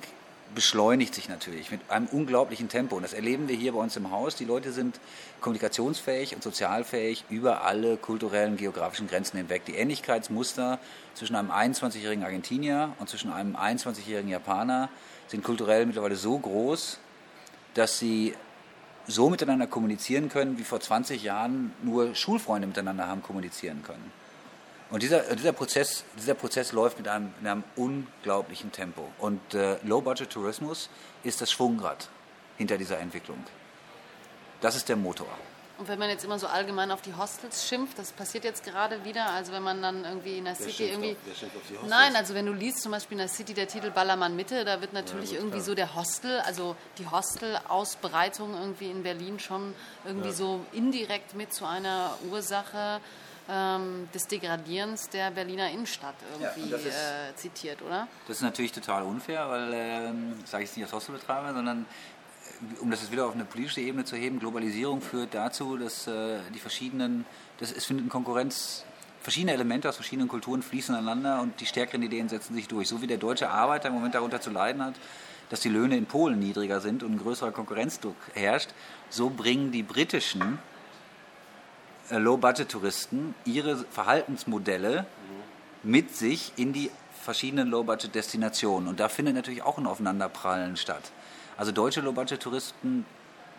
[0.54, 2.96] beschleunigt sich natürlich mit einem unglaublichen Tempo.
[2.96, 4.34] Und das erleben wir hier bei uns im Haus.
[4.36, 4.98] Die Leute sind
[5.40, 9.64] kommunikationsfähig und sozialfähig über alle kulturellen, geografischen Grenzen hinweg.
[9.66, 10.78] Die Ähnlichkeitsmuster
[11.14, 14.88] zwischen einem 21-jährigen Argentinier und zwischen einem 21-jährigen Japaner
[15.28, 16.98] sind kulturell mittlerweile so groß,
[17.74, 18.34] dass sie
[19.06, 24.12] so miteinander kommunizieren können, wie vor 20 Jahren nur Schulfreunde miteinander haben kommunizieren können.
[24.90, 29.06] Und dieser, dieser, Prozess, dieser Prozess läuft mit einem, mit einem unglaublichen Tempo.
[29.18, 30.88] Und äh, Low-Budget-Tourismus
[31.24, 32.08] ist das Schwungrad
[32.56, 33.44] hinter dieser Entwicklung.
[34.60, 35.28] Das ist der Motor.
[35.76, 39.04] Und wenn man jetzt immer so allgemein auf die Hostels schimpft, das passiert jetzt gerade
[39.04, 41.12] wieder, also wenn man dann irgendwie in der City irgendwie...
[41.12, 41.90] auf- wer schimpft auf die Hostels?
[41.90, 44.80] Nein, also wenn du liest zum Beispiel in der City der Titel Ballermann Mitte, da
[44.80, 49.74] wird natürlich irgendwie so der Hostel, also die Hostel-Ausbreitung irgendwie in Berlin schon
[50.04, 53.00] irgendwie so indirekt mit zu einer Ursache
[53.48, 58.06] ähm, des Degradierens der Berliner Innenstadt Ja, irgendwie das ist- äh, zitiert, oder?
[58.26, 61.86] Das ist natürlich total unfair, weil, ähm, sage ich jetzt nicht als Hostelbetreiber, sondern
[62.76, 66.06] äh, um das jetzt wieder auf eine politische Ebene zu heben, Globalisierung führt dazu, dass
[66.06, 67.24] äh, die verschiedenen,
[67.58, 68.84] das, es findet Konkurrenz,
[69.22, 72.88] verschiedene Elemente aus verschiedenen Kulturen fließen ineinander und die stärkeren Ideen setzen sich durch.
[72.88, 74.94] So wie der deutsche Arbeiter im Moment darunter zu leiden hat,
[75.50, 78.68] dass die Löhne in Polen niedriger sind und ein größerer Konkurrenzdruck herrscht,
[79.10, 80.58] so bringen die britischen
[82.10, 85.06] Low-Budget-Touristen ihre Verhaltensmodelle
[85.82, 86.90] mit sich in die
[87.22, 88.88] verschiedenen Low-Budget-Destinationen.
[88.88, 91.12] Und da findet natürlich auch ein Aufeinanderprallen statt.
[91.56, 93.04] Also deutsche Low-Budget-Touristen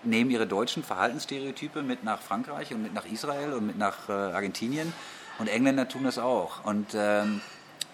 [0.04, 4.14] nehmen ihre deutschen Verhaltensstereotype mit nach Frankreich und mit nach Israel und mit nach äh,
[4.14, 4.94] Argentinien.
[5.38, 6.64] Und Engländer tun das auch.
[6.66, 7.42] Und ähm,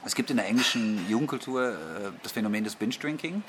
[0.05, 1.75] es gibt in der englischen Jugendkultur äh,
[2.21, 3.43] das Phänomen des Binge-Drinking.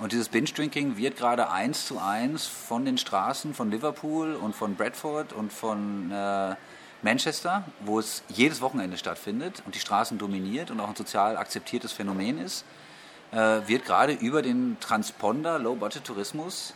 [0.00, 4.74] Und dieses Binge-Drinking wird gerade eins zu eins von den Straßen von Liverpool und von
[4.74, 6.56] Bradford und von äh,
[7.02, 11.92] Manchester, wo es jedes Wochenende stattfindet und die Straßen dominiert und auch ein sozial akzeptiertes
[11.92, 12.64] Phänomen ist,
[13.32, 16.72] äh, wird gerade über den Transponder Low-Budget-Tourismus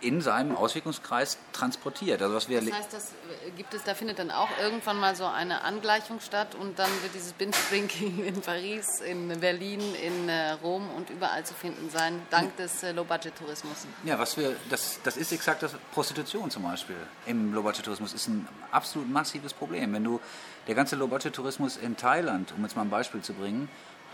[0.00, 2.20] in seinem Auswirkungskreis transportiert.
[2.20, 3.12] Also was wir Das heißt, das
[3.46, 6.90] äh, gibt es, da findet dann auch irgendwann mal so eine Angleichung statt und dann
[7.02, 12.20] wird dieses Binge-Drinking in Paris, in Berlin, in äh, Rom und überall zu finden sein,
[12.30, 13.86] dank des äh, Low-Budget-Tourismus.
[14.04, 15.72] Ja, was wir, das, das ist exakt das.
[15.92, 19.94] Prostitution zum Beispiel im Low-Budget-Tourismus ist ein absolut massives Problem.
[19.94, 20.20] Wenn du,
[20.66, 23.68] der ganze Low-Budget-Tourismus in Thailand, um jetzt mal ein Beispiel zu bringen,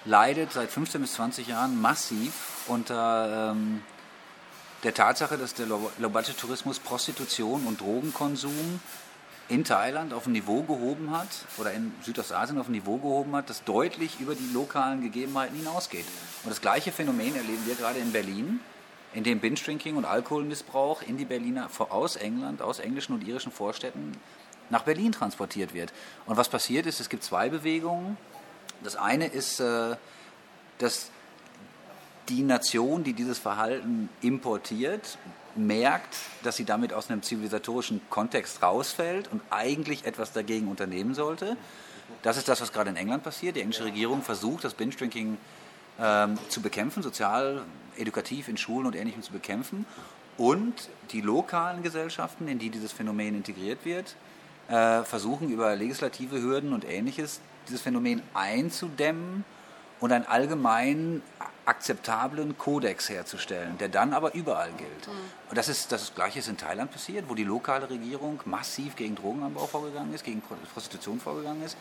[0.05, 3.83] leidet seit 15 bis 20 Jahren massiv unter ähm,
[4.83, 8.81] der Tatsache, dass der Low- Low-Budget-Tourismus Prostitution und Drogenkonsum
[9.49, 11.29] in Thailand auf ein Niveau gehoben hat
[11.59, 16.07] oder in Südostasien auf ein Niveau gehoben hat, das deutlich über die lokalen Gegebenheiten hinausgeht.
[16.45, 18.61] Und das gleiche Phänomen erleben wir gerade in Berlin,
[19.15, 24.17] in dem Binge-Drinking und Alkoholmissbrauch in die Berliner aus England, aus englischen und irischen Vorstädten
[24.71, 25.93] nach Berlin transportiert wird.
[26.25, 28.17] Und was passiert ist, es gibt zwei Bewegungen.
[28.83, 29.97] Das eine ist, äh,
[30.79, 31.11] dass
[32.29, 35.19] die Nation, die dieses Verhalten importiert,
[35.55, 41.57] merkt, dass sie damit aus einem zivilisatorischen Kontext rausfällt und eigentlich etwas dagegen unternehmen sollte.
[42.23, 43.57] Das ist das, was gerade in England passiert.
[43.57, 45.37] Die englische Regierung versucht, das Binge-Drinking
[46.01, 47.63] ähm, zu bekämpfen, sozial,
[47.97, 49.85] edukativ in Schulen und Ähnlichem zu bekämpfen.
[50.39, 54.17] Und die lokalen Gesellschaften, in die dieses Phänomen integriert wird,
[54.69, 59.45] äh, versuchen über legislative Hürden und Ähnliches dieses Phänomen einzudämmen
[60.01, 61.23] und einen allgemein
[61.65, 65.09] akzeptablen Kodex herzustellen, der dann aber überall gilt.
[65.49, 69.15] Und das ist das Gleiche ist in Thailand passiert, wo die lokale Regierung massiv gegen
[69.15, 71.77] Drogenanbau vorgegangen ist, gegen Pro- Prostitution vorgegangen ist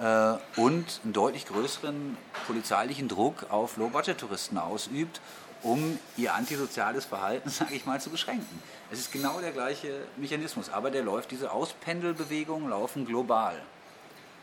[0.00, 2.16] äh, und einen deutlich größeren
[2.46, 5.20] polizeilichen Druck auf Low-Budget-Touristen ausübt,
[5.62, 8.60] um ihr antisoziales Verhalten, sage ich mal, zu beschränken.
[8.90, 13.54] Es ist genau der gleiche Mechanismus, aber der läuft, diese Auspendelbewegungen laufen global.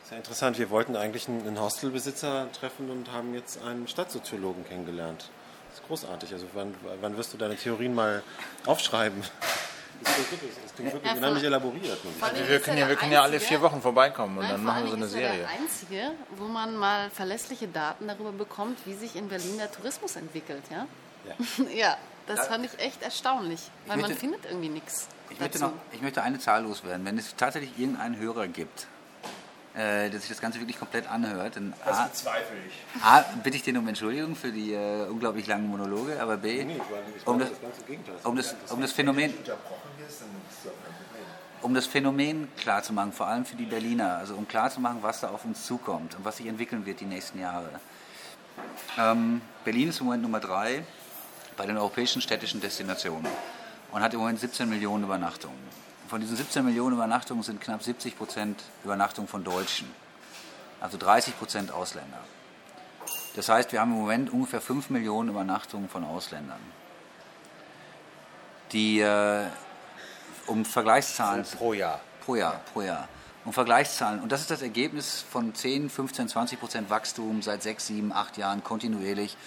[0.10, 0.58] Sehr interessant.
[0.58, 5.30] Wir wollten eigentlich einen Hostelbesitzer treffen und haben jetzt einen Stadtsoziologen kennengelernt.
[5.70, 6.34] Das ist großartig.
[6.34, 8.24] Also wann, wann wirst du deine Theorien mal
[8.66, 9.22] aufschreiben?
[10.02, 11.98] Das klingt wirklich, das klingt wirklich Ja, unheimlich elaboriert.
[12.48, 14.84] Wir ist können ja, wir können ja alle vier Wochen vorbeikommen und Nein, dann machen
[14.84, 15.40] wir so eine ist er Serie.
[15.40, 20.16] der Einzige, wo man mal verlässliche Daten darüber bekommt, wie sich in Berlin der Tourismus
[20.16, 20.88] entwickelt, ja?
[21.28, 21.66] Ja.
[21.76, 25.74] Ja, das fand ich echt erstaunlich, weil man möchte- findet irgendwie nichts Ich möchte, dazu.
[25.74, 27.06] noch, ich möchte eine Zahl loswerden.
[27.06, 28.88] Wenn es tatsächlich irgendeinen Hörer gibt,
[29.76, 33.04] äh, der sich das Ganze wirklich komplett anhört, dann A, bezweifle ich.
[33.04, 36.82] A, bitte ich den um Entschuldigung für die äh, unglaublich langen Monologe, aber B, Nee,
[37.26, 39.58] um, das, das um, das, um, das Phänomen, das
[41.62, 45.46] um das Phänomen klarzumachen, vor allem für die Berliner, also um klarzumachen, was da auf
[45.46, 47.70] uns zukommt und was sich entwickeln wird die nächsten Jahre.
[48.98, 50.84] Ähm, Berlin ist im Moment Nummer drei
[51.58, 53.28] bei den europäischen städtischen Destinationen
[53.92, 55.58] und hat im Moment 17 Millionen Übernachtungen.
[56.10, 59.88] Von diesen 17 Millionen Übernachtungen sind knapp 70 Prozent Übernachtungen von Deutschen,
[60.82, 62.18] also 30 Prozent Ausländer.
[63.36, 66.60] Das heißt, wir haben im Moment ungefähr 5 Millionen Übernachtungen von Ausländern.
[68.72, 69.46] Die, äh,
[70.48, 72.02] um Vergleichszahlen Pro Jahr.
[72.26, 73.08] Pro Jahr, pro Jahr.
[73.46, 74.20] Um Vergleichszahlen.
[74.20, 78.38] Und das ist das Ergebnis von 10, 15, 20 Prozent Wachstum seit 6, 7, 8
[78.38, 79.38] Jahren kontinuierlich.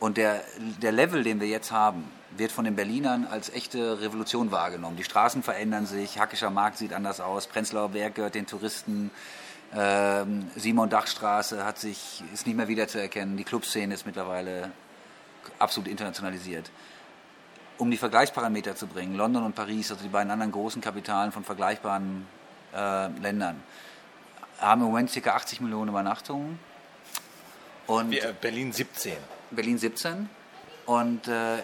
[0.00, 0.42] Und der,
[0.80, 4.96] der Level, den wir jetzt haben, wird von den Berlinern als echte Revolution wahrgenommen.
[4.96, 9.10] Die Straßen verändern sich, Hackischer Markt sieht anders aus, Prenzlauer Berg gehört den Touristen,
[9.74, 14.70] ähm, Simon-Dach-Straße hat sich, ist nicht mehr wiederzuerkennen, die Clubszene ist mittlerweile
[15.58, 16.70] absolut internationalisiert
[17.78, 21.44] um die Vergleichsparameter zu bringen, London und Paris, also die beiden anderen großen Kapitalen von
[21.44, 22.26] vergleichbaren
[22.74, 23.62] äh, Ländern,
[24.58, 25.30] haben im Moment ca.
[25.30, 26.58] 80 Millionen Übernachtungen
[27.86, 29.12] und äh, Berlin 17.
[29.52, 30.28] Berlin 17
[30.86, 31.58] und äh,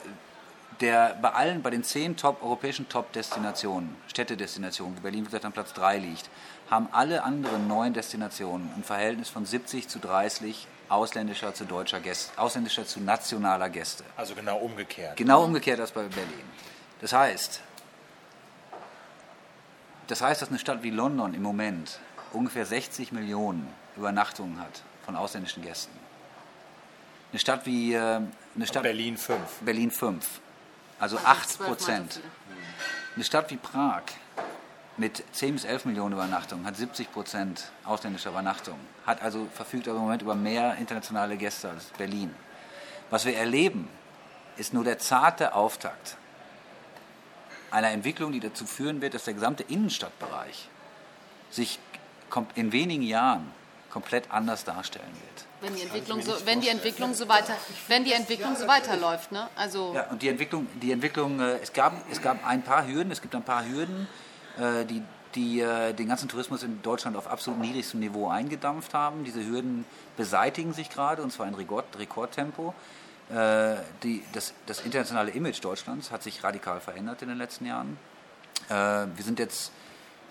[0.81, 5.73] der bei allen, bei den zehn Top, europäischen Top-Destinationen, Städtedestinationen, wo Berlin gesagt an Platz
[5.75, 6.29] 3 liegt,
[6.71, 12.39] haben alle anderen neun Destinationen ein Verhältnis von 70 zu 30 ausländischer zu deutscher Gäste,
[12.39, 14.05] ausländischer zu nationaler Gäste.
[14.17, 15.17] Also genau umgekehrt.
[15.17, 16.45] Genau umgekehrt als bei Berlin.
[17.01, 17.61] Das heißt,
[20.07, 21.99] das heißt, dass eine Stadt wie London im Moment
[22.33, 25.97] ungefähr 60 Millionen Übernachtungen hat von ausländischen Gästen.
[27.33, 28.21] Eine Stadt wie äh,
[28.55, 29.39] eine Stadt Berlin 5.
[29.63, 30.41] Berlin 5,
[30.99, 32.13] also 8 Zwölfmal so Prozent.
[32.15, 32.23] viel.
[33.17, 34.03] Eine Stadt wie Prag
[34.97, 39.99] mit 10 bis 11 Millionen Übernachtungen hat 70 Prozent ausländischer Übernachtungen, hat also verfügt aber
[39.99, 42.35] im Moment über mehr internationale Gäste als Berlin.
[43.11, 43.89] Was wir erleben,
[44.57, 46.17] ist nur der zarte Auftakt
[47.71, 50.69] einer Entwicklung, die dazu führen wird, dass der gesamte Innenstadtbereich
[51.51, 51.81] sich
[52.55, 53.53] in wenigen Jahren
[53.95, 55.47] komplett anders darstellen wird.
[55.61, 57.55] Wenn die Entwicklung so, wenn die Entwicklung so weiter,
[57.87, 59.49] wenn die Entwicklung so weiterläuft, ne?
[59.55, 63.13] Also Ja, und die Entwicklung, die Entwicklung äh, es, gab, es gab ein paar Hürden,
[63.13, 64.09] es gibt ein paar Hürden,
[64.59, 65.01] äh, die,
[65.37, 69.23] die äh, den ganzen Tourismus in Deutschland auf absolut niedrigstem Niveau eingedampft haben.
[69.23, 69.85] Diese Hürden
[70.17, 72.75] beseitigen sich gerade, und zwar in Rekord, Rekordtempo.
[74.03, 77.97] Die, das, das internationale Image Deutschlands hat sich radikal verändert in den letzten Jahren.
[78.69, 79.73] Wir sind jetzt,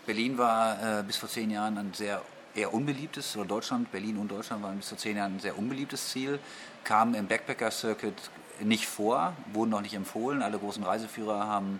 [0.06, 2.22] Berlin war äh, bis vor zehn Jahren ein sehr
[2.56, 6.10] eher unbeliebtes, oder Deutschland, Berlin und Deutschland waren bis vor zehn Jahren ein sehr unbeliebtes
[6.10, 6.40] Ziel,
[6.84, 8.16] kam im Backpacker-Circuit
[8.60, 10.42] nicht vor, wurden noch nicht empfohlen.
[10.42, 11.80] Alle großen Reiseführer haben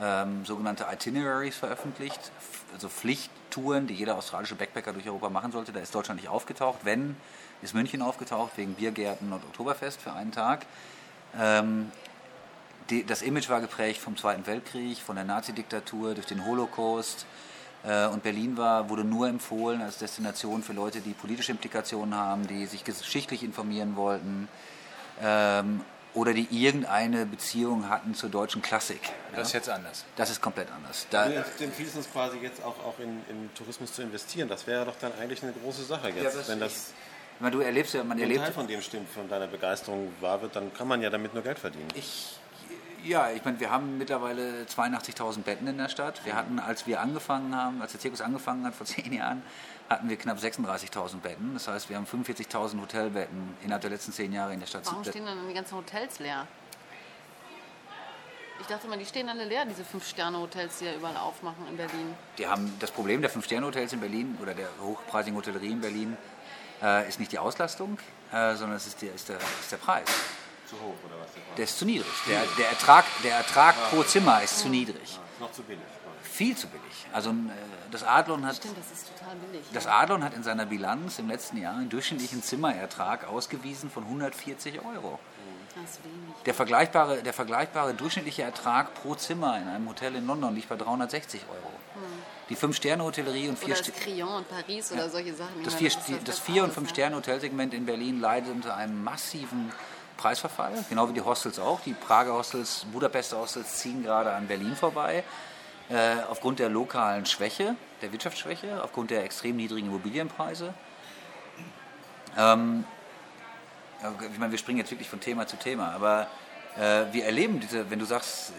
[0.00, 2.32] ähm, sogenannte Itineraries veröffentlicht,
[2.74, 5.72] also Pflichttouren, die jeder australische Backpacker durch Europa machen sollte.
[5.72, 6.80] Da ist Deutschland nicht aufgetaucht.
[6.84, 7.16] Wenn,
[7.62, 10.66] ist München aufgetaucht wegen Biergärten und Oktoberfest für einen Tag.
[11.38, 11.90] Ähm,
[12.90, 17.26] die, das Image war geprägt vom Zweiten Weltkrieg, von der Nazi-Diktatur, durch den Holocaust.
[17.84, 22.46] Äh, und Berlin war, wurde nur empfohlen als Destination für Leute, die politische Implikationen haben,
[22.46, 24.48] die sich geschichtlich informieren wollten
[25.20, 25.80] ähm,
[26.14, 29.00] oder die irgendeine Beziehung hatten zur deutschen Klassik.
[29.32, 29.38] Ja?
[29.38, 30.04] Das ist jetzt anders.
[30.16, 31.06] Das ist komplett anders.
[31.10, 34.48] Da, Du empfiehlst uns quasi jetzt auch, auch in, in Tourismus zu investieren.
[34.48, 36.22] Das wäre doch dann eigentlich eine große Sache jetzt.
[36.22, 36.92] Ja, das- Wenn das
[37.34, 40.12] ich meine, du erlebst ja, man ein erlebt Teil von dem stimmt, von deiner Begeisterung
[40.20, 41.88] wahr wird, dann kann man ja damit nur Geld verdienen.
[41.94, 42.36] Ich,
[43.04, 46.24] ja, ich meine, wir haben mittlerweile 82.000 Betten in der Stadt.
[46.24, 49.42] Wir hatten, als wir angefangen haben, als der Zirkus angefangen hat vor zehn Jahren,
[49.88, 51.54] hatten wir knapp 36.000 Betten.
[51.54, 54.86] Das heißt, wir haben 45.000 Hotelbetten innerhalb der letzten zehn Jahre in der Stadt.
[54.86, 56.46] warum stehen dann die ganzen Hotels leer?
[58.60, 62.14] Ich dachte mal, die stehen alle leer, diese Fünf-Sterne-Hotels, die ja überall aufmachen in Berlin.
[62.38, 66.16] Die haben das Problem der Fünf-Sterne-Hotels in Berlin oder der hochpreisigen Hotellerie in Berlin
[66.80, 67.98] äh, ist nicht die Auslastung,
[68.32, 70.06] äh, sondern es ist, die, ist, der, ist der Preis.
[70.72, 71.28] Zu hoch oder was?
[71.56, 72.06] Der ist zu niedrig.
[72.26, 75.18] Der, der Ertrag, der Ertrag pro Zimmer ist zu niedrig.
[75.38, 75.82] Noch zu billig.
[76.22, 77.06] Viel zu billig.
[77.12, 77.34] Also äh,
[77.90, 79.66] das Adlon hat Stimmt, das ist total billig.
[79.74, 80.00] Das ja.
[80.00, 85.18] Adlon hat in seiner Bilanz im letzten Jahr einen durchschnittlichen Zimmerertrag ausgewiesen von 140 Euro.
[85.74, 86.34] Das ist wenig.
[86.46, 90.76] Der vergleichbare, der vergleichbare durchschnittliche Ertrag pro Zimmer in einem Hotel in London liegt bei
[90.76, 91.72] 360 Euro.
[92.48, 95.62] Die Fünf-Sterne-Hotellerie und vier Oder das Ste- Crillon in Paris oder solche Sachen.
[95.64, 96.74] Das vier, ist das beste Vier- und ja.
[96.74, 99.72] Fünf-Sterne-Hotelsegment in Berlin leidet unter einem massiven
[100.22, 101.80] Preisverfall, genau wie die Hostels auch.
[101.80, 105.24] Die Prager Hostels, Budapester Hostels ziehen gerade an Berlin vorbei.
[105.90, 110.74] Äh, aufgrund der lokalen Schwäche, der Wirtschaftsschwäche, aufgrund der extrem niedrigen Immobilienpreise.
[112.38, 112.84] Ähm,
[114.32, 116.28] ich meine, wir springen jetzt wirklich von Thema zu Thema, aber
[116.76, 118.52] äh, wir erleben diese, wenn du sagst,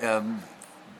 [0.00, 0.42] äh, ähm,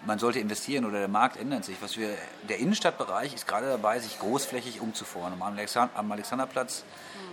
[0.06, 1.76] man sollte investieren oder der Markt ändert sich.
[1.80, 2.16] Was wir,
[2.48, 5.32] der Innenstadtbereich ist gerade dabei, sich großflächig umzufahren.
[5.32, 6.84] Am, Alexander, am Alexanderplatz.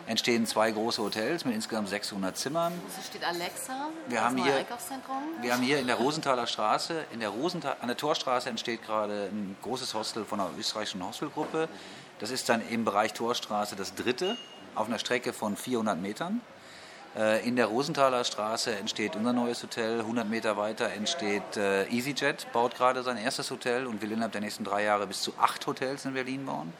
[0.09, 2.73] Entstehen zwei große Hotels mit insgesamt 600 Zimmern.
[2.73, 3.89] Wo steht Alexa?
[4.07, 4.65] Wir haben, hier,
[5.41, 9.29] wir haben hier in der Rosenthaler Straße, in der Rosenthal, an der Torstraße entsteht gerade
[9.31, 11.69] ein großes Hostel von einer österreichischen Hostelgruppe.
[12.17, 14.35] Das ist dann im Bereich Torstraße das dritte
[14.73, 16.41] auf einer Strecke von 400 Metern.
[17.15, 19.99] Äh, in der Rosenthaler Straße entsteht unser neues Hotel.
[19.99, 24.41] 100 Meter weiter entsteht äh, EasyJet, baut gerade sein erstes Hotel und will innerhalb der
[24.41, 26.73] nächsten drei Jahre bis zu acht Hotels in Berlin bauen.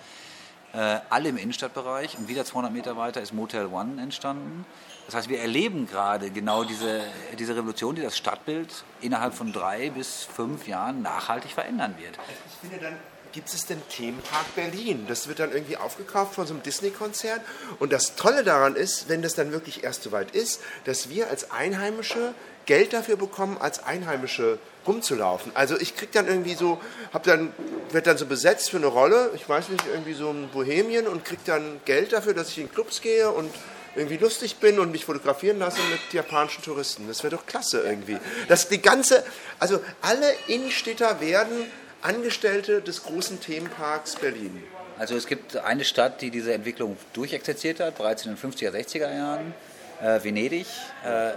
[0.73, 2.17] Äh, alle im Innenstadtbereich.
[2.17, 4.65] Und wieder 200 Meter weiter ist Motel One entstanden.
[5.07, 7.01] Das heißt, wir erleben gerade genau diese,
[7.39, 12.19] diese Revolution, die das Stadtbild innerhalb von drei bis fünf Jahren nachhaltig verändern wird.
[12.47, 12.95] Ich finde dann
[13.31, 15.05] gibt es den Themenpark Berlin.
[15.07, 17.39] Das wird dann irgendwie aufgekauft von so einem Disney-Konzern.
[17.79, 21.51] Und das Tolle daran ist, wenn das dann wirklich erst soweit ist, dass wir als
[21.51, 22.33] Einheimische
[22.65, 25.51] Geld dafür bekommen, als Einheimische rumzulaufen.
[25.55, 26.79] Also ich krieg dann irgendwie so,
[27.13, 27.53] hab dann,
[27.91, 31.25] werd dann so besetzt für eine Rolle, ich weiß nicht, irgendwie so ein Bohemien und
[31.25, 33.51] krieg dann Geld dafür, dass ich in Clubs gehe und
[33.95, 37.07] irgendwie lustig bin und mich fotografieren lasse mit japanischen Touristen.
[37.07, 38.17] Das wäre doch klasse irgendwie.
[38.47, 39.23] Das die ganze,
[39.59, 41.65] also alle Innenstädter werden
[42.01, 44.63] Angestellte des großen Themenparks Berlin?
[44.97, 49.13] Also es gibt eine Stadt, die diese Entwicklung durchexerziert hat, bereits in den 50er, 60er
[49.13, 49.53] Jahren,
[50.01, 50.67] äh, Venedig,
[51.05, 51.31] äh,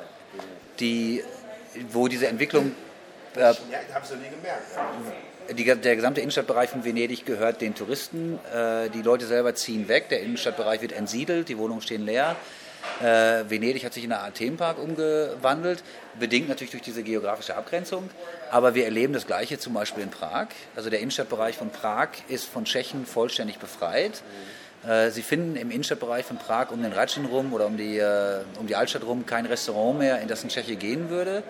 [0.80, 1.22] die,
[1.90, 2.74] wo diese Entwicklung...
[3.36, 3.52] Äh, ja,
[4.16, 4.62] nie gemerkt.
[5.50, 8.38] Die, der gesamte Innenstadtbereich von Venedig gehört den Touristen.
[8.54, 12.36] Äh, die Leute selber ziehen weg, der Innenstadtbereich wird entsiedelt, die Wohnungen stehen leer.
[13.00, 15.82] Äh, Venedig hat sich in eine Art Themenpark umgewandelt,
[16.18, 18.10] bedingt natürlich durch diese geografische Abgrenzung.
[18.50, 20.48] Aber wir erleben das Gleiche zum Beispiel in Prag.
[20.76, 24.22] Also der Innenstadtbereich von Prag ist von Tschechen vollständig befreit.
[24.86, 28.40] Äh, Sie finden im Innenstadtbereich von Prag um den Ratschin rum oder um die, äh,
[28.58, 31.42] um die Altstadt rum kein Restaurant mehr, in das ein Tscheche gehen würde.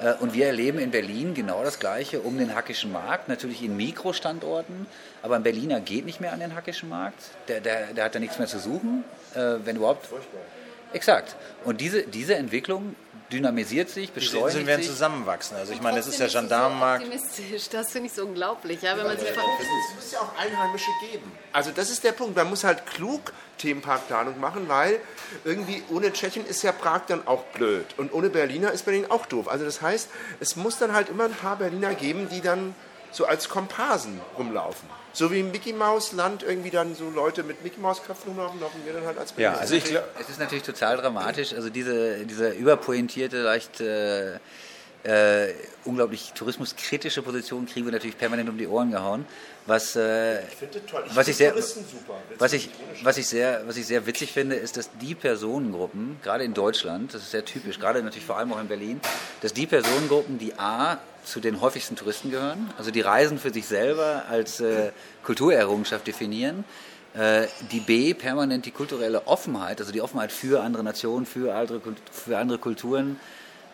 [0.00, 3.76] Äh, und wir erleben in Berlin genau das Gleiche um den Hackischen Markt, natürlich in
[3.76, 4.86] Mikrostandorten,
[5.22, 8.18] aber ein Berliner geht nicht mehr an den Hackischen Markt, der, der, der hat da
[8.18, 9.04] nichts mehr zu suchen,
[9.34, 10.06] wenn überhaupt.
[10.06, 10.40] Furchtbar.
[10.92, 11.36] Exakt.
[11.64, 12.94] Und diese, diese Entwicklung
[13.32, 14.90] dynamisiert sich, beschleunigt Die Inseln werden sich.
[14.90, 15.56] zusammenwachsen.
[15.56, 17.04] Also ich meine, das ist der Gendarmenmarkt.
[17.04, 17.42] So
[17.72, 18.82] das finde ich so unglaublich.
[18.82, 21.30] Ja, wenn man sich es muss ja auch Einheimische geben.
[21.52, 22.36] Also das ist der Punkt.
[22.36, 25.00] Man muss halt klug Themenparkplanung machen, weil
[25.44, 27.86] irgendwie ohne Tschechien ist ja Prag dann auch blöd.
[27.96, 29.48] Und ohne Berliner ist Berlin auch doof.
[29.48, 30.08] Also das heißt,
[30.40, 32.74] es muss dann halt immer ein paar Berliner geben, die dann
[33.10, 34.88] so als Komparsen rumlaufen.
[35.12, 38.60] So wie im Mickey Maus Land irgendwie dann so Leute mit Mickey Maus Köpfen rumlaufen,
[38.60, 41.54] laufen wir dann halt als Ja, also ich glaube, es ist natürlich total dramatisch.
[41.54, 44.38] Also diese, diese überpointierte, leicht äh,
[45.04, 45.54] äh,
[45.84, 49.26] unglaublich tourismuskritische Position kriegen wir natürlich permanent um die Ohren gehauen.
[49.68, 51.04] Was, äh, ich toll.
[51.06, 51.54] Ich was ich sehr,
[52.38, 52.70] was ich,
[53.02, 57.12] was ich sehr, was ich sehr witzig finde, ist, dass die Personengruppen, gerade in Deutschland,
[57.12, 58.98] das ist sehr typisch, gerade natürlich vor allem auch in Berlin,
[59.42, 63.66] dass die Personengruppen, die a zu den häufigsten Touristen gehören, also die Reisen für sich
[63.66, 64.90] selber als äh,
[65.22, 66.64] Kulturerrungenschaft definieren,
[67.12, 71.82] äh, die B permanent die kulturelle Offenheit, also die Offenheit für andere Nationen, für andere,
[72.10, 73.20] für andere Kulturen,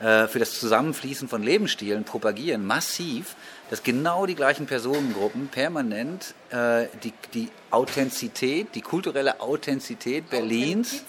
[0.01, 3.37] äh, für das Zusammenfließen von Lebensstilen propagieren, massiv,
[3.71, 11.03] dass genau die gleichen Personengruppen permanent äh, die, die Authentizität, die kulturelle Authentizität Berlins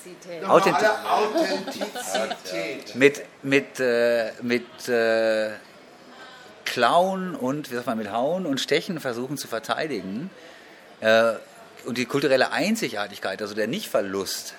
[0.47, 2.95] Authentizität, Authentizität.
[2.95, 5.51] mit, mit, äh, mit äh,
[6.63, 10.29] Klauen und wie sagt man, mit Hauen und Stechen versuchen zu verteidigen.
[11.01, 11.33] Äh,
[11.85, 14.55] und die kulturelle Einzigartigkeit, also der Nichtverlust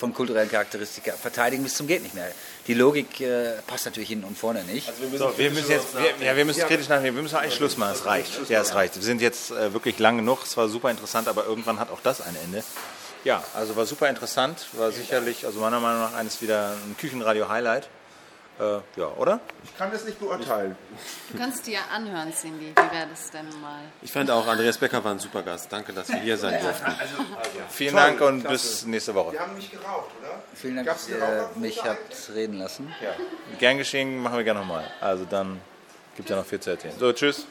[0.00, 2.32] von kulturellen Charakteristika verteidigen bis zum geht nicht mehr.
[2.66, 4.88] Die Logik äh, passt natürlich hinten und vorne nicht.
[4.88, 7.16] Also wir müssen, so, wir müssen jetzt, wir, ja, wir müssen kritisch nachdenken.
[7.16, 7.92] Wir müssen eigentlich Schluss machen.
[7.94, 8.48] Es reicht.
[8.48, 8.96] Ja, es reicht.
[8.96, 10.42] Wir sind jetzt äh, wirklich lang genug.
[10.44, 12.64] Es war super interessant, aber irgendwann hat auch das ein Ende.
[13.24, 14.66] Ja, also war super interessant.
[14.72, 17.88] War sicherlich, also meiner Meinung nach, eines wieder ein Küchenradio-Highlight.
[18.60, 19.40] Äh, ja, oder?
[19.64, 20.76] Ich kann das nicht beurteilen.
[21.32, 22.72] Du kannst dir anhören, Cindy.
[22.72, 23.80] Wie wäre das denn mal?
[24.02, 25.72] Ich fand auch, Andreas Becker war ein super Gast.
[25.72, 26.84] Danke, dass wir hier sein durften.
[26.84, 28.52] Also, also, Vielen Toll, Dank und klasse.
[28.52, 29.32] bis nächste Woche.
[29.32, 30.42] Wir haben nicht geraucht, oder?
[30.54, 32.94] Vielen Dank, dass ihr mich habt reden lassen.
[33.02, 33.14] Ja.
[33.58, 34.84] Gern geschehen, machen wir gerne nochmal.
[35.00, 35.60] Also dann
[36.16, 36.94] gibt es ja noch viel zu erzählen.
[36.98, 37.46] So, tschüss.